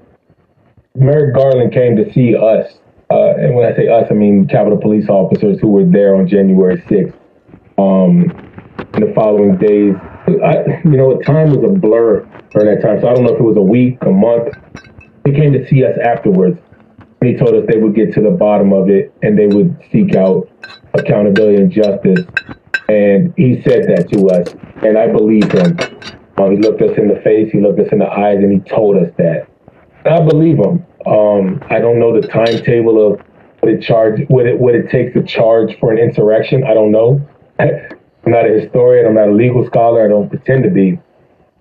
Merrick 0.95 1.35
Garland 1.35 1.73
came 1.73 1.95
to 1.95 2.11
see 2.13 2.35
us. 2.35 2.79
Uh, 3.13 3.35
and 3.37 3.53
when 3.53 3.71
I 3.71 3.75
say 3.75 3.87
us, 3.89 4.07
I 4.09 4.15
mean 4.15 4.47
Capitol 4.47 4.79
Police 4.79 5.07
officers 5.07 5.59
who 5.61 5.67
were 5.67 5.85
there 5.85 6.15
on 6.15 6.27
January 6.27 6.81
6th. 6.81 7.13
Um, 7.77 8.23
in 8.95 9.05
the 9.05 9.13
following 9.13 9.55
days, 9.57 9.93
I, 10.43 10.81
you 10.83 10.97
know, 10.97 11.19
time 11.21 11.51
was 11.51 11.63
a 11.63 11.73
blur 11.73 12.25
during 12.49 12.73
that 12.73 12.81
time. 12.81 13.01
So 13.01 13.07
I 13.07 13.13
don't 13.13 13.23
know 13.23 13.35
if 13.35 13.39
it 13.39 13.43
was 13.43 13.57
a 13.57 13.61
week, 13.61 13.99
a 14.01 14.09
month. 14.09 14.55
He 15.25 15.31
came 15.31 15.53
to 15.53 15.67
see 15.67 15.85
us 15.85 15.95
afterwards. 16.03 16.57
And 17.21 17.29
he 17.29 17.37
told 17.37 17.53
us 17.53 17.65
they 17.71 17.77
would 17.77 17.93
get 17.93 18.13
to 18.15 18.21
the 18.21 18.31
bottom 18.31 18.73
of 18.73 18.89
it 18.89 19.13
and 19.21 19.37
they 19.37 19.45
would 19.45 19.77
seek 19.91 20.15
out 20.15 20.49
accountability 20.95 21.61
and 21.61 21.71
justice. 21.71 22.25
And 22.89 23.31
he 23.37 23.61
said 23.61 23.83
that 23.89 24.09
to 24.11 24.27
us 24.29 24.55
and 24.83 24.97
I 24.97 25.07
believe 25.07 25.51
him. 25.51 25.77
Um, 26.37 26.51
he 26.51 26.57
looked 26.57 26.81
us 26.81 26.97
in 26.97 27.09
the 27.09 27.21
face, 27.23 27.51
he 27.51 27.61
looked 27.61 27.79
us 27.79 27.89
in 27.91 27.99
the 27.99 28.09
eyes, 28.09 28.37
and 28.37 28.51
he 28.51 28.59
told 28.67 28.97
us 28.97 29.13
that. 29.17 29.52
I 30.05 30.19
believe 30.21 30.57
them. 30.57 30.85
Um, 31.05 31.63
I 31.69 31.79
don't 31.79 31.99
know 31.99 32.19
the 32.19 32.27
timetable 32.27 33.13
of 33.13 33.21
what 33.59 33.71
it 33.71 33.81
charge, 33.81 34.21
what 34.27 34.45
it 34.45 34.59
what 34.59 34.75
it 34.75 34.89
takes 34.89 35.13
to 35.13 35.23
charge 35.23 35.77
for 35.79 35.91
an 35.91 35.97
insurrection. 35.97 36.63
I 36.63 36.73
don't 36.73 36.91
know. 36.91 37.21
I'm 37.59 38.31
not 38.31 38.45
a 38.45 38.59
historian. 38.59 39.05
I'm 39.05 39.15
not 39.15 39.29
a 39.29 39.33
legal 39.33 39.65
scholar. 39.65 40.05
I 40.05 40.07
don't 40.07 40.29
pretend 40.29 40.63
to 40.63 40.69
be. 40.69 40.99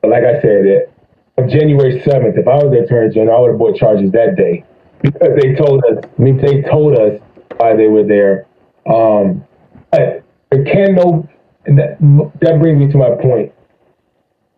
But 0.01 0.11
like 0.11 0.25
I 0.25 0.41
said, 0.41 0.67
it, 0.67 0.93
on 1.39 1.49
January 1.49 2.01
7th, 2.01 2.39
if 2.39 2.47
I 2.47 2.57
was 2.57 2.73
the 2.73 2.85
attorney 2.85 3.13
general, 3.13 3.37
I 3.37 3.41
would 3.41 3.51
have 3.51 3.59
brought 3.59 3.77
charges 3.77 4.11
that 4.13 4.37
day 4.37 4.65
because 5.03 5.39
they 5.41 5.55
told 5.55 5.85
us. 5.85 6.05
I 6.05 6.23
mean, 6.23 6.39
they 6.39 6.63
told 6.63 6.99
us 6.99 7.21
why 7.57 7.77
they 7.77 7.89
were 7.89 8.05
there. 8.05 8.47
Um, 8.87 9.45
but 9.91 10.25
there 10.51 10.65
can 10.65 10.95
no 10.95 11.29
and 11.67 11.79
that 11.79 11.99
that 12.41 12.59
brings 12.61 12.79
me 12.79 12.91
to 12.91 12.99
my 12.99 13.11
point. 13.21 13.53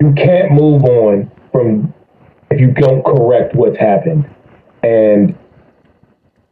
You 0.00 0.12
can't 0.16 0.52
move 0.52 0.84
on 0.84 1.30
from 1.52 1.94
if 2.54 2.60
you 2.60 2.70
don't 2.72 3.04
correct 3.04 3.54
what's 3.54 3.76
happened, 3.76 4.28
and 4.82 5.36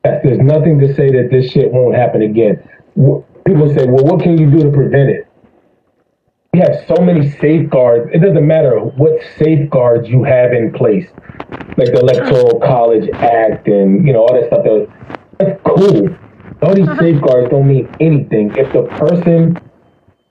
there's 0.03 0.40
nothing 0.40 0.78
to 0.80 0.92
say 0.94 1.11
that 1.11 1.28
this 1.30 1.50
shit 1.50 1.70
won't 1.70 1.94
happen 1.94 2.22
again. 2.22 2.62
People 3.44 3.72
say, 3.74 3.86
"Well, 3.86 4.05
what 4.05 4.20
can 4.22 4.36
you 4.36 4.50
do 4.50 4.64
to 4.64 4.70
prevent 4.70 5.11
it?" 5.11 5.26
We 6.53 6.61
have 6.61 6.84
so 6.86 7.03
many 7.03 7.30
safeguards. 7.30 8.11
It 8.12 8.18
doesn't 8.18 8.46
matter 8.46 8.78
what 8.78 9.12
safeguards 9.38 10.09
you 10.09 10.22
have 10.24 10.53
in 10.53 10.72
place, 10.72 11.09
like 11.78 11.92
the 11.92 12.00
Electoral 12.00 12.61
College 12.61 13.09
Act 13.14 13.68
and 13.68 14.07
you 14.07 14.12
know 14.12 14.26
all 14.26 14.34
that 14.34 14.48
stuff. 14.48 14.64
That's 15.38 15.61
cool. 15.64 16.09
All 16.62 16.74
these 16.74 16.88
uh-huh. 16.88 17.00
safeguards 17.00 17.50
don't 17.50 17.66
mean 17.66 17.88
anything 18.00 18.55
if 18.57 18.72
the 18.72 18.82
person 18.82 19.59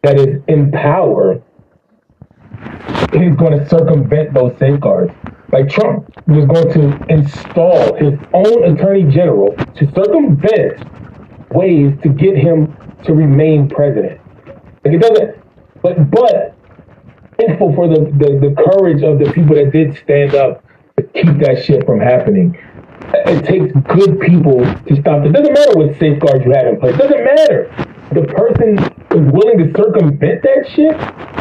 that 0.03 0.19
is 0.19 0.41
in 0.47 0.71
power 0.71 1.41
is 3.13 3.35
going 3.35 3.57
to 3.57 3.67
circumvent 3.67 4.33
those 4.33 4.57
safeguards. 4.57 5.13
Like 5.51 5.69
Trump 5.69 6.09
was 6.27 6.45
going 6.45 6.71
to 6.73 7.13
install 7.13 7.95
his 7.95 8.13
own 8.33 8.75
attorney 8.75 9.03
general 9.11 9.53
to 9.55 9.91
circumvent 9.93 10.87
ways 11.51 11.93
to 12.03 12.09
get 12.09 12.37
him 12.37 12.75
to 13.03 13.13
remain 13.13 13.67
president. 13.69 14.21
Like 14.85 14.93
it 14.93 15.01
doesn't, 15.01 15.35
but 15.81 16.09
but 16.09 16.55
thankful 17.37 17.73
for 17.75 17.87
the, 17.87 18.11
the, 18.17 18.49
the 18.49 18.55
courage 18.63 19.03
of 19.03 19.19
the 19.19 19.31
people 19.33 19.55
that 19.55 19.71
did 19.71 19.97
stand 19.97 20.35
up 20.35 20.63
to 20.97 21.03
keep 21.03 21.37
that 21.39 21.63
shit 21.65 21.85
from 21.85 21.99
happening. 21.99 22.57
It 23.13 23.43
takes 23.45 23.73
good 23.93 24.21
people 24.21 24.61
to 24.61 24.95
stop. 25.01 25.25
It 25.25 25.33
doesn't 25.33 25.53
matter 25.53 25.77
what 25.77 25.99
safeguards 25.99 26.45
you 26.45 26.51
have 26.51 26.67
in 26.67 26.79
place. 26.79 26.97
Doesn't 26.97 27.23
matter 27.23 27.91
the 28.11 28.23
person 28.23 28.77
is 28.77 29.31
willing 29.31 29.57
to 29.57 29.71
circumvent 29.75 30.43
that 30.43 30.67
shit? 30.69 31.40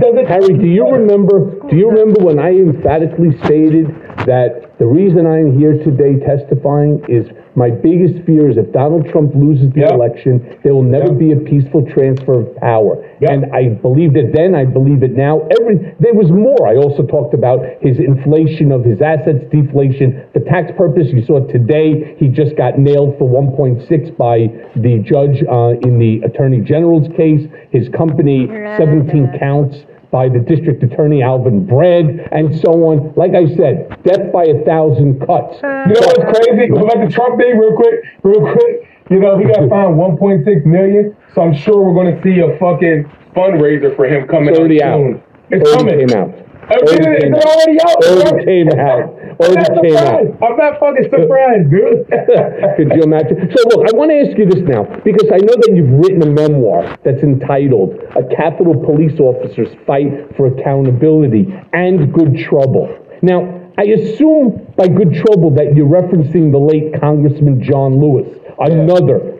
Does 0.00 0.14
it 0.14 0.28
Harry, 0.28 0.52
do 0.58 0.66
you 0.66 0.86
remember 0.88 1.56
do 1.70 1.76
you 1.76 1.88
remember 1.88 2.20
when 2.22 2.38
I 2.38 2.50
emphatically 2.50 3.36
stated 3.44 3.86
that 4.26 4.65
the 4.78 4.84
reason 4.84 5.24
I'm 5.24 5.56
here 5.56 5.80
today 5.80 6.20
testifying 6.20 7.00
is 7.08 7.24
my 7.56 7.70
biggest 7.70 8.20
fear 8.28 8.50
is 8.52 8.60
if 8.60 8.68
Donald 8.76 9.08
Trump 9.08 9.32
loses 9.34 9.72
the 9.72 9.88
yep. 9.88 9.96
election, 9.96 10.60
there 10.62 10.74
will 10.76 10.84
never 10.84 11.16
yep. 11.16 11.18
be 11.18 11.32
a 11.32 11.40
peaceful 11.40 11.80
transfer 11.88 12.44
of 12.44 12.56
power. 12.60 13.00
Yep. 13.24 13.30
And 13.30 13.42
I 13.56 13.72
believed 13.80 14.20
it 14.20 14.36
then, 14.36 14.54
I 14.54 14.68
believe 14.68 15.02
it 15.02 15.16
now. 15.16 15.48
Every 15.56 15.96
there 15.96 16.12
was 16.12 16.28
more. 16.28 16.68
I 16.68 16.76
also 16.76 17.08
talked 17.08 17.32
about 17.32 17.64
his 17.80 17.96
inflation 17.96 18.68
of 18.68 18.84
his 18.84 19.00
assets, 19.00 19.48
deflation. 19.48 20.28
For 20.36 20.44
tax 20.44 20.68
purpose, 20.76 21.08
you 21.08 21.24
saw 21.24 21.40
today 21.48 22.12
he 22.20 22.28
just 22.28 22.52
got 22.60 22.76
nailed 22.76 23.16
for 23.16 23.24
1.6 23.24 23.80
by 24.20 24.52
the 24.76 25.00
judge 25.00 25.40
uh, 25.48 25.80
in 25.88 25.96
the 25.96 26.20
Attorney 26.28 26.60
General's 26.60 27.08
case. 27.16 27.48
His 27.72 27.88
company, 27.96 28.44
17 28.76 29.40
counts 29.40 29.80
by 30.16 30.30
the 30.30 30.38
district 30.38 30.82
attorney 30.82 31.22
Alvin 31.22 31.66
Bragg 31.66 32.26
and 32.32 32.58
so 32.60 32.72
on. 32.88 33.12
Like 33.16 33.32
I 33.34 33.44
said, 33.54 34.02
death 34.02 34.32
by 34.32 34.44
a 34.44 34.64
thousand 34.64 35.20
cuts. 35.20 35.60
You 35.60 35.92
know 35.92 36.06
what's 36.08 36.24
crazy 36.40 36.72
about 36.72 37.04
the 37.04 37.12
Trump 37.12 37.38
thing, 37.38 37.58
real 37.58 37.76
quick, 37.76 38.00
real 38.22 38.40
quick. 38.40 38.88
You 39.10 39.20
know, 39.20 39.36
he 39.36 39.44
got 39.44 39.68
fined 39.68 40.00
1.6 40.00 40.64
million, 40.64 41.14
so 41.34 41.42
I'm 41.42 41.54
sure 41.54 41.84
we're 41.84 41.92
going 41.92 42.16
to 42.16 42.22
see 42.24 42.40
a 42.40 42.56
fucking 42.56 43.04
fundraiser 43.36 43.94
for 43.94 44.06
him 44.06 44.26
coming 44.26 44.48
it's 44.48 44.58
already 44.58 44.82
out. 44.82 44.96
Soon. 44.96 45.22
It's 45.50 45.70
coming. 45.76 46.08
Came 46.08 46.16
out. 46.16 46.45
It's 46.68 46.92
out. 46.92 47.46
already 47.46 47.78
out. 47.80 48.04
Already 48.04 48.44
came 48.44 48.68
out. 48.74 49.06
Already 49.38 49.88
came 49.88 49.96
out. 49.96 50.26
I'm 50.42 50.56
not 50.56 50.80
fucking 50.80 51.04
surprised, 51.04 51.70
dude. 51.70 52.06
Could 52.76 52.90
you 52.94 53.02
imagine? 53.02 53.50
So 53.54 53.68
look, 53.70 53.86
I 53.86 53.96
want 53.96 54.10
to 54.10 54.18
ask 54.26 54.36
you 54.36 54.46
this 54.46 54.62
now 54.66 54.84
because 55.04 55.30
I 55.30 55.38
know 55.38 55.54
that 55.54 55.72
you've 55.74 55.94
written 56.02 56.22
a 56.22 56.30
memoir 56.30 56.98
that's 57.04 57.22
entitled 57.22 57.94
"A 58.16 58.24
Capitol 58.34 58.74
Police 58.74 59.20
Officer's 59.20 59.70
Fight 59.86 60.10
for 60.36 60.46
Accountability 60.48 61.46
and 61.72 62.12
Good 62.12 62.36
Trouble." 62.48 62.90
Now, 63.22 63.70
I 63.78 63.84
assume 63.84 64.72
by 64.76 64.88
good 64.88 65.12
trouble 65.14 65.54
that 65.54 65.76
you're 65.76 65.88
referencing 65.88 66.50
the 66.50 66.58
late 66.58 66.98
Congressman 67.00 67.62
John 67.62 68.00
Lewis, 68.00 68.26
another, 68.58 69.38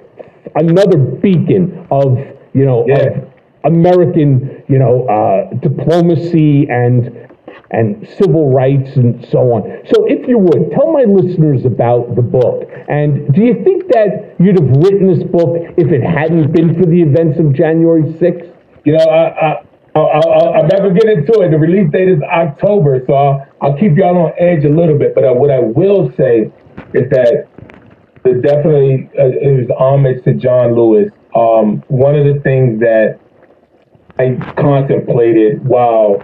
another 0.54 0.98
beacon 0.98 1.86
of 1.90 2.18
you 2.52 2.64
know 2.64 2.84
yeah. 2.86 2.96
of 2.96 3.35
American, 3.66 4.62
you 4.68 4.78
know, 4.78 5.06
uh, 5.08 5.54
diplomacy 5.58 6.66
and 6.68 7.26
and 7.72 8.06
civil 8.16 8.52
rights 8.52 8.94
and 8.96 9.26
so 9.26 9.38
on. 9.52 9.62
So, 9.92 10.06
if 10.06 10.28
you 10.28 10.38
would 10.38 10.70
tell 10.70 10.92
my 10.92 11.02
listeners 11.02 11.64
about 11.64 12.14
the 12.14 12.22
book, 12.22 12.62
and 12.88 13.32
do 13.34 13.42
you 13.42 13.64
think 13.64 13.88
that 13.88 14.36
you'd 14.38 14.58
have 14.60 14.70
written 14.82 15.08
this 15.12 15.24
book 15.24 15.56
if 15.76 15.90
it 15.90 16.02
hadn't 16.02 16.52
been 16.52 16.74
for 16.74 16.86
the 16.86 17.02
events 17.02 17.40
of 17.40 17.52
January 17.52 18.02
6th? 18.02 18.54
You 18.84 18.92
know, 18.92 19.04
I, 19.04 19.58
I, 19.96 20.00
I, 20.00 20.60
am 20.60 20.68
never 20.68 20.90
get 20.92 21.06
into 21.06 21.40
it. 21.40 21.50
The 21.50 21.58
release 21.58 21.90
date 21.90 22.08
is 22.08 22.22
October, 22.22 23.02
so 23.06 23.14
I'll, 23.14 23.46
I'll 23.60 23.78
keep 23.78 23.96
y'all 23.96 24.16
on 24.16 24.32
edge 24.38 24.64
a 24.64 24.68
little 24.68 24.96
bit. 24.96 25.14
But 25.14 25.24
uh, 25.24 25.32
what 25.32 25.50
I 25.50 25.58
will 25.58 26.12
say 26.16 26.52
is 26.94 27.10
that 27.10 27.48
but 28.26 28.42
definitely 28.42 29.08
uh, 29.16 29.30
it 29.38 29.68
was 29.68 29.76
homage 29.78 30.24
to 30.24 30.34
John 30.34 30.74
Lewis. 30.74 31.12
Um, 31.36 31.84
one 31.86 32.16
of 32.16 32.24
the 32.26 32.40
things 32.42 32.80
that 32.80 33.20
I 34.18 34.36
contemplated 34.56 35.64
while 35.66 36.22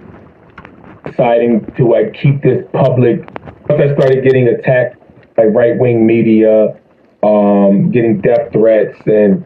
deciding 1.05 1.67
to 1.77 1.87
like 1.89 2.15
keep 2.15 2.43
this 2.43 2.65
public. 2.73 3.21
Once 3.69 3.83
I 3.83 3.95
started 3.95 4.25
getting 4.25 4.49
attacked 4.49 4.97
by 5.37 5.45
right 5.45 5.79
wing 5.79 6.07
media, 6.07 6.79
um, 7.23 7.91
getting 7.91 8.21
death 8.21 8.53
threats, 8.53 8.99
and 9.07 9.45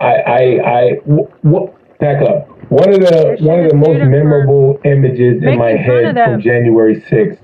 I, 0.00 0.12
I, 0.14 0.38
I, 0.38 0.90
w- 1.06 1.28
w- 1.44 1.72
back 2.00 2.22
up. 2.22 2.48
One 2.70 2.92
of 2.92 3.00
the 3.00 3.36
one 3.40 3.60
of 3.60 3.70
the 3.70 3.76
most 3.76 3.98
memorable 4.10 4.80
images 4.84 5.42
in 5.42 5.58
my 5.58 5.70
head 5.76 6.14
from 6.14 6.40
January 6.40 7.00
6th. 7.02 7.38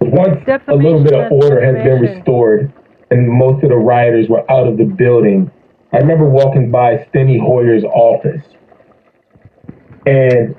Once 0.00 0.44
a 0.68 0.74
little 0.74 1.02
bit 1.02 1.12
of 1.14 1.32
order 1.32 1.60
has 1.64 1.74
been 1.84 2.00
restored 2.00 2.72
and 3.10 3.28
most 3.28 3.62
of 3.64 3.70
the 3.70 3.76
rioters 3.76 4.28
were 4.28 4.48
out 4.50 4.68
of 4.68 4.76
the 4.76 4.84
building, 4.84 5.50
I 5.92 5.96
remember 5.98 6.28
walking 6.28 6.70
by 6.70 6.98
Steny 7.12 7.40
Hoyer's 7.40 7.84
office. 7.84 8.44
And 10.08 10.54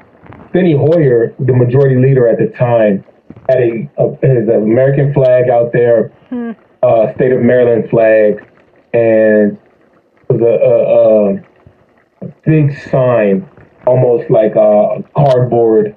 Steny 0.51 0.77
Hoyer, 0.77 1.33
the 1.39 1.53
majority 1.53 1.95
leader 1.95 2.27
at 2.27 2.37
the 2.37 2.55
time, 2.55 3.03
had 3.49 3.57
a, 3.57 3.89
a 3.97 4.11
his 4.21 4.47
American 4.47 5.11
flag 5.11 5.49
out 5.49 5.73
there, 5.73 6.09
hmm. 6.29 6.51
uh, 6.83 7.11
state 7.15 7.31
of 7.31 7.41
Maryland 7.41 7.89
flag, 7.89 8.45
and 8.93 9.57
was 10.29 10.39
a, 10.41 11.41
a, 12.21 12.27
a 12.27 12.31
big 12.45 12.77
sign, 12.91 13.49
almost 13.87 14.29
like 14.29 14.53
a 14.55 15.03
cardboard, 15.17 15.95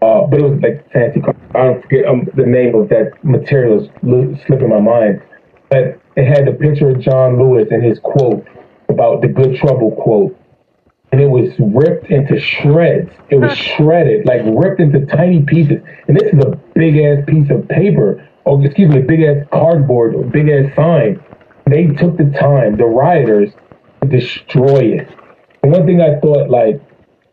uh, 0.00 0.22
but 0.30 0.40
it 0.40 0.42
was 0.42 0.58
like 0.62 0.90
fancy. 0.90 1.20
I 1.54 1.64
don't 1.64 1.82
forget 1.82 2.06
um, 2.06 2.26
the 2.36 2.46
name 2.46 2.74
of 2.74 2.88
that 2.88 3.22
material 3.22 3.84
is 3.84 4.40
slipping 4.46 4.70
my 4.70 4.80
mind, 4.80 5.20
but 5.68 6.00
it 6.16 6.24
had 6.24 6.46
the 6.46 6.52
picture 6.52 6.88
of 6.88 7.00
John 7.00 7.38
Lewis 7.38 7.68
and 7.70 7.84
his 7.84 7.98
quote 7.98 8.46
about 8.88 9.20
the 9.20 9.28
Good 9.28 9.56
Trouble 9.56 9.90
quote 9.90 10.37
and 11.10 11.20
it 11.20 11.26
was 11.26 11.50
ripped 11.58 12.10
into 12.10 12.38
shreds. 12.38 13.10
It 13.30 13.36
was 13.36 13.56
shredded, 13.56 14.26
like 14.26 14.42
ripped 14.44 14.80
into 14.80 15.06
tiny 15.06 15.42
pieces. 15.42 15.80
And 16.06 16.16
this 16.16 16.32
is 16.32 16.38
a 16.40 16.58
big 16.74 16.98
ass 16.98 17.24
piece 17.26 17.50
of 17.50 17.66
paper, 17.68 18.28
or 18.44 18.64
excuse 18.64 18.94
me, 18.94 19.02
big 19.02 19.22
ass 19.22 19.46
cardboard, 19.50 20.14
or 20.14 20.24
big 20.24 20.48
ass 20.48 20.74
sign. 20.76 21.22
They 21.66 21.86
took 21.86 22.16
the 22.16 22.30
time, 22.38 22.76
the 22.76 22.84
rioters, 22.84 23.50
to 24.02 24.08
destroy 24.08 24.98
it. 24.98 25.08
And 25.62 25.72
one 25.72 25.86
thing 25.86 26.00
I 26.00 26.20
thought, 26.20 26.50
like, 26.50 26.80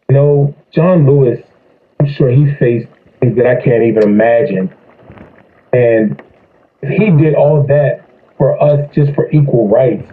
you 0.09 0.15
know, 0.15 0.55
John 0.71 1.05
Lewis, 1.05 1.39
I'm 1.99 2.07
sure 2.07 2.29
he 2.29 2.53
faced 2.55 2.87
things 3.19 3.37
that 3.37 3.45
I 3.45 3.61
can't 3.61 3.83
even 3.83 4.03
imagine. 4.03 4.73
And 5.73 6.21
he 6.81 7.11
did 7.11 7.35
all 7.35 7.65
that 7.67 8.09
for 8.37 8.61
us 8.61 8.89
just 8.93 9.13
for 9.15 9.29
equal 9.31 9.69
rights, 9.69 10.09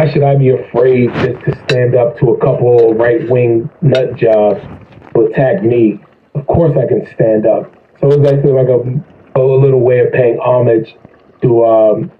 why 0.00 0.10
should 0.10 0.22
I 0.22 0.34
be 0.34 0.48
afraid 0.48 1.12
just 1.14 1.44
to 1.44 1.64
stand 1.68 1.94
up 1.94 2.18
to 2.20 2.30
a 2.30 2.40
couple 2.40 2.94
right 2.94 3.28
wing 3.28 3.68
nut 3.82 4.16
jobs 4.16 4.62
who 5.12 5.26
attack 5.26 5.62
me? 5.62 6.00
Of 6.34 6.46
course 6.46 6.74
I 6.74 6.86
can 6.88 7.06
stand 7.14 7.46
up. 7.46 7.70
So 8.00 8.10
it 8.10 8.20
was 8.20 8.32
actually 8.32 8.52
like 8.52 8.68
a, 8.68 9.38
a 9.38 9.42
little 9.42 9.80
way 9.80 9.98
of 10.00 10.10
paying 10.10 10.38
homage 10.38 10.96
to 11.42 11.64
um, 11.66 12.12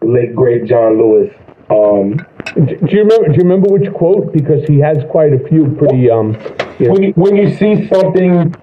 late 0.00 0.34
great 0.34 0.64
John 0.64 0.96
Lewis. 0.96 1.30
Um, 1.68 2.16
do 2.54 2.86
you 2.88 3.02
remember? 3.02 3.28
Do 3.28 3.34
you 3.34 3.42
remember 3.42 3.68
which 3.68 3.92
quote? 3.92 4.32
Because 4.32 4.64
he 4.66 4.78
has 4.78 4.96
quite 5.10 5.34
a 5.34 5.46
few 5.46 5.76
pretty. 5.78 6.10
Um, 6.10 6.32
you 6.78 6.86
know. 6.86 6.92
When 6.94 7.02
you 7.02 7.12
when 7.16 7.36
you 7.36 7.54
see 7.54 7.86
something, 7.92 8.54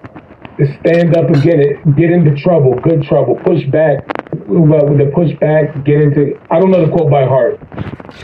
stand 0.81 1.15
up 1.15 1.29
and 1.29 1.43
get 1.43 1.59
it, 1.59 1.95
get 1.95 2.09
into 2.09 2.35
trouble, 2.35 2.73
good 2.81 3.03
trouble, 3.03 3.35
push 3.35 3.65
back, 3.67 4.03
with 4.47 4.97
the 4.97 5.11
pushback, 5.15 5.83
get 5.85 6.01
into. 6.01 6.39
I 6.49 6.59
don't 6.59 6.71
know 6.71 6.85
the 6.85 6.91
quote 6.91 7.11
by 7.11 7.25
heart. 7.25 7.59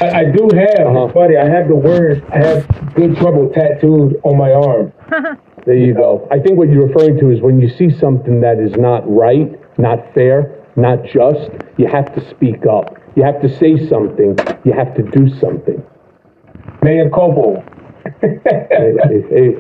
I, 0.02 0.22
I 0.22 0.24
do 0.26 0.50
have, 0.56 0.88
uh-huh. 0.88 1.08
buddy. 1.14 1.38
I 1.38 1.48
have 1.50 1.68
the 1.68 1.76
words. 1.76 2.22
I 2.34 2.38
have 2.38 2.94
good 2.96 3.18
trouble 3.18 3.50
tattooed 3.50 4.20
on 4.24 4.38
my 4.38 4.52
arm. 4.52 4.94
there 5.66 5.78
you 5.78 5.94
go. 5.94 6.28
I 6.32 6.40
think 6.40 6.58
what 6.58 6.70
you're 6.70 6.88
referring 6.88 7.20
to 7.20 7.32
is 7.32 7.42
when 7.42 7.60
you 7.60 7.70
see 7.70 7.90
something 7.92 8.42
that 8.42 8.60
is 8.60 8.74
not 8.78 9.04
right, 9.06 9.52
not 9.78 10.00
fair, 10.14 10.66
not 10.76 11.04
just, 11.04 11.52
you 11.78 11.88
have 11.88 12.14
to 12.16 12.30
speak 12.30 12.66
up. 12.66 12.98
You 13.16 13.24
have 13.24 13.42
to 13.42 13.50
say 13.60 13.88
something. 13.90 14.38
You 14.64 14.74
have 14.74 14.96
to 14.96 15.04
do 15.04 15.30
something. 15.40 15.84
Mayor 16.82 17.10
Cobo. 17.10 17.64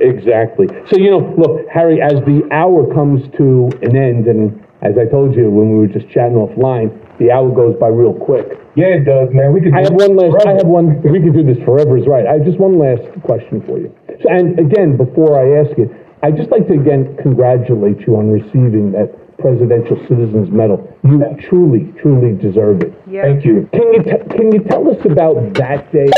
exactly. 0.01 0.67
So, 0.87 0.97
you 0.97 1.11
know, 1.11 1.33
look, 1.37 1.67
Harry, 1.71 2.01
as 2.01 2.13
the 2.25 2.47
hour 2.51 2.91
comes 2.93 3.23
to 3.37 3.69
an 3.81 3.95
end, 3.95 4.27
and 4.27 4.62
as 4.83 4.99
I 4.99 5.07
told 5.07 5.33
you 5.33 5.49
when 5.49 5.71
we 5.71 5.77
were 5.79 5.87
just 5.87 6.11
chatting 6.11 6.35
offline, 6.35 6.91
the 7.17 7.31
hour 7.31 7.47
goes 7.49 7.75
by 7.79 7.87
real 7.87 8.13
quick. 8.13 8.59
Yeah, 8.75 8.99
it 8.99 9.05
does, 9.07 9.29
man. 9.31 9.53
We 9.53 9.61
could. 9.61 9.73
I 9.73 9.87
have 9.87 9.95
one 9.95 10.15
last. 10.19 10.35
Forever. 10.35 10.49
I 10.49 10.53
have 10.59 10.67
one. 10.67 11.01
We 11.01 11.23
could 11.23 11.33
do 11.33 11.43
this 11.43 11.61
forever. 11.63 11.97
Is 11.97 12.05
right. 12.05 12.27
I 12.27 12.33
have 12.41 12.45
just 12.45 12.59
one 12.59 12.75
last 12.77 13.07
question 13.23 13.63
for 13.65 13.79
you. 13.79 13.95
So, 14.21 14.27
and 14.29 14.59
again, 14.59 14.97
before 14.97 15.39
I 15.39 15.63
ask 15.63 15.71
it, 15.79 15.87
I 16.21 16.31
just 16.31 16.51
like 16.51 16.67
to 16.67 16.75
again 16.75 17.15
congratulate 17.23 18.03
you 18.05 18.17
on 18.19 18.27
receiving 18.29 18.91
that 18.91 19.13
Presidential 19.37 19.97
Citizens 20.07 20.51
Medal. 20.51 20.83
You 21.03 21.23
truly, 21.47 21.93
truly 22.01 22.35
deserve 22.35 22.81
it. 22.81 22.93
Yeah. 23.07 23.23
Thank 23.23 23.45
you. 23.45 23.69
Can 23.71 23.87
you 23.93 24.03
t- 24.03 24.35
can 24.35 24.51
you 24.51 24.59
tell 24.67 24.83
us 24.89 24.99
about 25.05 25.35
that 25.55 25.91
day? 25.91 26.11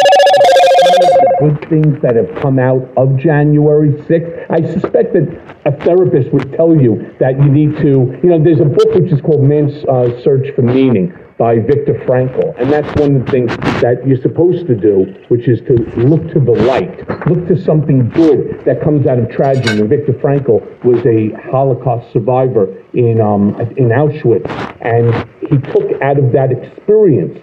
Good 1.40 1.70
things 1.70 2.02
that 2.02 2.16
have 2.16 2.42
come 2.42 2.60
out 2.60 2.88
of 2.98 3.18
January 3.18 3.92
6th. 4.04 4.46
I 4.50 4.62
suspect 4.74 5.14
that 5.14 5.58
a 5.66 5.72
therapist 5.84 6.32
would 6.32 6.54
tell 6.54 6.76
you 6.76 7.16
that 7.20 7.38
you 7.38 7.50
need 7.50 7.78
to, 7.78 8.20
you 8.24 8.30
know, 8.30 8.44
there's 8.44 8.60
a 8.60 8.66
book 8.66 8.94
which 8.96 9.12
is 9.12 9.22
called 9.22 9.44
Man's 9.44 9.84
uh, 9.86 10.22
Search 10.24 10.54
for 10.56 10.62
Meaning 10.62 11.14
by 11.38 11.60
Viktor 11.60 11.96
Frankl. 12.06 12.58
And 12.60 12.72
that's 12.72 12.88
one 13.00 13.16
of 13.18 13.26
the 13.26 13.32
things 13.32 13.56
that 13.82 14.08
you're 14.08 14.22
supposed 14.22 14.68
to 14.68 14.76
do, 14.76 15.14
which 15.28 15.48
is 15.48 15.60
to 15.62 15.74
look 16.00 16.32
to 16.34 16.40
the 16.40 16.52
light, 16.52 16.98
look 17.28 17.48
to 17.48 17.62
something 17.62 18.10
good 18.10 18.64
that 18.66 18.82
comes 18.82 19.06
out 19.06 19.20
of 19.20 19.30
tragedy. 19.30 19.82
And 19.82 19.90
Viktor 19.90 20.14
Frankl 20.14 20.62
was 20.84 21.06
a 21.06 21.36
Holocaust 21.50 22.12
survivor 22.14 22.74
in, 22.94 23.20
um, 23.20 23.60
in 23.76 23.90
Auschwitz, 23.90 24.48
and 24.82 25.14
he 25.42 25.58
took 25.74 26.02
out 26.02 26.18
of 26.18 26.32
that 26.32 26.52
experience 26.52 27.38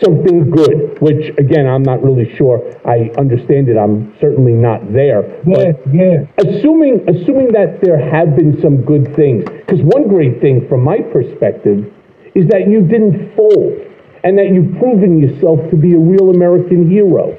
something 0.00 0.50
good, 0.50 0.98
which 1.00 1.30
again, 1.38 1.66
I'm 1.66 1.82
not 1.82 2.02
really 2.02 2.34
sure 2.36 2.62
I 2.86 3.10
understand 3.18 3.68
it. 3.68 3.76
I'm 3.76 4.14
certainly 4.20 4.52
not 4.52 4.92
there. 4.92 5.22
Yeah, 5.46 5.72
yeah. 5.92 6.26
Assuming, 6.38 7.04
assuming 7.08 7.52
that 7.52 7.80
there 7.82 7.98
have 7.98 8.36
been 8.36 8.60
some 8.60 8.84
good 8.84 9.14
things, 9.16 9.44
because 9.44 9.80
one 9.82 10.08
great 10.08 10.40
thing 10.40 10.66
from 10.68 10.82
my 10.82 10.98
perspective 11.00 11.92
is 12.34 12.46
that 12.48 12.68
you 12.68 12.80
didn't 12.80 13.34
fold 13.36 13.78
and 14.24 14.38
that 14.38 14.48
you've 14.54 14.78
proven 14.78 15.18
yourself 15.18 15.58
to 15.70 15.76
be 15.76 15.94
a 15.94 15.98
real 15.98 16.30
American 16.30 16.88
hero. 16.88 17.38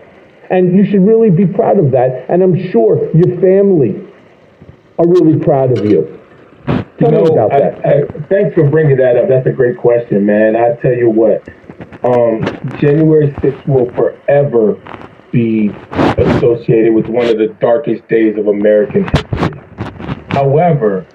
And 0.50 0.76
you 0.76 0.86
should 0.86 1.06
really 1.06 1.32
be 1.32 1.48
proud 1.48 1.80
of 1.80 1.92
that. 1.92 2.26
And 2.30 2.44
I'm 2.44 2.70
sure 2.72 3.10
your 3.16 3.40
family 3.40 4.06
are 5.00 5.08
really 5.08 5.40
proud 5.40 5.78
of 5.78 5.86
you. 5.86 6.20
Tell 7.00 7.12
you 7.12 7.36
know, 7.36 7.50
I, 7.50 7.58
I, 7.84 8.02
thanks 8.30 8.54
for 8.54 8.70
bringing 8.70 8.98
that 8.98 9.18
up. 9.18 9.28
That's 9.28 9.48
a 9.48 9.52
great 9.52 9.78
question, 9.78 10.26
man. 10.26 10.56
I 10.56 10.80
tell 10.80 10.94
you 10.94 11.10
what, 11.10 11.48
um, 12.04 12.42
January 12.80 13.32
6th 13.32 13.68
will 13.68 13.90
forever 13.94 14.76
be 15.32 15.70
associated 16.18 16.94
with 16.94 17.08
one 17.08 17.28
of 17.28 17.38
the 17.38 17.56
darkest 17.60 18.08
days 18.08 18.38
of 18.38 18.48
American 18.48 19.04
history. 19.04 19.62
However, 20.30 21.08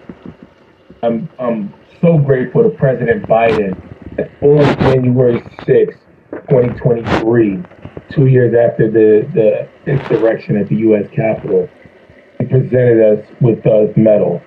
I'm, 1.03 1.29
I'm 1.39 1.73
so 2.01 2.19
grateful 2.19 2.63
to 2.63 2.71
President 2.71 3.25
Biden 3.27 3.77
that 4.17 4.31
on 4.43 4.65
January 4.81 5.41
6th, 5.41 5.99
2023, 6.51 7.63
two 8.11 8.27
years 8.27 8.55
after 8.55 8.91
the, 8.91 9.29
the 9.35 9.91
insurrection 9.91 10.57
at 10.57 10.69
the 10.69 10.77
U.S. 10.77 11.07
Capitol, 11.15 11.69
he 12.39 12.47
presented 12.47 13.19
us 13.19 13.27
with 13.41 13.63
his 13.63 13.97
medal. 13.97 14.43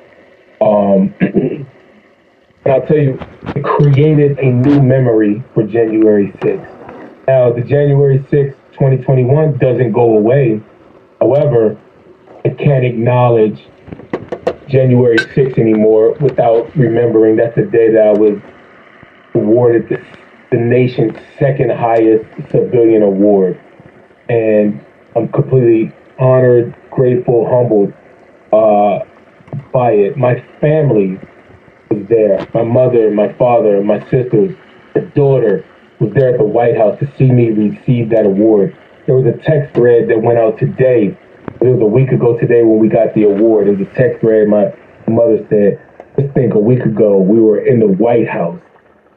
Um, 0.60 1.14
And 2.64 2.74
I'll 2.74 2.86
tell 2.86 2.98
you, 2.98 3.20
it 3.56 3.64
created 3.64 4.38
a 4.38 4.46
new 4.46 4.82
memory 4.82 5.44
for 5.54 5.64
January 5.64 6.32
6th. 6.44 7.28
Now, 7.28 7.52
the 7.52 7.62
January 7.62 8.20
6th, 8.20 8.56
2021 8.74 9.58
doesn't 9.58 9.92
go 9.92 10.18
away. 10.18 10.62
However, 11.20 11.80
I 12.46 12.50
can't 12.50 12.86
acknowledge 12.86 13.68
January 14.68 15.18
6th 15.18 15.58
anymore 15.58 16.14
without 16.22 16.76
remembering 16.76 17.36
that's 17.36 17.56
the 17.56 17.64
day 17.64 17.92
that 17.92 18.08
I 18.08 18.12
was 18.12 18.40
awarded 19.34 19.90
the, 19.90 20.04
the 20.52 20.58
nation's 20.58 21.18
second 21.40 21.72
highest 21.72 22.26
civilian 22.52 23.02
award. 23.02 23.60
And 24.30 24.86
I'm 25.16 25.30
completely 25.30 25.94
honored, 26.20 26.76
grateful, 26.92 27.50
humbled 27.50 27.92
uh, 28.54 29.00
by 29.74 29.92
it. 29.94 30.16
My 30.16 30.46
family 30.60 31.20
was 31.92 32.08
there. 32.08 32.48
My 32.54 32.64
mother, 32.64 33.12
my 33.12 33.34
father, 33.34 33.84
my 33.84 34.00
sisters, 34.10 34.56
the 34.94 35.02
daughter 35.16 35.66
was 36.00 36.14
there 36.14 36.34
at 36.34 36.38
the 36.38 36.46
White 36.46 36.78
House 36.78 36.98
to 37.00 37.12
see 37.18 37.32
me 37.32 37.50
receive 37.50 38.10
that 38.10 38.26
award. 38.26 38.76
There 39.06 39.16
was 39.16 39.26
a 39.26 39.38
text 39.44 39.74
thread 39.76 40.10
that 40.10 40.22
went 40.22 40.40
out 40.40 40.58
today. 40.58 41.18
It 41.62 41.68
was 41.68 41.82
a 41.82 41.86
week 41.86 42.10
ago 42.10 42.38
today 42.38 42.64
when 42.64 42.80
we 42.80 42.88
got 42.88 43.14
the 43.14 43.24
award. 43.24 43.68
It 43.68 43.78
was 43.78 43.88
a 43.88 43.94
text 43.94 44.22
thread 44.22 44.48
my 44.48 44.74
mother 45.08 45.46
said, 45.50 45.80
just 46.20 46.34
think 46.34 46.54
a 46.54 46.60
week 46.60 46.82
ago 46.82 47.18
we 47.18 47.40
were 47.40 47.66
in 47.66 47.80
the 47.80 47.88
White 47.88 48.28
House 48.28 48.60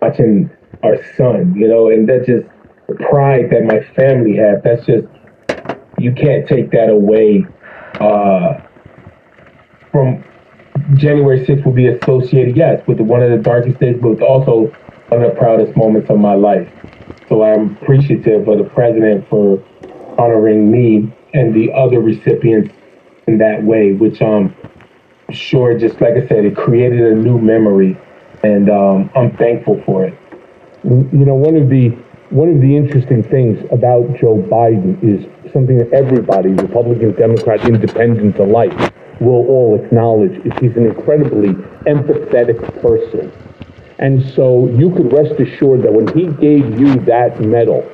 watching 0.00 0.50
our 0.82 0.96
son, 1.16 1.54
you 1.56 1.68
know, 1.68 1.88
and 1.88 2.08
that 2.08 2.26
just 2.26 2.46
the 2.88 2.94
pride 2.94 3.50
that 3.50 3.64
my 3.64 3.80
family 3.94 4.36
have. 4.36 4.62
That's 4.62 4.84
just 4.86 5.06
you 5.98 6.12
can't 6.12 6.46
take 6.46 6.70
that 6.72 6.90
away 6.90 7.46
uh, 8.00 8.60
from 9.90 10.24
January 10.94 11.44
6th 11.46 11.64
will 11.64 11.72
be 11.72 11.88
associated, 11.88 12.56
yes, 12.56 12.86
with 12.86 13.00
one 13.00 13.22
of 13.22 13.30
the 13.30 13.38
darkest 13.38 13.80
days, 13.80 13.96
but 14.00 14.20
also 14.20 14.72
one 15.08 15.22
of 15.22 15.32
the 15.32 15.38
proudest 15.38 15.76
moments 15.76 16.10
of 16.10 16.18
my 16.18 16.34
life. 16.34 16.70
So 17.28 17.42
I'm 17.42 17.76
appreciative 17.76 18.46
of 18.46 18.58
the 18.58 18.64
president 18.64 19.28
for 19.28 19.62
honoring 20.18 20.70
me 20.70 21.12
and 21.32 21.54
the 21.54 21.72
other 21.72 22.00
recipients 22.00 22.74
in 23.26 23.38
that 23.38 23.62
way, 23.62 23.92
which 23.92 24.20
um 24.20 24.54
sure, 25.30 25.76
just 25.78 26.00
like 26.00 26.14
I 26.14 26.26
said, 26.28 26.44
it 26.44 26.56
created 26.56 27.00
a 27.00 27.14
new 27.14 27.38
memory, 27.38 27.96
and 28.42 28.70
um, 28.70 29.10
I'm 29.14 29.36
thankful 29.36 29.82
for 29.84 30.04
it. 30.04 30.14
You 30.84 31.24
know, 31.24 31.34
one 31.34 31.56
of 31.56 31.68
the 31.68 31.90
one 32.30 32.48
of 32.50 32.60
the 32.60 32.76
interesting 32.76 33.22
things 33.22 33.64
about 33.70 34.16
Joe 34.16 34.36
Biden 34.36 34.98
is 35.02 35.24
something 35.52 35.78
that 35.78 35.92
everybody, 35.92 36.50
Republican, 36.50 37.12
Democrat, 37.14 37.66
Independent 37.66 38.38
alike, 38.38 38.92
will 39.20 39.46
all 39.46 39.80
acknowledge 39.82 40.32
is 40.44 40.52
he's 40.60 40.76
an 40.76 40.86
incredibly 40.86 41.54
empathetic 41.86 42.58
person. 42.82 43.32
And 43.98 44.24
so 44.34 44.68
you 44.68 44.90
could 44.90 45.12
rest 45.12 45.40
assured 45.40 45.82
that 45.82 45.92
when 45.92 46.08
he 46.16 46.26
gave 46.40 46.78
you 46.78 46.96
that 47.06 47.40
medal 47.40 47.88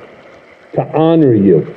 to 0.73 0.81
honor 0.97 1.33
you, 1.33 1.75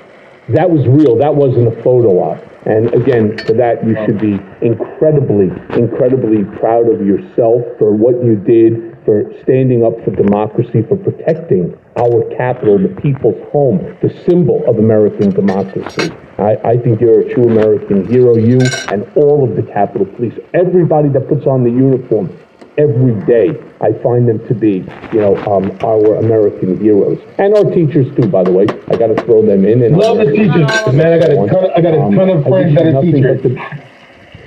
that 0.48 0.70
was 0.70 0.86
real. 0.86 1.16
That 1.16 1.34
wasn't 1.34 1.68
a 1.68 1.82
photo 1.82 2.18
op. 2.20 2.42
And 2.66 2.92
again, 2.94 3.36
for 3.38 3.52
that, 3.54 3.86
you 3.86 3.94
should 4.04 4.18
be 4.18 4.40
incredibly, 4.64 5.52
incredibly 5.78 6.44
proud 6.58 6.88
of 6.88 7.06
yourself 7.06 7.62
for 7.78 7.92
what 7.92 8.24
you 8.24 8.36
did, 8.36 8.93
for 9.04 9.30
standing 9.42 9.84
up 9.84 9.92
for 10.04 10.10
democracy, 10.10 10.82
for 10.88 10.96
protecting 10.96 11.76
our 11.98 12.24
capital, 12.36 12.78
the 12.78 12.88
people's 13.00 13.40
home, 13.52 13.96
the 14.02 14.08
symbol 14.28 14.64
of 14.68 14.78
American 14.78 15.30
democracy. 15.30 16.10
I, 16.38 16.56
I 16.64 16.76
think 16.78 17.00
you're 17.00 17.20
a 17.20 17.34
true 17.34 17.44
American 17.44 18.06
hero, 18.06 18.36
you 18.36 18.58
and 18.90 19.04
all 19.16 19.48
of 19.48 19.56
the 19.56 19.62
Capitol 19.62 20.06
Police, 20.06 20.34
everybody 20.54 21.08
that 21.10 21.28
puts 21.28 21.46
on 21.46 21.62
the 21.64 21.70
uniform 21.70 22.36
every 22.76 23.14
day. 23.26 23.50
I 23.80 23.92
find 24.02 24.26
them 24.28 24.44
to 24.48 24.54
be, 24.54 24.84
you 25.12 25.20
know, 25.20 25.36
um, 25.44 25.70
our 25.84 26.16
American 26.16 26.80
heroes, 26.80 27.20
and 27.38 27.54
our 27.54 27.64
teachers 27.70 28.06
too. 28.16 28.26
By 28.28 28.42
the 28.42 28.50
way, 28.50 28.64
I 28.88 28.96
got 28.96 29.08
to 29.08 29.22
throw 29.24 29.42
them 29.42 29.64
in. 29.64 29.82
And 29.82 29.96
Love 29.96 30.16
the 30.18 30.32
teachers, 30.32 30.92
man. 30.94 31.12
I 31.12 31.18
got 31.18 31.30
a 31.30 31.34
ton. 31.36 31.64
Of, 31.64 31.70
I 31.76 31.80
got 31.80 31.94
a 31.94 32.00
Um, 32.00 32.14
ton 32.16 32.30
of 32.30 32.44
friends 32.44 32.74
that 32.74 32.94
are 32.96 33.02
teachers. 33.02 33.42
the- 33.42 33.84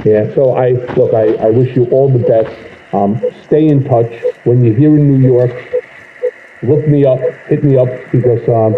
yeah. 0.06 0.34
So 0.36 0.56
I 0.58 0.72
look. 0.96 1.14
I, 1.14 1.36
I 1.48 1.50
wish 1.52 1.76
you 1.76 1.86
all 1.92 2.10
the 2.10 2.20
best. 2.20 2.50
Um, 2.94 3.22
stay 3.44 3.68
in 3.68 3.84
touch. 3.84 4.12
When 4.44 4.64
you're 4.64 4.76
here 4.76 4.96
in 4.96 5.20
New 5.20 5.28
York, 5.28 5.52
look 6.64 6.88
me 6.88 7.06
up. 7.06 7.20
Hit 7.48 7.64
me 7.64 7.78
up 7.78 7.90
because 8.12 8.48
um, 8.48 8.74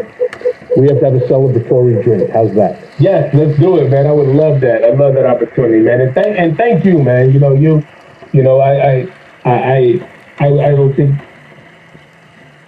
we 0.77 0.87
have 0.87 0.99
to 0.99 1.05
have 1.05 1.15
a 1.15 1.25
celebratory 1.27 2.03
drink. 2.03 2.29
How's 2.31 2.53
that? 2.55 2.81
Yes, 2.99 3.33
let's 3.33 3.57
do 3.59 3.77
it, 3.77 3.89
man. 3.89 4.07
I 4.07 4.11
would 4.11 4.35
love 4.35 4.61
that. 4.61 4.83
I 4.83 4.89
love 4.89 5.13
that 5.15 5.25
opportunity, 5.25 5.79
man. 5.79 6.01
And 6.01 6.13
thank 6.13 6.37
and 6.39 6.57
thank 6.57 6.85
you, 6.85 7.01
man. 7.01 7.31
You 7.31 7.39
know, 7.39 7.53
you, 7.53 7.85
you 8.33 8.43
know, 8.43 8.59
I, 8.59 8.73
I, 8.73 9.13
I, 9.45 10.09
I, 10.39 10.45
I, 10.45 10.71
don't 10.71 10.93
think 10.95 11.19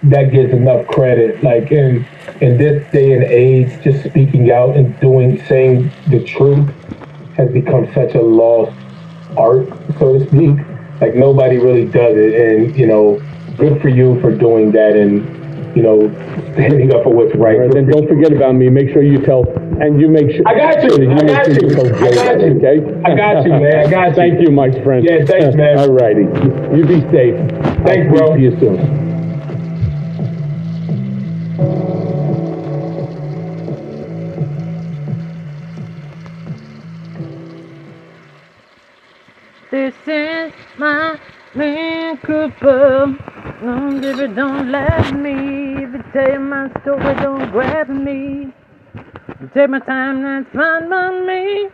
that 0.04 0.32
gets 0.32 0.52
enough 0.52 0.86
credit. 0.86 1.42
Like 1.42 1.70
in 1.70 2.06
in 2.40 2.56
this 2.56 2.90
day 2.92 3.12
and 3.12 3.24
age, 3.24 3.82
just 3.82 4.04
speaking 4.08 4.50
out 4.50 4.76
and 4.76 4.98
doing, 5.00 5.42
saying 5.46 5.90
the 6.08 6.24
truth, 6.24 6.70
has 7.36 7.50
become 7.50 7.92
such 7.94 8.14
a 8.14 8.22
lost 8.22 8.76
art, 9.36 9.68
so 9.98 10.18
to 10.18 10.26
speak. 10.28 10.71
Like 11.02 11.16
nobody 11.16 11.58
really 11.58 11.84
does 11.84 12.16
it, 12.16 12.32
and 12.38 12.76
you 12.78 12.86
know, 12.86 13.20
good 13.58 13.82
for 13.82 13.88
you 13.88 14.20
for 14.20 14.34
doing 14.34 14.70
that 14.72 14.96
and. 14.96 15.42
You 15.74 15.80
know, 15.80 16.00
standing 16.52 16.94
up 16.94 17.02
for 17.02 17.14
what's 17.14 17.34
right. 17.34 17.58
Right, 17.58 17.72
then 17.72 17.88
don't 17.88 18.06
forget 18.06 18.30
about 18.30 18.54
me. 18.56 18.68
Make 18.68 18.92
sure 18.92 19.02
you 19.02 19.24
tell, 19.24 19.48
and 19.80 19.98
you 19.98 20.06
make 20.06 20.30
sure. 20.30 20.46
I 20.46 20.54
got 20.54 20.84
you. 20.84 21.10
I 21.10 21.24
got 21.24 21.46
sure 21.46 21.54
you. 21.54 21.96
I 21.96 22.12
got 22.12 22.40
you. 22.42 22.60
Okay. 22.60 23.00
I 23.06 23.16
got 23.16 23.42
you, 23.42 23.52
man. 23.52 23.86
I 23.86 23.90
got 23.90 24.08
you. 24.10 24.14
Thank 24.14 24.42
you, 24.42 24.50
my 24.50 24.70
friend. 24.84 25.02
Yeah, 25.08 25.24
thanks, 25.24 25.56
man. 25.56 25.78
All 25.80 25.88
righty. 25.88 26.28
You 26.76 26.84
be 26.84 27.00
safe. 27.08 27.40
Thanks, 27.86 28.04
I'll 28.12 28.18
bro. 28.18 28.36
to 28.36 28.38
you 28.42 28.50
soon. 28.60 29.01
Cooper. 42.22 43.18
Don't 43.60 44.04
if 44.04 44.18
it 44.18 44.34
don't 44.36 44.70
let 44.70 45.12
me. 45.14 45.82
If 45.82 45.92
you 45.92 46.04
tell 46.12 46.38
my 46.38 46.70
story, 46.80 47.14
don't 47.16 47.50
grab 47.50 47.88
me. 47.88 48.52
Take 49.54 49.70
my 49.70 49.80
time, 49.80 50.22
that's 50.22 50.48
fine 50.54 50.88
by 50.88 51.10
me. 51.20 51.68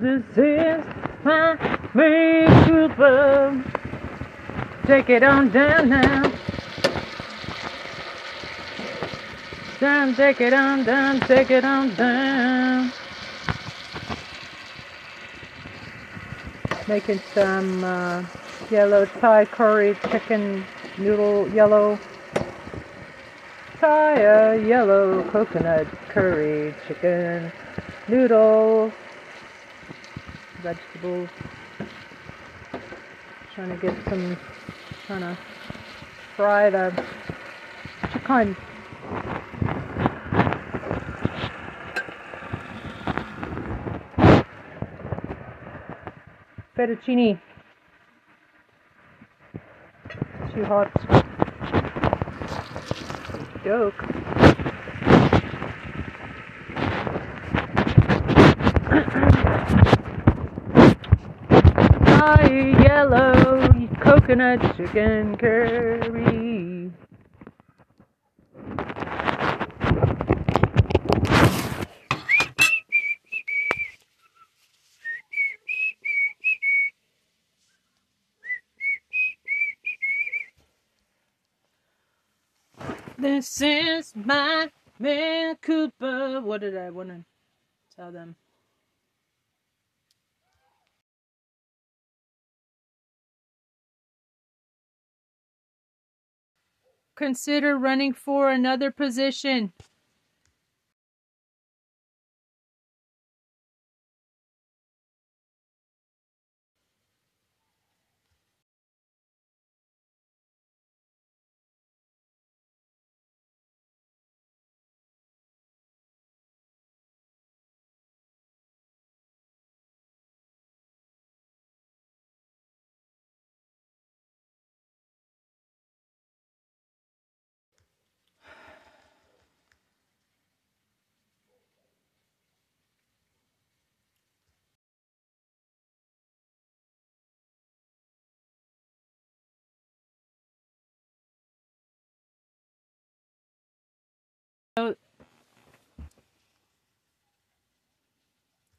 This 0.00 0.22
is 0.36 0.84
my 1.24 1.56
Mini 1.94 2.46
Cooper. 2.64 3.64
Take 4.86 5.10
it 5.10 5.22
on 5.22 5.50
down 5.50 5.90
now. 5.90 6.32
Down, 9.80 10.14
take 10.14 10.40
it 10.40 10.54
on 10.54 10.84
down, 10.84 11.20
take 11.20 11.50
it 11.50 11.64
on 11.64 11.94
down. 11.94 12.92
Making 16.88 17.20
some 17.34 17.84
uh, 17.84 18.24
yellow 18.70 19.06
Thai 19.06 19.44
curry 19.46 19.96
chicken 20.10 20.64
noodle 20.98 21.48
yellow 21.50 21.98
Thai 23.80 24.24
uh, 24.24 24.52
yellow 24.52 25.22
coconut 25.30 25.86
curry 26.08 26.74
chicken 26.86 27.50
noodle 28.08 28.92
vegetables. 30.62 31.28
Trying 33.54 33.70
to 33.70 33.76
get 33.76 33.94
some 34.08 34.36
trying 35.06 35.20
to 35.20 35.38
fry 36.36 36.70
the 36.70 37.04
chicken. 38.12 38.56
Fettuccine. 46.76 47.40
Too 50.54 50.64
hot. 50.64 50.90
Joke. 53.64 53.94
Thai 62.04 62.44
yellow 62.82 63.68
coconut 64.00 64.60
chicken 64.76 65.36
curry. 65.36 66.57
Is 83.38 84.14
my 84.16 84.68
man 84.98 85.54
Cooper. 85.62 86.40
What 86.40 86.60
did 86.60 86.76
I 86.76 86.90
want 86.90 87.10
to 87.10 87.24
tell 87.94 88.10
them? 88.10 88.34
Consider 97.14 97.78
running 97.78 98.12
for 98.12 98.50
another 98.50 98.90
position. 98.90 99.72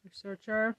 Researcher. 0.04 0.76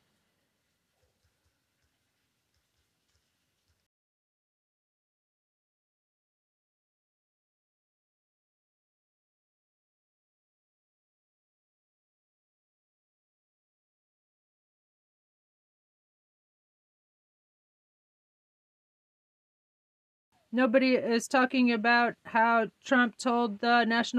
Nobody 20.52 20.96
is 20.96 21.28
talking 21.28 21.70
about 21.70 22.14
how 22.24 22.70
Trump 22.84 23.16
told 23.16 23.60
the 23.60 23.84
National 23.84 24.18